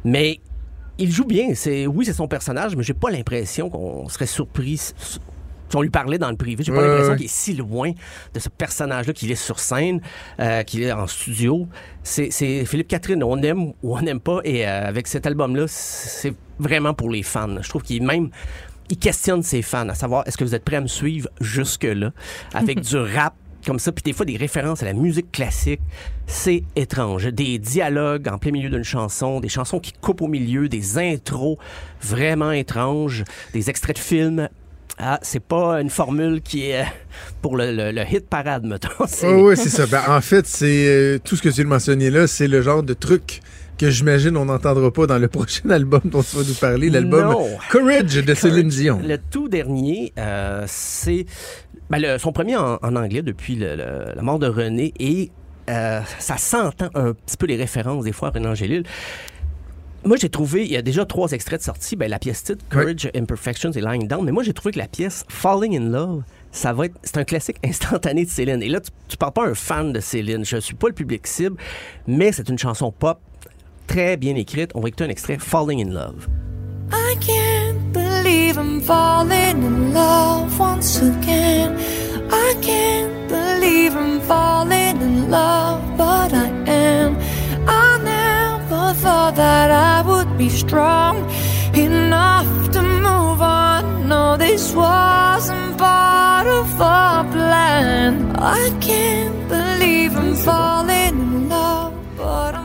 [0.03, 0.39] Mais
[0.97, 1.49] il joue bien.
[1.55, 4.77] C'est oui, c'est son personnage, mais j'ai pas l'impression qu'on serait surpris.
[4.77, 7.17] Si on lui parlait dans le privé, j'ai pas Ouais, l'impression ouais.
[7.17, 7.91] qu'il est si loin
[8.35, 10.01] de ce personnage-là, qu'il est sur scène,
[10.39, 11.67] euh, qu'il est en studio.
[12.03, 12.29] C'est
[12.65, 14.39] Philippe Catherine, on aime ou on n'aime pas.
[14.43, 17.55] Et euh, avec cet album-là, c'est vraiment pour les fans.
[17.59, 18.29] Je trouve qu'il même
[18.89, 22.11] il questionne ses fans, à savoir est-ce que vous êtes prêts à me suivre jusque-là,
[22.53, 23.33] avec du rap
[23.65, 25.79] comme ça, puis des fois des références à la musique classique,
[26.27, 27.27] c'est étrange.
[27.27, 31.57] Des dialogues en plein milieu d'une chanson, des chansons qui coupent au milieu, des intros
[32.01, 33.23] vraiment étranges,
[33.53, 34.49] des extraits de films.
[34.99, 36.85] Ah, c'est pas une formule qui est euh,
[37.41, 38.89] pour le, le- le hit parade, mettons.
[39.07, 39.85] C'est- Oui, oui, c'est ça.
[39.87, 42.61] Ben, en fait, c'est euh, tout ce que tu viens de mentionner là, c'est le
[42.61, 43.39] genre de truc
[43.77, 47.35] que j'imagine on n'entendra pas dans le prochain album dont tu vas nous parler, l'album.
[47.71, 48.99] Courage de Céline Dion.
[49.03, 51.25] Le tout dernier, euh, c'est
[51.89, 55.31] ben, le- son premier en, en anglais depuis le- le- la mort de René et
[55.69, 58.83] euh, ça s'entend un petit peu les références des fois à René Angélil.
[60.05, 62.63] Moi, j'ai trouvé, il y a déjà trois extraits de sortie, ben, la pièce titre,
[62.69, 66.23] Courage, Imperfections et Lying Down, mais moi, j'ai trouvé que la pièce Falling in Love,
[66.51, 68.61] ça va être, c'est un classique instantané de Céline.
[68.61, 71.25] Et là, tu, tu parles pas un fan de Céline, je suis pas le public
[71.25, 71.55] cible,
[72.05, 73.17] mais c'est une chanson pop
[73.93, 74.71] très bien écrite.
[74.73, 76.27] On va écouter un extrait, Falling in Love.
[76.91, 81.77] I can't believe I'm falling in love once again.
[82.31, 87.17] I can't believe I'm falling in love, but I am.
[87.67, 91.29] I never thought that I would be strong
[91.75, 94.07] enough to move on.
[94.07, 98.35] No, this wasn't part of our plan.
[98.37, 102.62] I can't believe I'm falling in love, but I'm.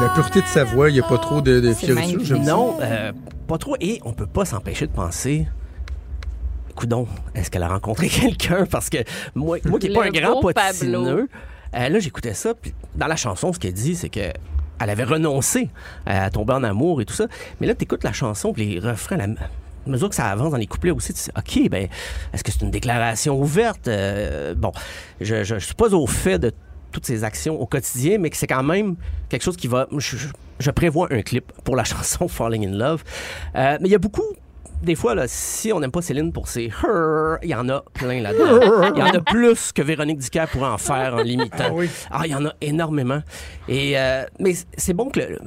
[0.00, 2.38] La pureté de sa voix, il n'y a pas trop de, de fioritures.
[2.38, 3.12] Non, euh,
[3.48, 3.74] pas trop.
[3.80, 5.48] Et on peut pas s'empêcher de penser.
[6.76, 8.64] Coudon, est-ce qu'elle a rencontré quelqu'un?
[8.70, 8.98] Parce que
[9.34, 11.28] moi, moi qui n'ai pas un grand potineux,
[11.74, 12.54] euh, là, j'écoutais ça.
[12.54, 14.32] Puis dans la chanson, ce qu'elle dit, c'est que
[14.80, 15.68] elle avait renoncé
[16.06, 17.26] à tomber en amour et tout ça.
[17.60, 20.52] Mais là, tu écoutes la chanson, puis les refrains, la à mesure que ça avance
[20.52, 21.88] dans les couplets aussi, tu sais, OK, ben,
[22.32, 23.88] est-ce que c'est une déclaration ouverte?
[23.88, 24.70] Euh, bon,
[25.20, 26.52] je, je suis pas au fait de
[26.92, 28.96] toutes ces actions au quotidien, mais que c'est quand même
[29.28, 29.88] quelque chose qui va.
[30.60, 33.04] Je prévois un clip pour la chanson Falling in Love.
[33.54, 34.24] Euh, mais il y a beaucoup.
[34.82, 36.70] Des fois, là, si on n'aime pas Céline pour ses
[37.42, 38.92] il y en a plein là-dedans.
[38.94, 41.74] Il y en a plus que Véronique Dicker pourrait en faire en l'imitant.
[42.10, 43.20] Ah, il y en a énormément.
[43.68, 45.38] Et, euh, mais c'est bon que le-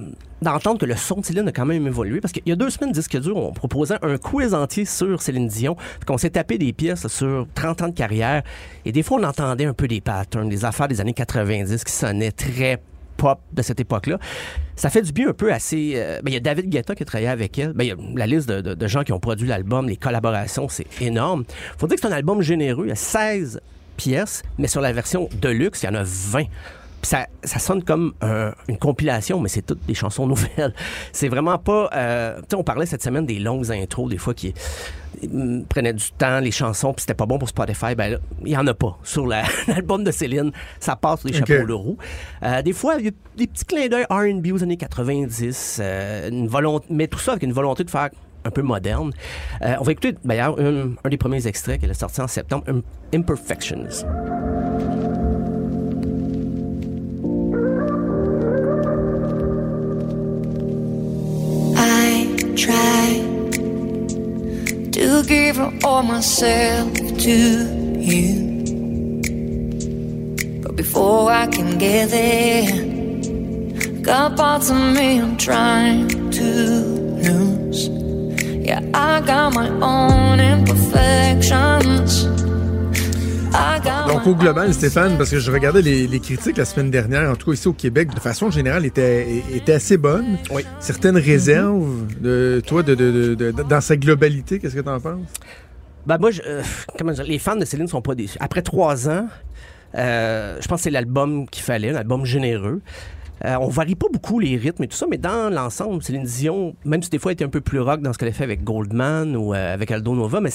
[0.41, 2.69] d'entendre que le son de Céline a quand même évolué parce qu'il y a deux
[2.69, 5.75] semaines, disque dur, on proposait un quiz entier sur Céline Dion.
[6.05, 8.43] Qu'on s'est tapé des pièces sur 30 ans de carrière.
[8.85, 11.91] Et des fois, on entendait un peu des patterns, des affaires des années 90 qui
[11.93, 12.81] sonnaient très
[13.17, 14.17] pop de cette époque-là.
[14.81, 15.93] Ça fait du bien un peu ces...
[15.95, 17.71] euh, ben, il y a David Guetta qui a travaillé avec elle.
[17.73, 21.43] Ben, la liste de, de- de gens qui ont produit l'album, les collaborations, c'est énorme.
[21.77, 22.85] faut dire que c'est un album généreux.
[22.87, 23.61] Il y a 16
[23.95, 26.45] pièces, mais sur la version Deluxe, il y en a 20.
[27.03, 30.73] Ça, ça sonne comme un- une compilation, mais c'est toutes des chansons nouvelles.
[31.11, 31.89] C'est vraiment pas...
[31.95, 34.53] euh, tu sais, on parlait cette semaine des longues intros, des fois qui
[35.27, 37.95] mm, prenaient du temps, les chansons, puis c'était pas bon pour Spotify.
[37.95, 40.51] Ben là, il y en a pas sur la- l'album de Céline.
[40.79, 41.97] Ça passe les chapeaux de roue.
[42.43, 46.29] Euh, des fois, il y a des petits clins d'œil R&B aux années 90, euh,
[46.29, 48.09] une volonté, mais tout ça avec une volonté de faire
[48.45, 49.11] un peu moderne.
[49.63, 52.63] Euh, on va écouter d'ailleurs un, un des premiers extraits qu'elle a sorti en septembre,
[52.67, 52.81] Im-
[53.13, 53.85] Imperfections.
[65.31, 66.93] Give all myself
[67.25, 67.37] to
[68.11, 68.31] you.
[70.61, 72.67] But before I can get there,
[74.01, 76.09] got parts of me I'm trying
[76.39, 76.49] to
[77.27, 77.81] lose.
[78.67, 82.30] Yeah, I got my own imperfections.
[84.07, 87.35] Donc, au global, Stéphane, parce que je regardais les, les critiques la semaine dernière, en
[87.35, 90.37] tout cas ici au Québec, de façon générale, étaient, étaient assez bonnes.
[90.51, 90.63] Oui.
[90.79, 94.99] Certaines réserves, de toi, de, de- de- de- dans sa globalité, qu'est-ce que tu en
[94.99, 95.19] penses?
[96.05, 96.61] Ben moi, je- euh,
[96.97, 98.37] comment dire, les fans de Céline sont pas déçus.
[98.39, 99.27] Après trois ans,
[99.95, 102.81] euh, je pense que c'est l'album qu'il fallait, un album généreux.
[103.45, 106.75] Euh, on varie pas beaucoup les rythmes et tout ça, mais dans l'ensemble, Céline Dion,
[106.85, 108.43] même si des fois elle était un peu plus rock dans ce qu'elle a fait
[108.43, 110.51] avec Goldman ou euh, avec Aldo Nova, mais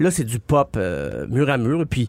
[0.00, 2.08] là c'est du pop euh, mur à mur et puis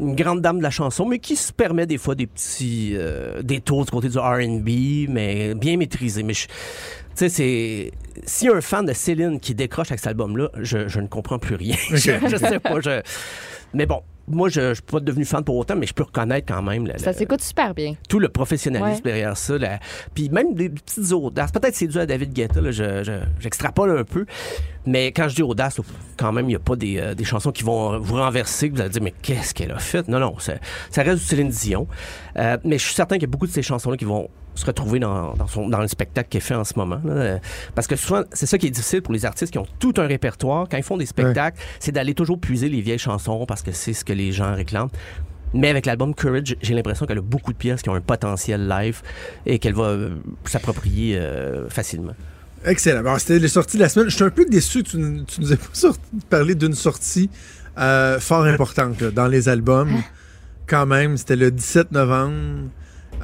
[0.00, 3.42] une grande dame de la chanson, mais qui se permet des fois des petits euh,
[3.42, 6.22] détours du côté du R&B, mais bien maîtrisé.
[6.22, 6.48] Mais tu
[7.14, 7.92] sais, c'est
[8.24, 11.54] si un fan de Céline qui décroche avec cet album-là, je, je ne comprends plus
[11.54, 11.76] rien.
[11.90, 11.96] je,
[12.28, 12.80] je sais pas.
[12.80, 13.02] Je...
[13.72, 16.46] Mais bon, moi, je, je suis pas devenu fan pour autant, mais je peux reconnaître
[16.52, 17.94] quand même Ça s'écoute super bien.
[18.08, 19.12] tout le professionnalisme Ouais.
[19.12, 19.58] derrière ça.
[19.58, 19.78] la-
[20.14, 21.52] Puis même des petites audaces.
[21.52, 24.24] Peut-être c'est dû à David Guetta, là, je, je- j'extrapole un peu.
[24.86, 25.80] Mais quand je dis audace,
[26.18, 28.74] quand même, il n'y a pas des, euh, des chansons qui vont vous renverser, que
[28.74, 30.06] vous allez dire, mais qu'est-ce qu'elle a fait?
[30.08, 30.54] Non, non, ça,
[30.90, 31.86] ça reste du Céline Dion.
[32.36, 34.64] Euh, mais je suis certain qu'il y a beaucoup de ces chansons-là qui vont se
[34.66, 37.00] retrouver dans, dans, son, dans le spectacle qu'elle fait en ce moment.
[37.04, 37.38] là.
[37.74, 40.06] Parce que souvent, c'est ça qui est difficile pour les artistes qui ont tout un
[40.06, 40.66] répertoire.
[40.70, 43.92] Quand ils font des spectacles, c'est d'aller toujours puiser les vieilles chansons parce que c'est
[43.92, 44.90] ce que les gens réclament.
[45.52, 48.66] Mais avec l'album Courage, j'ai l'impression qu'elle a beaucoup de pièces qui ont un potentiel
[48.68, 49.02] live
[49.46, 50.10] et qu'elle va euh,
[50.46, 52.14] s'approprier euh, facilement.
[52.64, 53.00] Excellent.
[53.00, 54.08] Alors, c'était les sorties de la semaine.
[54.08, 56.00] Je suis un peu déçu que tu, nous aies pas sorti-
[56.30, 57.30] parlé d'une sortie
[57.78, 59.90] euh, fort importante là, dans les albums.
[60.66, 62.68] Quand même, c'était le 17 novembre.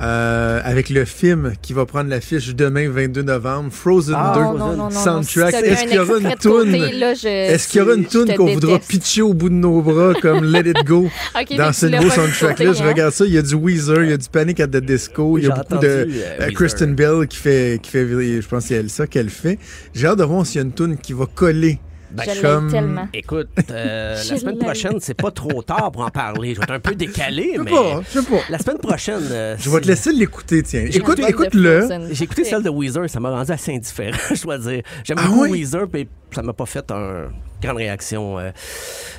[0.00, 4.54] Euh, avec le film qui va prendre l'affiche demain 22 novembre, Frozen Ah, 2 non,
[4.54, 5.54] non, non, non, soundtrack.
[5.54, 6.74] si Est-ce qu'il y aura une toune?
[6.74, 10.44] Est-ce qu'il y aura une toune qu'on voudra pitcher au bout de nos bras comme
[10.44, 11.10] Let It Go
[11.58, 12.72] dans ce nouveau soundtrack-là?
[12.72, 12.88] Je hein?
[12.88, 15.36] regarde ça, il y a du Weezer, il y a du Panic at the Disco,
[15.36, 16.06] il y a beaucoup de euh,
[16.40, 16.50] euh.
[16.52, 19.58] Kristen Bell qui fait qui fait je pense c'est ça qu'elle fait.
[19.92, 21.78] J'ai hâte de voir s'il y a une toune qui va coller.
[22.12, 23.08] Ben, Je l'aime tellement.
[23.12, 26.54] Écoute, euh, la semaine prochaine, c'est pas trop tard pour en parler.
[26.54, 28.40] Je vais être un peu décalé, Je sais mais pas, je sais pas.
[28.48, 29.22] la semaine prochaine.
[29.30, 30.84] euh, Je vais te laisser l'écouter, tiens.
[30.88, 31.88] J'ai Écoute, écouté écoute-le.
[32.12, 34.82] J'ai écouté celle de Weezer, ça m'a rendu assez indifférent, je dois dire.
[35.04, 35.50] J'aime Ah beaucoup oui?
[35.60, 37.28] Weezer, mais ça m'a pas fait un
[37.62, 38.38] grande réaction.
[38.38, 38.50] euh.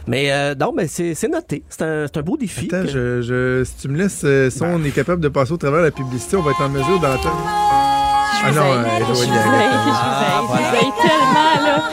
[0.08, 1.64] Mais euh, non, mais c'est noté.
[1.70, 2.68] C'est un, beau défi.
[2.72, 5.52] Attends, que- je, je- si tu me laisses, euh, si on est capable de passer
[5.52, 7.91] au travers de la publicité, on va être en mesure d'entendre.
[8.44, 11.84] Ah non, euh, Je je vous vous haïs tellement, là.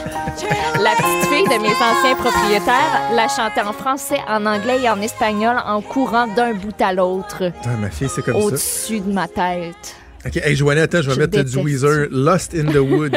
[0.81, 5.01] La petite fille de mes anciens propriétaires la chantait en français, en anglais et en
[5.01, 8.41] espagnol en courant d'un bout à l'autre, Attends, ma fille, c'est comme ça.
[8.47, 9.97] au-dessus de ma tête.
[10.25, 13.11] Ok, hey, Joanna, attends, je vais Je mettre déteste du Weezer, Lost in the Woods.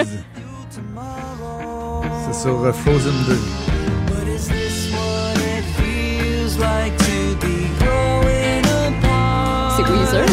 [2.25, 3.37] c'est sur euh, Frozen 2.
[9.75, 10.25] C'est Weezer.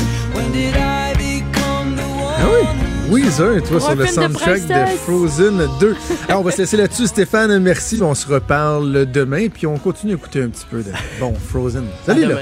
[2.40, 2.69] Ah oui?
[3.10, 4.97] Weezer, toi, sur le de soundtrack de.
[4.98, 5.97] Frozen 2.
[6.28, 7.59] Alors, on va se laisser là-dessus, Stéphane.
[7.59, 8.01] Merci.
[8.02, 10.93] On se reparle demain, puis on continue à écouter un petit peu de.
[11.19, 11.86] Bon, Frozen.
[12.05, 12.36] Salut, là.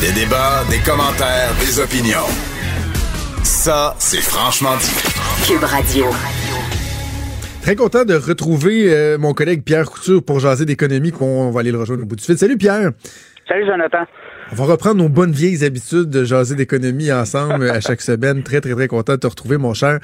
[0.00, 2.26] Des débats, des commentaires, des opinions.
[3.44, 5.46] Ça, c'est franchement dit.
[5.46, 6.06] Cube Radio.
[7.62, 11.70] Très content de retrouver euh, mon collègue Pierre Couture pour jaser d'économie, qu'on va aller
[11.70, 12.36] le rejoindre au bout du fil.
[12.36, 12.90] Salut, Pierre.
[13.48, 14.04] Salut Jonathan.
[14.50, 18.42] On va reprendre nos bonnes vieilles habitudes de jaser d'économie ensemble à chaque semaine.
[18.42, 20.00] Très, très, très content de te retrouver, mon cher.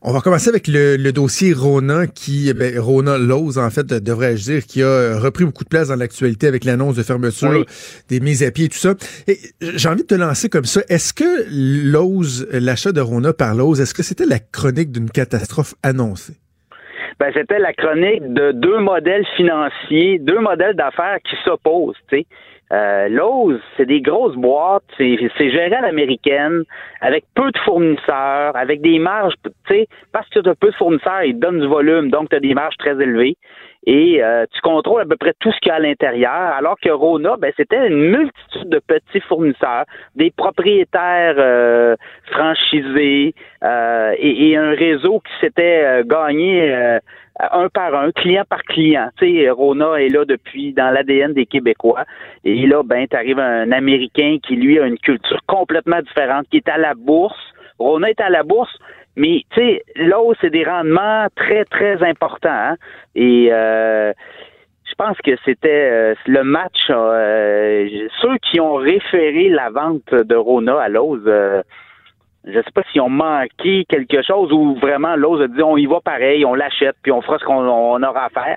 [0.00, 4.44] On va commencer avec le, le dossier Rona, qui, ben, Rona Lowe's, en fait, devrais-je
[4.44, 7.64] dire, qui a repris beaucoup de place dans l'actualité avec l'annonce de fermeture Oui.
[8.08, 8.94] des mises à pied et tout ça.
[9.26, 10.82] Et j'ai envie de te lancer comme ça.
[10.88, 15.74] Est-ce que Lowe's, l'achat de Rona par Lowe's, est-ce que c'était la chronique d'une catastrophe
[15.82, 16.34] annoncée?
[17.22, 21.94] Ben, c'était la chronique de deux modèles financiers, deux modèles d'affaires qui s'opposent.
[22.72, 26.64] Euh, c'est des grosses boîtes, c'est c'est géré à l'américaine,
[27.00, 29.34] avec peu de fournisseurs, avec des marges,
[30.10, 32.40] parce que tu as peu de fournisseurs, ils te donnent du volume, donc tu as
[32.40, 33.36] des marges très élevées.
[33.84, 36.78] Et euh, tu contrôles à peu près tout ce qu'il y a à l'intérieur, alors
[36.80, 39.84] que Rona, ben, c'était une multitude de petits fournisseurs,
[40.14, 41.96] des propriétaires euh,
[42.30, 43.34] franchisés
[43.64, 47.00] euh, et, et un réseau qui s'était euh, gagné euh,
[47.38, 49.08] un par un, client par client.
[49.18, 52.04] Tu sais, Rona est là depuis dans l'ADN des Québécois.
[52.44, 56.68] Et là, ben, t'arrives un Américain qui, lui, a une culture complètement différente, qui est
[56.68, 57.38] à la bourse.
[57.78, 58.72] Rona est à la bourse,
[59.16, 62.48] mais tu sais, là, c'est des rendements très, très importants.
[62.50, 62.76] hein.
[63.14, 64.12] Et euh,
[64.88, 66.88] je pense que c'était euh, le match.
[66.90, 67.88] euh,
[68.20, 71.62] ceux qui ont référé la vente de Rona à Lowe's, euh,
[72.44, 75.86] je sais pas s'ils ont manqué quelque chose ou vraiment Lowe's a dit on y
[75.86, 78.56] va pareil, on l'achète puis on fera ce qu'on on aura à faire.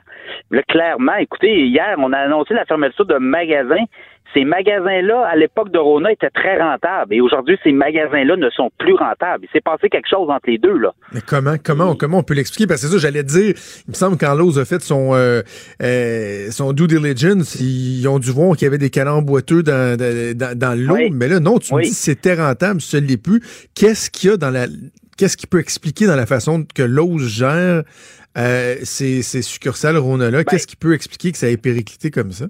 [0.51, 3.85] Là, clairement, écoutez, hier, on a annoncé la fermeture de magasins.
[4.33, 7.13] Ces magasins-là, à l'époque de Rona, étaient très rentables.
[7.13, 9.45] Et aujourd'hui, ces magasins-là ne sont plus rentables.
[9.45, 10.93] Il s'est passé quelque chose entre les deux, là.
[11.13, 12.67] Mais comment, comment, on, comment on peut l'expliquer?
[12.67, 13.53] Parce que c'est ça, j'allais te dire,
[13.87, 15.41] il me semble quand Lowe's a fait son, euh,
[15.81, 19.97] euh, son due diligence, ils ont dû voir qu'il y avait des canons boiteux dans,
[19.97, 20.95] dans, dans l'eau.
[20.95, 21.11] Oui.
[21.13, 23.41] Mais là, non, tu me dis que c'était rentable, ne l'est plus.
[23.73, 24.67] Qu'est-ce qu'il y a dans la,
[25.17, 27.83] qu'est-ce qui peut expliquer dans la façon que Lowe's gère
[28.37, 30.43] euh, ces, ces succursales Rona-là?
[30.43, 32.47] Qu'est-ce qui peut expliquer que ça ait périclité comme ça?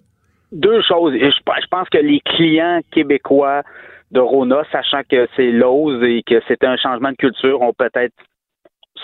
[0.56, 1.14] Deux choses.
[1.14, 3.64] Je, pense que les clients québécois
[4.12, 8.14] de Rona, sachant que c'est Lowe's et que c'était un changement de culture, ont peut-être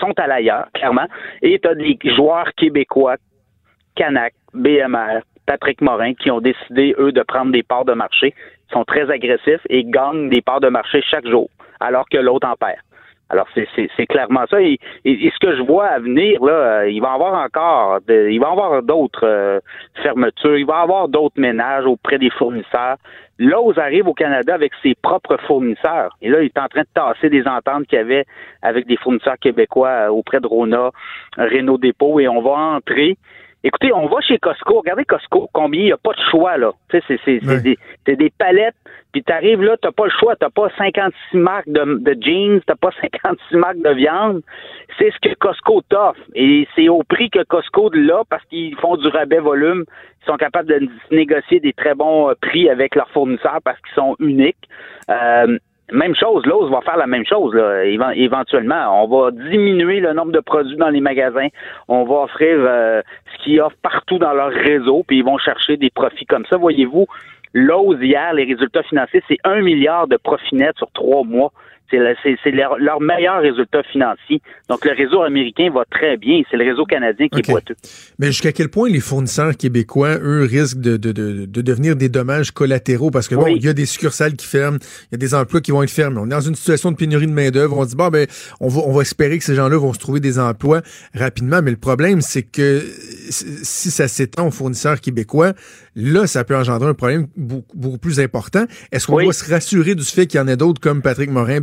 [0.00, 1.06] sont à l'ailleurs, clairement.
[1.42, 3.16] Et tu as des joueurs québécois,
[3.94, 8.34] Canac, BMR, Patrick Morin, qui ont décidé, eux, de prendre des parts de marché,
[8.70, 12.48] Ils sont très agressifs et gagnent des parts de marché chaque jour, alors que l'autre
[12.48, 12.78] en perd.
[13.32, 14.60] Alors, c'est- clairement ça.
[14.60, 18.28] Et, ce que je vois à venir, là, euh, il va y avoir encore, de-
[18.30, 19.58] il va y avoir d'autres euh,
[20.02, 22.96] fermetures, il va y avoir d'autres ménages auprès des fournisseurs.
[23.38, 26.14] Lowe's arrive au Canada avec ses propres fournisseurs.
[26.20, 28.26] Et là, il est en train de tasser des ententes qu'il y avait
[28.60, 30.90] avec des fournisseurs québécois euh, auprès de Rona,
[31.38, 33.16] Renault Dépôt, et on va entrer.
[33.64, 34.80] Écoutez, on va chez Costco.
[34.80, 36.72] Regardez Costco, combien il n'y a pas de choix, là.
[36.90, 38.74] Tu sais, c'est, c'est, c'est des, des palettes,
[39.12, 40.34] puis t'arrives là, t'as pas le choix.
[40.36, 44.42] T'as pas 56 marques de, de jeans, t'as pas 56 marques de viande.
[44.98, 46.20] C'est ce que Costco t'offre.
[46.34, 49.84] Et c'est au prix que Costco de là, parce qu'ils font du rabais volume.
[50.22, 53.94] Ils sont capables de négocier des très bons euh, prix avec leurs fournisseurs parce qu'ils
[53.94, 54.68] sont uniques.
[55.08, 55.58] Euh,
[55.90, 59.04] même chose, Lowe's va faire la même chose là, éven- éventuellement.
[59.04, 61.48] On va diminuer le nombre de produits dans les magasins.
[61.88, 63.02] On va offrir euh,
[63.32, 66.56] ce qu'ils offrent partout dans leur réseau, puis ils vont chercher des profits comme ça.
[66.56, 67.06] Voyez-vous,
[67.52, 71.52] Lowe's hier, les résultats financiers, c'est un milliard de profit net sur trois mois.
[71.90, 74.40] C'est le- c'est- c'est leur, leur meilleur résultat financier.
[74.70, 76.40] Donc le réseau américain va très bien.
[76.50, 77.74] C'est le réseau canadien qui est boiteux.
[78.18, 82.08] Mais jusqu'à quel point les fournisseurs québécois, eux, risquent de, de, de, de devenir des
[82.08, 83.10] dommages collatéraux?
[83.10, 83.54] Parce que bon, Oui.
[83.56, 85.90] il y a des succursales qui ferment, il y a des emplois qui vont être
[85.90, 86.18] fermés.
[86.18, 87.76] On est dans une situation de pénurie de main-d'œuvre.
[87.76, 88.26] On dit, bon, ben,
[88.60, 90.80] on va, on va espérer que ces gens-là vont se trouver des emplois
[91.14, 91.60] rapidement.
[91.62, 92.80] Mais le problème, c'est que
[93.28, 95.52] si ça s'étend aux fournisseurs québécois,
[95.94, 98.64] là, ça peut engendrer un problème beaucoup, beaucoup plus important.
[98.92, 99.24] Est-ce qu'on Oui.
[99.24, 101.60] doit se rassurer du fait qu'il y en a d'autres comme Patrick Morin,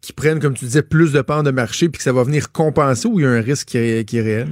[0.00, 2.52] Qui prennent, comme tu disais, plus de parts de marché puis que ça va venir
[2.52, 4.48] compenser ou il y a un risque qui est, réel?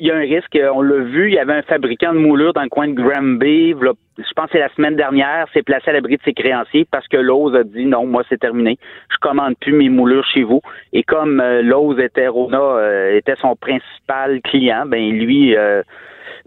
[0.00, 0.58] il y a un risque.
[0.74, 3.74] On l'a vu, il y avait un fabricant de moulures dans le coin de Granby.
[4.18, 7.06] Je pense que c'est la semaine dernière, s'est placé à l'abri de ses créanciers parce
[7.08, 8.78] que Lowe's a dit non, moi c'est terminé.
[9.10, 10.60] Je commande plus mes moulures chez vous.
[10.92, 15.82] Et comme euh, Lowe's était Rona euh, était son principal client, ben lui euh,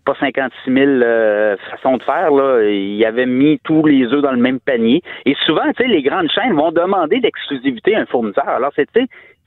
[0.07, 2.31] pas 56 000 euh, façons de faire.
[2.31, 2.63] Là.
[2.63, 5.01] Il avait mis tous les œufs dans le même panier.
[5.25, 8.47] Et souvent, tu sais, les grandes chaînes vont demander l'exclusivité à un fournisseur.
[8.47, 8.87] Alors, c'est,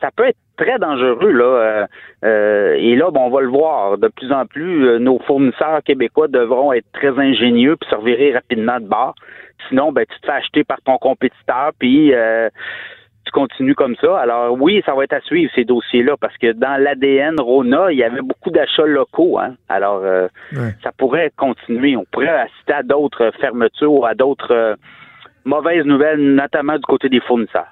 [0.00, 1.32] ça peut être très dangereux.
[1.32, 1.44] Là.
[1.44, 1.86] Euh,
[2.24, 3.96] euh, et là, bon, on va le voir.
[3.96, 8.34] De plus en plus, euh, nos fournisseurs québécois devront être très ingénieux puis se revirer
[8.34, 9.14] rapidement de bord.
[9.68, 12.50] Sinon, ben, tu te fais acheter par ton compétiteur, puis euh,
[13.24, 14.18] tu continues comme ça.
[14.18, 17.98] Alors oui, ça va être à suivre ces dossiers-là parce que dans l'ADN Rona, il
[17.98, 19.38] y avait beaucoup d'achats locaux.
[19.38, 19.54] Hein?
[19.68, 20.74] Alors euh, Ouais.
[20.82, 21.96] ça pourrait continuer.
[21.96, 24.74] On pourrait assister à d'autres fermetures ou à d'autres euh,
[25.44, 27.68] mauvaises nouvelles, notamment du côté des fournisseurs.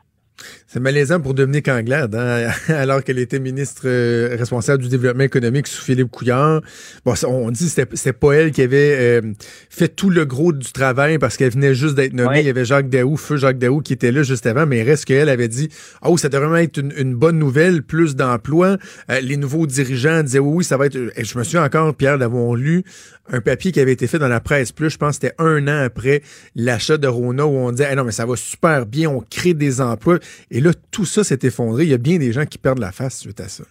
[0.66, 5.66] C'est malaisant pour Dominique Anglade, hein, alors qu'elle était ministre euh, responsable du développement économique
[5.66, 6.60] sous Philippe Couillard.
[7.05, 9.32] Bon, on dit que c'était pas elle qui avait euh,
[9.70, 12.28] fait tout le gros du travail parce qu'elle venait juste d'être nommée.
[12.28, 12.40] Ouais.
[12.43, 14.82] Il y avait Jacques Daou, feu Jacques Daou, qui était là juste avant, mais il
[14.82, 15.69] reste qu'elle avait dit
[16.02, 18.77] «Oh, ça devrait vraiment être une, une bonne nouvelle, plus d'emplois.
[19.10, 22.19] Euh, Les nouveaux dirigeants disaient «Oui, oui, ça va être...» Je me souviens encore, Pierre,
[22.19, 22.85] d'avoir lu
[23.30, 25.66] un papier qui avait été fait dans la presse plus, je pense que c'était un
[25.68, 26.20] an après
[26.56, 29.55] l'achat de Rona où on disait Eh non, mais ça va super bien, on crée
[29.55, 30.18] des emplois.
[30.50, 31.84] Et là, tout ça s'est effondré.
[31.84, 33.64] Il y a bien des gens qui perdent la face suite à ça.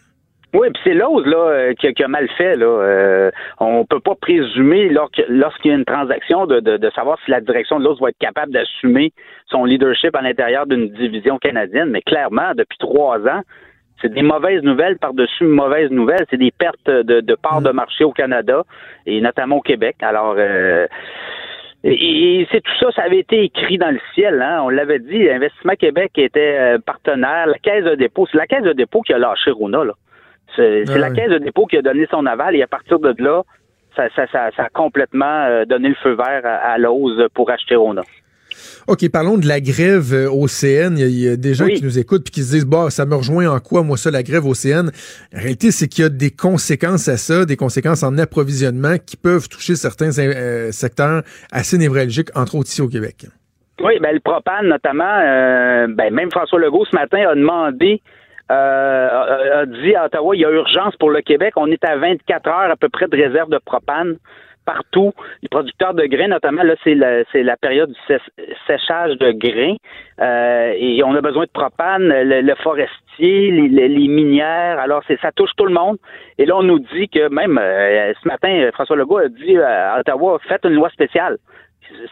[0.54, 2.56] Oui, puis c'est là euh, qui, a- mal fait.
[2.56, 2.66] Là.
[2.66, 7.32] Euh, on peut pas présumer lors- lorsqu'il y a une transaction de, de, savoir si
[7.32, 9.12] la direction de l'ose va être capable d'assumer
[9.52, 11.90] son leadership à l'intérieur d'une division canadienne.
[11.90, 13.42] Mais clairement, depuis trois ans,
[14.02, 16.26] c'est des mauvaises nouvelles par-dessus mauvaises nouvelles.
[16.30, 18.64] C'est des pertes de, de parts de marché au Canada
[19.06, 19.96] et notamment au Québec.
[20.02, 20.88] Alors, euh,
[21.84, 24.42] et, et c'est tout ça, ça avait été écrit dans le ciel.
[24.42, 24.62] Hein?
[24.64, 27.48] On l'avait dit, Investissement Québec était euh, partenaire.
[27.48, 29.84] La Caisse de dépôt, c'est la Caisse de dépôt qui a lâché Rona.
[29.84, 29.94] Là.
[30.56, 31.12] C'est Ah la.
[31.12, 33.44] Caisse de dépôt qui a donné son aval et à partir de là,
[33.96, 37.50] ça, ça, ça, ça a complètement euh, donné le feu vert à, à l'ose pour
[37.50, 38.04] acheter Rona.
[38.88, 40.96] OK, parlons de la grève euh, au CN.
[40.98, 43.06] Il y a, a des gens qui nous écoutent puis qui se disent, bah, ça
[43.06, 44.92] me rejoint en quoi, moi, ça, la grève au CN?
[45.34, 49.18] La réalité, c'est qu'il y a des conséquences à ça, des conséquences en approvisionnement qui
[49.18, 53.26] peuvent toucher certains euh, secteurs assez névralgiques, entre autres ici au Québec.
[53.84, 58.02] Oui, ben, le propane, notamment, euh, ben, même François Legault, ce matin, a demandé
[58.50, 61.54] euh, a dit à Ottawa, il y a urgence pour le Québec.
[61.58, 64.16] On est à 24 heures à peu près de réserve de propane
[64.68, 65.14] partout.
[65.42, 68.18] Les producteurs de grains, notamment, là, c'est la, c'est la période du
[68.68, 69.78] séchage de grains.
[70.20, 74.78] Euh, et on a besoin de propane, le, forestier, les, les, minières.
[74.80, 75.98] Alors, c'est, ça touche tout le monde.
[76.38, 80.00] Et là, on nous dit que même euh, ce matin, François Legault a dit à
[80.00, 81.38] Ottawa, faites une loi spéciale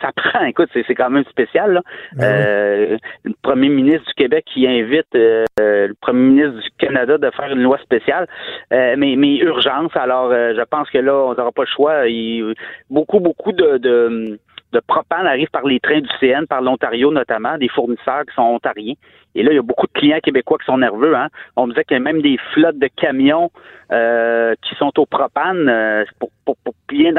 [0.01, 1.73] ça prend, écoute, c'est quand même spécial.
[1.73, 1.81] Là.
[2.13, 7.17] Ben euh, le premier ministre du Québec qui invite euh, le premier ministre du Canada
[7.17, 8.27] de faire une loi spéciale,
[8.73, 9.91] euh, mais, mais urgence.
[9.95, 12.07] Alors, je pense que là, on n'aura pas le choix.
[12.07, 12.53] Il,
[12.89, 14.39] beaucoup, beaucoup de, de,
[14.73, 18.43] de propane arrive par les trains du CN, par l'Ontario notamment, des fournisseurs qui sont
[18.43, 18.93] ontariens.
[19.35, 21.15] Et là, il y a beaucoup de clients québécois qui sont nerveux.
[21.15, 21.27] Hein.
[21.57, 23.51] On me disait qu'il y a même des flottes de camions
[23.89, 27.13] qui sont au propane pour, pour, pour bien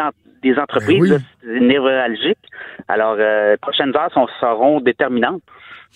[0.52, 2.38] des entreprises ben névralgiques.
[2.88, 5.42] Alors, euh, les prochaines heures sont, seront déterminantes.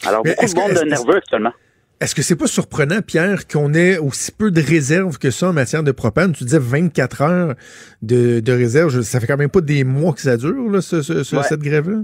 [0.07, 1.53] Alors, beaucoup de monde nerveux actuellement.
[2.01, 5.53] Est-ce que c'est pas surprenant, Pierre, qu'on ait aussi peu de réserves que ça en
[5.53, 6.33] matière de propane?
[6.33, 7.55] Tu disais 24 heures
[8.01, 9.03] de, de réserve.
[9.03, 11.99] Ça fait quand même pas des mois que ça dure, là, cette grève-là?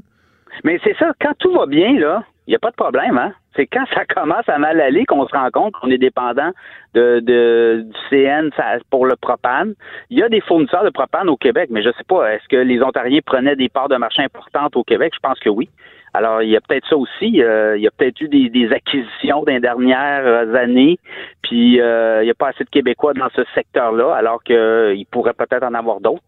[0.65, 3.33] Mais c'est ça, quand tout va bien, là, il n'y a pas de problème, hein?
[3.57, 6.51] C'est quand ça commence à mal aller qu'on se rend compte qu'on est dépendant
[6.95, 8.51] de, de, du CN
[8.91, 9.75] pour le propane.
[10.11, 12.57] Il y a des fournisseurs de propane au Québec, mais je sais pas, est-ce que
[12.57, 15.13] les Ontariens prenaient des parts de marché importantes au Québec?
[15.15, 15.69] Je pense que oui.
[16.15, 17.43] Alors, il y a peut-être ça aussi.
[17.43, 20.99] Euh, il y a peut-être eu des, acquisitions dans les dernières années,
[21.43, 25.35] puis euh, il n'y a pas assez de Québécois dans ce secteur-là, alors qu'il pourrait
[25.35, 26.23] peut-être en avoir d'autres.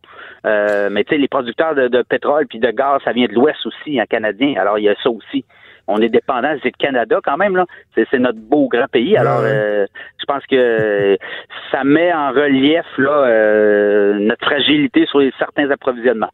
[0.45, 3.33] Euh, mais tu sais, les producteurs de, de pétrole puis de gaz, ça vient de
[3.33, 4.55] l'Ouest aussi, en canadien.
[4.59, 5.47] Alors, il y a ça aussi
[5.89, 7.65] on est dépendant, c'est le Canada quand même, là.
[7.95, 9.17] C'est notre beau grand pays.
[9.17, 9.87] Alors, euh,
[10.21, 11.17] je pense que
[11.73, 16.31] ça met en relief là, euh, notre fragilité sur certains approvisionnements.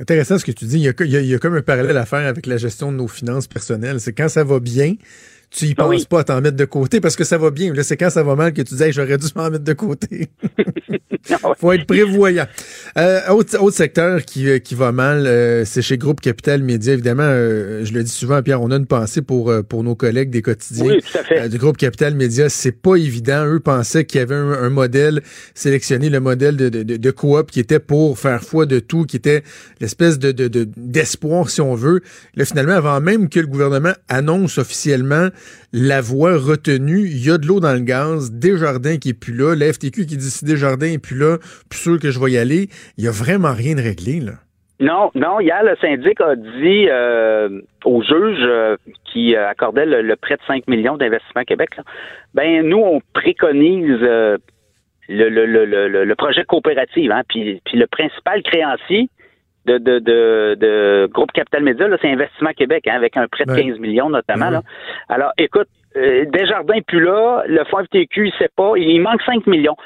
[0.00, 0.78] Intéressant ce que tu dis.
[0.78, 2.96] Il y, a, il y, a, comme un parallèle à faire avec la gestion de
[2.96, 4.00] nos finances personnelles.
[4.00, 4.94] C'est quand ça va bien,
[5.50, 7.72] tu y ah penses pas à t'en mettre de côté parce que ça va bien.
[7.72, 10.28] Là, c'est quand ça va mal que tu dis j'aurais dû m'en mettre de côté.
[11.58, 12.46] Faut être prévoyant.
[12.96, 16.92] Euh, autre, autre, secteur qui, euh, qui va mal, euh, c'est chez Groupe Capital Média.
[16.92, 20.30] Évidemment, euh, je le dis souvent, Pierre, on a une pensée pour, pour nos collègues
[20.30, 21.48] des quotidiens oui, tout à fait.
[21.48, 22.48] du Groupe Capital Média.
[22.48, 23.46] C'est pas évident.
[23.46, 25.22] Eux pensaient qu'il y avait un, modèle
[25.54, 29.16] sélectionné, le modèle de, de, de, coop qui était pour faire foi de tout, qui
[29.16, 29.42] était
[29.80, 30.32] l'espèce de,
[30.76, 32.00] d'espoir, si on veut.
[32.34, 35.28] Là, finalement, avant même que le gouvernement annonce officiellement
[35.72, 39.34] la voie retenue, il y a de l'eau dans le gaz, Desjardins qui est plus
[39.34, 41.38] là, la FTQ qui dit si Desjardins est plus là,
[41.68, 44.32] plus sûr que je vais y aller, il y a vraiment rien de réglé, là.
[44.80, 50.36] Non, non, hier, le syndic a dit euh, au juge euh, qui accordait le, prêt
[50.36, 51.70] de 5 millions d'investissement Québec,
[52.32, 54.38] ben nous, on préconise euh,
[55.08, 59.08] le, projet coopératif, hein, puis le principal créancier,
[59.68, 63.54] de, de, de, de Groupe Capital Média, c'est Investissement Québec, hein, avec un prêt de
[63.54, 64.50] 15 millions notamment.
[64.50, 64.62] Là.
[65.08, 69.22] Alors, écoute, euh, Desjardins n'est plus là, le fonds FTQ, il sait pas, il manque
[69.22, 69.76] 5 millions.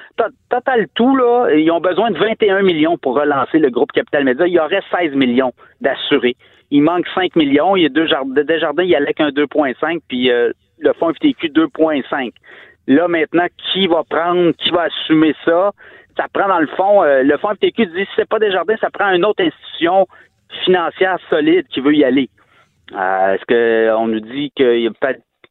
[0.50, 4.46] Total tout, là, ils ont besoin de 21 millions pour relancer le groupe Capital Média.
[4.46, 6.36] Il y aurait 16 millions d'assurés.
[6.70, 8.06] Il manque 5 millions, il y a deux
[8.44, 12.32] Desjardins, il y a avec un 2,5, puis euh, le fonds FTQ 2,5.
[12.88, 15.70] Là, maintenant, qui va prendre, qui va assumer ça?
[16.22, 18.90] Ça prend dans le fond, euh, le fonds FTQ dit si c'est pas Desjardins, ça
[18.90, 20.06] prend une autre institution
[20.64, 22.28] financière solide qui veut y aller.
[22.92, 24.90] Euh, est-ce qu'on nous dit qu'il y a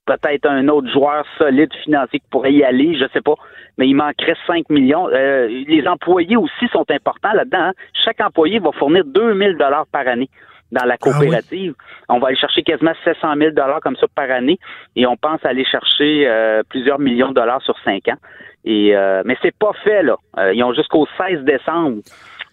[0.05, 3.35] peut-être un autre joueur solide financier qui pourrait y aller, je sais pas,
[3.77, 5.09] mais il manquerait 5 millions.
[5.09, 7.69] Euh, les employés aussi sont importants là-dedans.
[7.69, 7.73] Hein.
[8.05, 10.29] Chaque employé va fournir 2000 dollars par année
[10.71, 11.73] dans la ah coopérative.
[12.07, 14.57] On va aller chercher quasiment 700 000 dollars comme ça par année
[14.95, 18.17] et on pense aller chercher plusieurs millions de dollars sur cinq ans.
[18.65, 20.17] Et euh, mais c'est pas fait là.
[20.37, 22.01] Euh, ils ont jusqu'au 16 décembre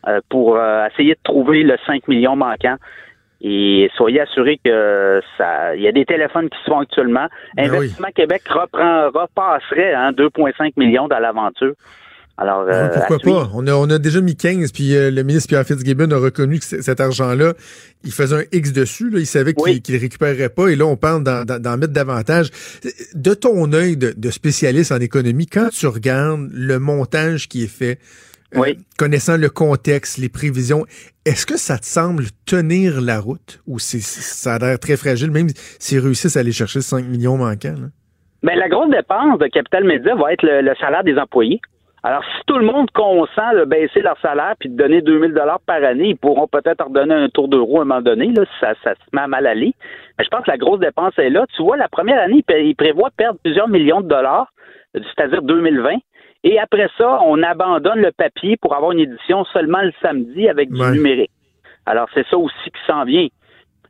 [0.06, 0.58] euh, pour
[0.90, 2.76] essayer de trouver le 5 millions manquant.
[3.40, 7.28] Et soyez assurés que ça, il y a des téléphones qui se font actuellement.
[7.54, 11.74] Ben Investissement Québec reprend, repasserait hein, 2,5 millions dans l'aventure.
[12.40, 13.50] Alors, euh, pourquoi pas?
[13.52, 16.60] On a, on a déjà mis 15, puis euh, le ministre Pierre Fitzgibbon a reconnu
[16.60, 17.54] que cet argent-là,
[18.04, 19.10] il faisait un X dessus.
[19.10, 20.68] Là, il savait qu'il ne récupérerait pas.
[20.68, 22.50] Et là, on parle d'en mettre davantage.
[23.14, 27.98] De ton œil de, spécialiste en économie, quand tu regardes le montage qui est fait,
[28.56, 30.86] euh, connaissant le contexte, les prévisions,
[31.24, 33.60] est-ce que ça te semble tenir la route?
[33.66, 35.48] Ou ça a l'air très fragile, même
[35.80, 37.74] s'ils réussissent à aller chercher 5 millions manquants?
[37.76, 37.88] Là?
[38.44, 41.60] Ben, la grosse dépense de Capital Média va être le salaire des employés.
[42.04, 45.60] Alors, si tout le monde consent de baisser leur salaire puis de donner 2000 dollars
[45.66, 48.28] par année, ils pourront peut-être leur donner un tour de roue à un moment donné,
[48.28, 49.74] là, si ça, ça se met à mal aller.
[50.18, 51.44] Mais je pense que la grosse dépense est là.
[51.56, 54.52] Tu vois, la première année, ils prévoient perdre plusieurs millions de dollars,
[54.94, 55.96] c'est-à-dire 2020.
[56.44, 60.70] Et après ça, on abandonne le papier pour avoir une édition seulement le samedi avec
[60.70, 61.32] du numérique.
[61.84, 63.26] Alors, c'est ça aussi qui s'en vient.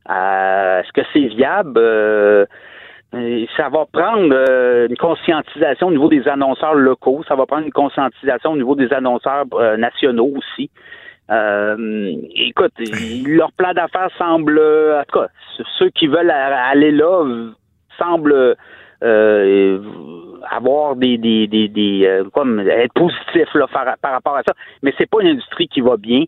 [0.08, 1.74] Euh, Est-ce que c'est viable?
[1.76, 2.46] Euh,
[3.12, 7.72] ça va prendre euh, une conscientisation au niveau des annonceurs locaux, ça va prendre une
[7.72, 10.70] conscientisation au niveau des annonceurs euh, nationaux aussi.
[11.30, 12.72] Euh, écoute,
[13.26, 15.28] leur plan d'affaires semble, en tout cas,
[15.78, 17.24] ceux qui veulent aller là
[17.98, 18.56] semblent
[20.50, 24.54] avoir des, des, des, des comme être positifs là, par, par, rapport à ça.
[24.82, 26.24] Mais c'est pas une industrie qui va bien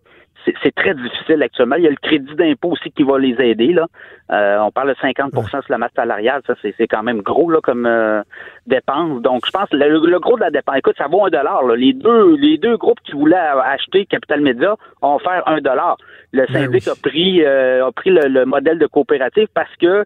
[0.63, 1.77] c'est très difficile actuellement.
[1.77, 3.73] Il y a le crédit d'impôt aussi qui va les aider.
[3.73, 3.87] Là.
[4.31, 6.43] Euh, on parle de 50% sur la masse salariale.
[6.47, 8.23] Ça, c'est quand même gros là, comme euh,
[8.67, 9.21] dépense.
[9.23, 11.65] Donc, je pense que le, gros de la dépense, écoute, ça vaut un dollar.
[11.77, 15.97] Les deux les deux groupes qui voulaient acheter Capital Média ont offert un dollar.
[16.33, 20.05] Le ben syndic a pris euh, a pris le, modèle de coopérative parce que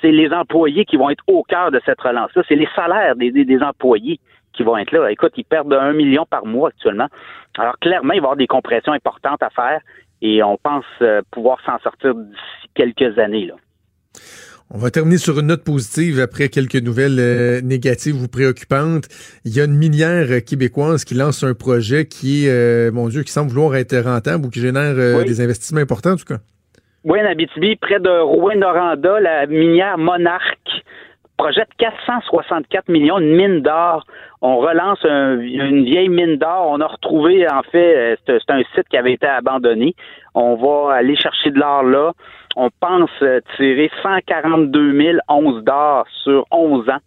[0.00, 2.42] c'est les employés qui vont être au cœur de cette relance-là.
[2.48, 4.20] C'est les salaires des, des employés
[4.56, 5.10] qui vont être là.
[5.10, 7.08] Écoute, ils perdent un million par mois actuellement.
[7.58, 9.80] Alors clairement, il va y avoir des compressions importantes à faire
[10.22, 13.46] et on pense euh, pouvoir s'en sortir d'ici quelques années.
[13.46, 13.54] Là.
[14.70, 19.04] On va terminer sur une note positive après quelques nouvelles euh, négatives ou préoccupantes.
[19.44, 23.30] Il y a une minière québécoise qui lance un projet qui est, mon Dieu, qui
[23.30, 26.38] semble vouloir être rentable ou qui génère euh, des investissements importants en tout cas.
[27.04, 30.82] Oui, en Abitibi, près de Rouen-Noranda, la minière Monarque
[31.36, 34.04] projette 464 millions de mines d'or.
[34.42, 36.68] On relance une vieille mine d'or.
[36.70, 39.94] On a retrouvé, en fait, euh, c'est un site qui avait été abandonné.
[40.34, 42.12] On va aller chercher de l'or là.
[42.56, 46.98] On pense euh, tirer 142 000 onces d'or sur 11 ans.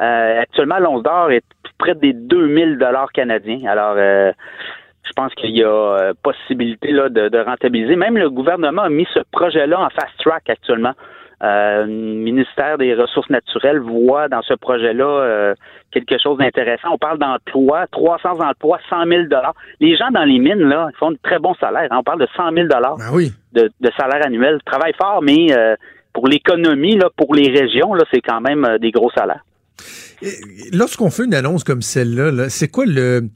[0.00, 1.44] Euh, actuellement, l'once d'or est
[1.78, 3.60] près des 2000 dollars canadiens.
[3.68, 7.96] Alors, je pense qu'il y a possibilité là, de, rentabiliser.
[7.96, 10.92] Même le gouvernement a mis ce projet-là en fast track actuellement.
[11.42, 15.54] Euh, le ministère des Ressources naturelles voit dans ce projet-là euh,
[15.90, 16.88] quelque chose d'intéressant.
[16.92, 19.22] On parle d'emploi, 300 emplois, 100 000
[19.80, 21.88] Les gens dans les mines, là, ils font de très bons salaires.
[21.90, 23.32] On parle de 100 000 ben oui.
[23.52, 24.58] de, de, salaire annuel.
[24.60, 25.76] Ils travaillent fort, mais euh,
[26.14, 29.44] pour l'économie, là, pour les régions, là, c'est quand même des gros salaires.
[30.72, 33.28] Lorsqu'on fait une annonce comme celle-là, -là, c'est quoi le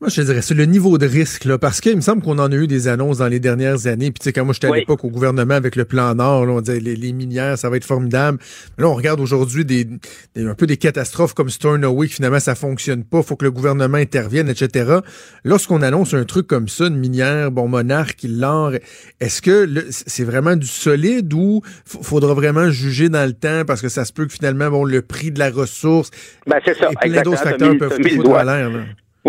[0.00, 2.38] moi, je te dirais, c'est le niveau de risque, là, parce qu'il me semble qu'on
[2.38, 4.12] en a eu des annonces dans les dernières années.
[4.12, 6.52] Puis, tu sais, quand moi, j'étais à l'époque au gouvernement avec le plan Nord, là,
[6.52, 8.38] on disait les, minières, ça va être formidable.
[8.76, 9.88] Mais là, on regarde aujourd'hui des,
[10.36, 13.98] un peu des catastrophes comme Stornoway, qui finalement, ça fonctionne pas, faut que le gouvernement
[13.98, 14.98] intervienne, etc.
[15.42, 18.74] Lorsqu'on annonce un truc comme ça, une minière, bon, monarque, l'or,
[19.18, 23.88] est-ce que c'est vraiment du solide ou faudra vraiment juger dans le temps parce que
[23.88, 26.10] ça se peut que finalement, bon, le prix de la ressource
[26.46, 28.70] ben, c'est ça, et plein d'autres facteurs peuvent foutre à l'air,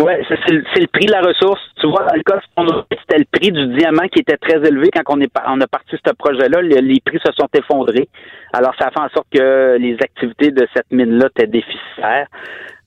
[0.02, 1.60] oui, c'est le prix de la ressource.
[1.80, 2.40] Tu vois, dans le cas,
[2.90, 5.96] c'était le prix du diamant qui était très élevé quand on, est, on a parti
[6.04, 6.62] ce projet-là.
[6.62, 8.08] Les, prix se sont effondrés.
[8.52, 12.26] Alors, ça a fait en sorte que les activités de cette mine-là étaient déficitaires.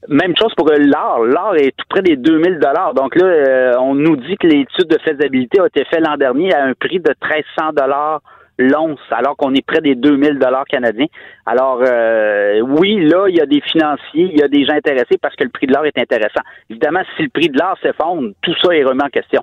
[0.09, 1.23] Même chose pour l'or.
[1.23, 2.93] L'or est tout près des 2000 dollars.
[2.93, 6.53] Donc là, euh, on nous dit que l'étude de faisabilité a été faite l'an dernier
[6.53, 8.21] à un prix de 1300 dollars
[8.57, 11.07] l'once, alors qu'on est près des 2000 dollars canadiens.
[11.45, 15.17] Alors, euh, oui, là, il y a des financiers, il y a des gens intéressés
[15.21, 16.41] parce que le prix de l'or est intéressant.
[16.69, 19.41] Évidemment, si le prix de l'or s'effondre, tout ça est remis en question.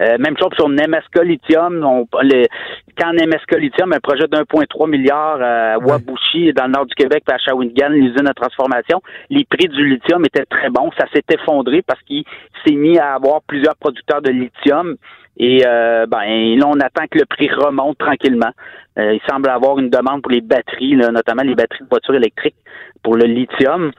[0.00, 1.84] Euh, même chose sur Nemesca Lithium.
[1.84, 2.06] On,
[2.98, 7.38] quand Nemesca Lithium, un projet d'1,3 milliard à Wabushi, dans le nord du Québec, à
[7.38, 9.00] Shawinigan, l'usine de transformation,
[9.30, 10.90] les prix du lithium étaient très bons.
[10.98, 12.24] Ça s'est effondré parce qu'il
[12.64, 14.96] s'est mis à avoir plusieurs producteurs de lithium.
[15.38, 18.50] Et euh, ben là, on attend que le prix remonte tranquillement.
[18.98, 22.56] Euh, il semble avoir une demande pour les batteries, notamment les batteries de voitures électriques
[23.02, 23.92] pour le lithium.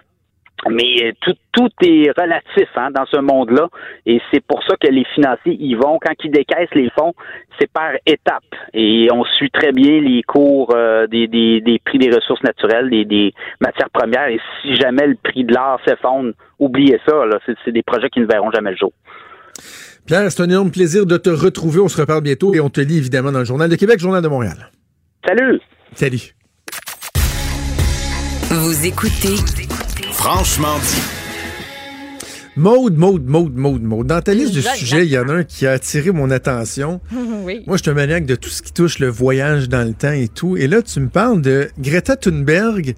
[0.70, 3.68] Mais euh, tout, tout est relatif hein, dans ce monde-là.
[4.06, 6.00] Et c'est pour ça que les financiers y vont.
[6.00, 7.14] Quand ils décaissent les fonds,
[7.60, 8.44] c'est par étapes.
[8.74, 10.76] Et on suit très bien les cours
[11.10, 14.28] des, des, des, prix des ressources naturelles, des, des matières premières.
[14.28, 17.24] Et si jamais le prix de l'or s'effondre, oubliez ça.
[17.64, 18.92] C'est des projets qui ne verront jamais le jour.
[20.06, 21.80] Pierre, c'est un énorme plaisir de te retrouver.
[21.80, 24.22] On se reparle bientôt et on te lit évidemment dans le Journal de Québec, Journal
[24.22, 24.70] de Montréal.
[25.26, 25.62] Salut.
[25.94, 26.36] Salut.
[28.52, 29.38] Vous écoutez
[30.24, 31.02] Franchement dit.
[32.56, 34.08] Maude, Maude, Maude, Maude, Maude.
[34.08, 37.02] Dans ta liste de sujets, il y en a un qui a attiré mon attention.
[37.44, 37.62] oui.
[37.68, 40.14] Moi, je suis un maniaque de tout ce qui touche le voyage dans le temps
[40.14, 40.56] et tout.
[40.56, 42.96] Et là, tu me parles de Greta Thunberg,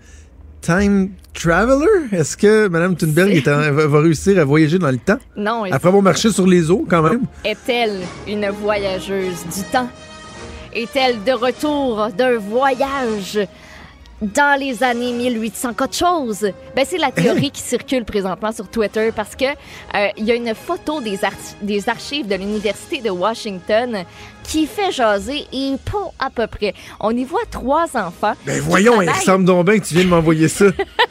[0.61, 2.09] Time Traveler?
[2.11, 5.17] Est-ce que Mme Thunberg va, réussir à voyager dans le temps?
[5.35, 5.63] Non.
[5.63, 7.23] Après avoir marché sur les eaux, quand même?
[7.43, 9.89] Est-elle une voyageuse du temps?
[10.75, 13.39] Est-elle de retour d'un voyage
[14.21, 16.47] dans les années 1800 quelque chose.
[16.75, 20.35] Ben, c'est la théorie qui circule présentement sur Twitter parce que euh, il y a
[20.35, 21.31] une photo des, ar-
[21.61, 24.03] des archives de l'Université de Washington
[24.43, 26.73] qui fait jaser et pas à peu près.
[26.99, 28.33] On y voit trois enfants.
[28.45, 30.65] Ben voyons, il travaillent- ressemble donc bien que tu viens de m'envoyer ça.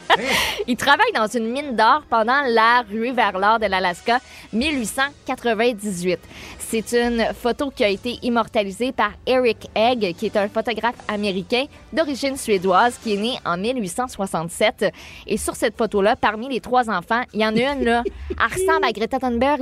[0.67, 4.19] il travaille dans une mine d'or pendant la ruée vers l'or de l'Alaska,
[4.53, 6.19] 1898.
[6.67, 11.65] C'est une photo qui a été immortalisée par Eric Egg, qui est un photographe américain
[11.93, 14.91] d'origine suédoise qui est né en 1867.
[15.27, 18.35] Et sur cette photo-là, parmi les trois enfants, il y en a une, là, elle
[18.53, 19.61] ressemble à Greta Thunberg.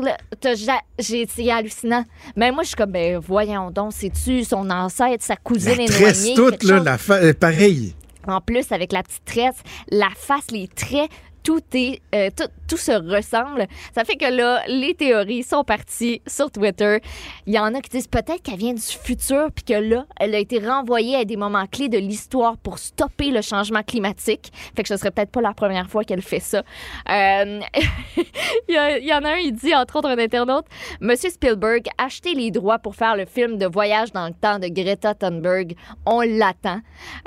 [0.99, 2.05] c'est hallucinant.
[2.35, 6.03] Mais moi, je suis comme, ben voyons donc, c'est-tu son ancêtre, sa cousine La éloignée?
[6.03, 6.85] tresse toute, là, chose?
[6.85, 7.93] la fa- euh, pareil.
[8.25, 9.57] En plus, avec la petite tresse,
[9.91, 11.09] la face, les traits,
[11.49, 12.30] euh,
[12.68, 13.68] tout, se ressemble.
[13.94, 16.99] Ça fait que là, les théories sont parties sur Twitter.
[17.45, 20.34] Il y en a qui disent peut-être qu'elle vient du futur, puis que là, elle
[20.34, 24.52] a été renvoyée à des moments clés de l'histoire pour stopper le changement climatique.
[24.76, 26.64] Fait que ce serait peut-être pas la première fois qu'elle fait ça.
[27.10, 27.60] Euh,
[28.68, 30.65] il, y en a un, il dit, entre autres, un internaute,
[31.02, 34.68] Monsieur Spielberg, achetez les droits pour faire le film de voyage dans le temps de
[34.68, 35.76] Greta Thunberg.
[36.06, 36.80] On l'attend.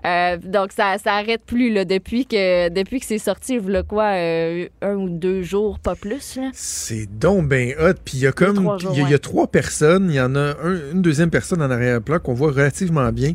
[0.04, 4.66] Euh, donc, ça, ça arrête plus, depuis que, depuis que c'est sorti, voilà quoi, euh,
[4.82, 6.38] un ou deux jours, pas plus.
[6.52, 7.94] C'est donc ben hot.
[8.04, 8.56] Puis il y a comme.
[8.92, 10.08] Il y, a- y trois personnes.
[10.10, 13.32] Il y en a un- une deuxième personne en arrière-plan qu'on voit relativement bien.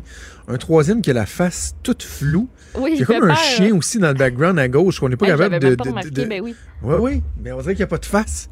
[0.48, 2.48] Un troisième qui a la face toute floue.
[2.74, 5.16] Oui, il y a comme un chien aussi dans le background à gauche qu'on n'est
[5.16, 5.74] pas capable de.
[5.74, 6.54] pas de- remarqué, de- ben oui.
[6.82, 7.22] Oui, oui.
[7.42, 8.48] Mais on dirait qu'il n'y a pas de face.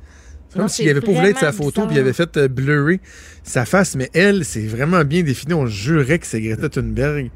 [0.49, 3.01] C'est comme s'il avait pas voulu être sa photo puis il avait fait euh, blurrer
[3.45, 3.95] sa face.
[3.95, 5.55] Mais elle, c'est vraiment bien défini.
[5.55, 7.31] On jurait que c'est Greta Thunberg.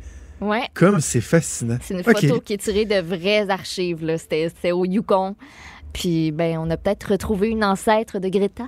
[0.45, 0.69] Ouais.
[0.75, 1.79] Comme c'est fascinant.
[1.83, 4.19] C'est une photo qui est tirée de vraies archives, là.
[4.19, 5.37] C'était c'était au Yukon.
[5.93, 8.65] Puis, ben, on a peut-être retrouvé une ancêtre de Greta.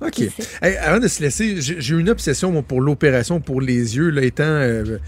[0.00, 0.20] OK.
[0.62, 4.22] Hey, avant de se laisser, j'ai une obsession moi, pour l'opération pour les yeux, là,
[4.22, 4.98] étant euh,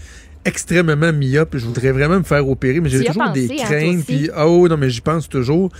[0.45, 1.57] extrêmement myope.
[1.57, 4.05] Je voudrais vraiment me faire opérer, mais j'ai toujours des pensé, hein, craintes.
[4.05, 5.71] Puis, oh non, mais j'y pense toujours.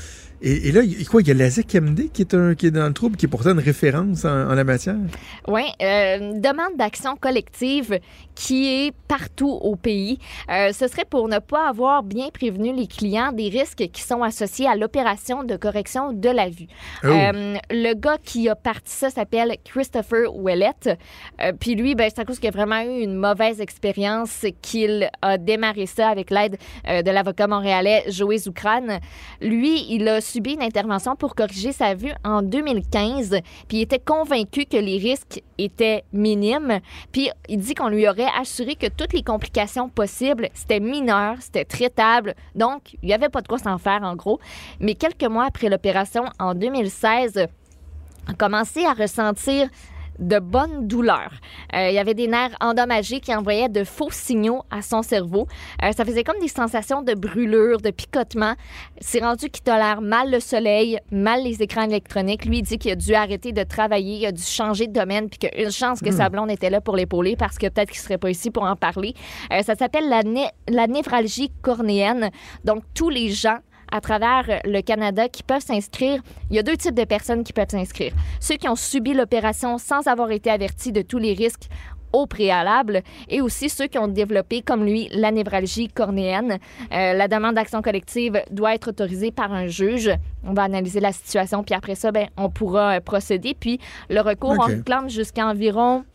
[0.45, 2.71] Et, et là, il, quoi, il y a Lazek MD qui est, un, qui est
[2.71, 4.97] dans le trouble, qui est pourtant une référence en, en la matière?
[5.47, 7.97] Oui, euh, une demande d'action collective
[8.35, 10.19] qui est partout au pays.
[10.51, 14.21] Euh, ce serait pour ne pas avoir bien prévenu les clients des risques qui sont
[14.21, 16.67] associés à l'opération de correction de la vue.
[17.05, 17.07] Oh.
[17.07, 20.89] Euh, le gars qui a parti ça s'appelle Christopher Ouellette.
[21.61, 25.37] Puis lui, ben, c'est à cause qu'il a vraiment eu une mauvaise expérience qu'il a
[25.37, 28.99] démarré ça avec l'aide de l'avocat montréalais Joé Zoukran.
[29.41, 33.37] Lui, il a subi une intervention pour corriger sa vue en 2015,
[33.67, 36.79] puis il était convaincu que les risques étaient minimes,
[37.11, 41.65] puis il dit qu'on lui aurait assuré que toutes les complications possibles, c'était mineur, c'était
[41.65, 44.39] traitable, donc il n'y avait pas de quoi s'en faire en gros.
[44.79, 47.47] Mais quelques mois après l'opération, en 2016,
[48.25, 49.69] a commencé à ressentir
[50.19, 51.33] de bonnes douleurs.
[51.75, 55.47] Euh, il y avait des nerfs endommagés qui envoyaient de faux signaux à son cerveau.
[55.83, 58.53] Euh, ça faisait comme des sensations de brûlure, de picotement.
[59.01, 62.45] C'est rendu qu'il tolère mal le soleil, mal les écrans électroniques.
[62.45, 65.29] Lui, il dit qu'il a dû arrêter de travailler, il a dû changer de domaine,
[65.29, 66.17] puis qu'il y a une chance que Hmm.
[66.17, 68.75] sa blonde était là pour l'épauler parce que peut-être qu'il serait pas ici pour en
[68.75, 69.13] parler.
[69.51, 72.29] Euh, ça s'appelle la, né- la névralgie cornéenne.
[72.63, 73.57] Donc, tous les gens
[73.91, 76.21] à travers le Canada qui peuvent s'inscrire.
[76.49, 78.13] Il y a deux types de personnes qui peuvent s'inscrire.
[78.39, 81.69] Ceux qui ont subi l'opération sans avoir été avertis de tous les risques
[82.13, 86.59] au préalable et aussi ceux qui ont développé, comme lui, la névralgie cornéenne.
[86.93, 90.11] Euh, la demande d'action collective doit être autorisée par un juge.
[90.43, 93.55] On va analyser la situation, puis après ça, ben, on pourra euh, procéder.
[93.59, 93.79] Puis
[94.09, 94.59] le recours, OK.
[94.59, 96.05] on réclame jusqu'à environ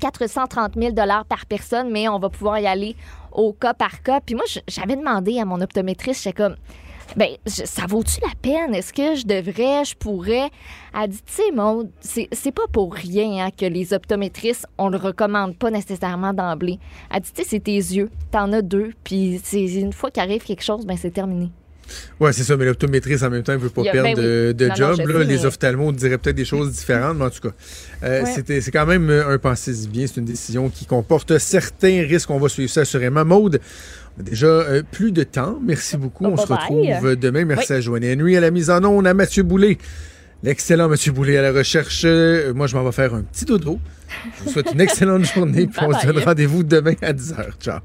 [0.00, 0.94] 430 000
[1.28, 2.96] par personne, mais on va pouvoir y aller
[3.32, 4.20] au cas par cas.
[4.20, 6.56] Puis moi, j'avais demandé à mon optométriste, j'étais comme,
[7.16, 8.74] ben, ça vaut-tu la peine?
[8.74, 10.50] Est-ce que je devrais, je pourrais?
[11.00, 14.96] Elle dit, tu sais, Maud, c'est pas pour rien hein, que les optométristes, on le
[14.96, 16.78] recommande pas nécessairement d'emblée.
[17.14, 20.42] Elle dit, tu sais, c'est tes yeux, t'en as deux, puis c'est une fois qu'arrive
[20.42, 21.50] quelque chose, ben c'est terminé.
[22.18, 24.22] Ouais, c'est ça, mais l'optométriste en même temps ne veut pas a- perdre ben oui.
[24.24, 24.94] de, de Non, job.
[24.96, 25.18] je là.
[25.18, 27.54] sais, Les mais- ophtalmos diraient peut-être des choses différentes, mais en tout cas,
[28.04, 28.60] euh, Ouais.
[28.60, 30.06] c'est quand même un pensée bien.
[30.06, 32.30] C'est une décision qui comporte certains risques.
[32.30, 33.26] On va suivre ça assurément.
[33.26, 33.60] Maude,
[34.22, 35.58] déjà euh, plus de temps.
[35.62, 36.24] Merci beaucoup.
[36.26, 36.58] On se bye.
[36.92, 37.44] retrouve demain.
[37.44, 37.76] Merci Oui.
[37.76, 39.78] à Joanne Henry à la mise en onde, à Mathieu Boulay.
[40.42, 42.02] L'excellent Mathieu Boulay à la recherche.
[42.04, 43.78] Euh, Moi, je m'en vais faire un petit dodo.
[44.38, 45.66] Je vous souhaite une excellente journée.
[45.66, 47.52] Puis on se donne rendez-vous demain à 10h.
[47.60, 47.80] Ciao.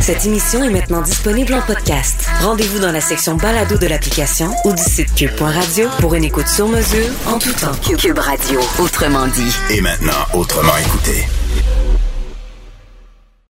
[0.00, 2.26] Cette émission est maintenant disponible en podcast.
[2.40, 6.68] Rendez-vous dans la section balado de l'application ou du site cube.radio pour une écoute sur
[6.68, 7.72] mesure en tout temps.
[7.96, 9.54] Cube Radio, autrement dit.
[9.70, 11.26] Et maintenant, autrement écouté.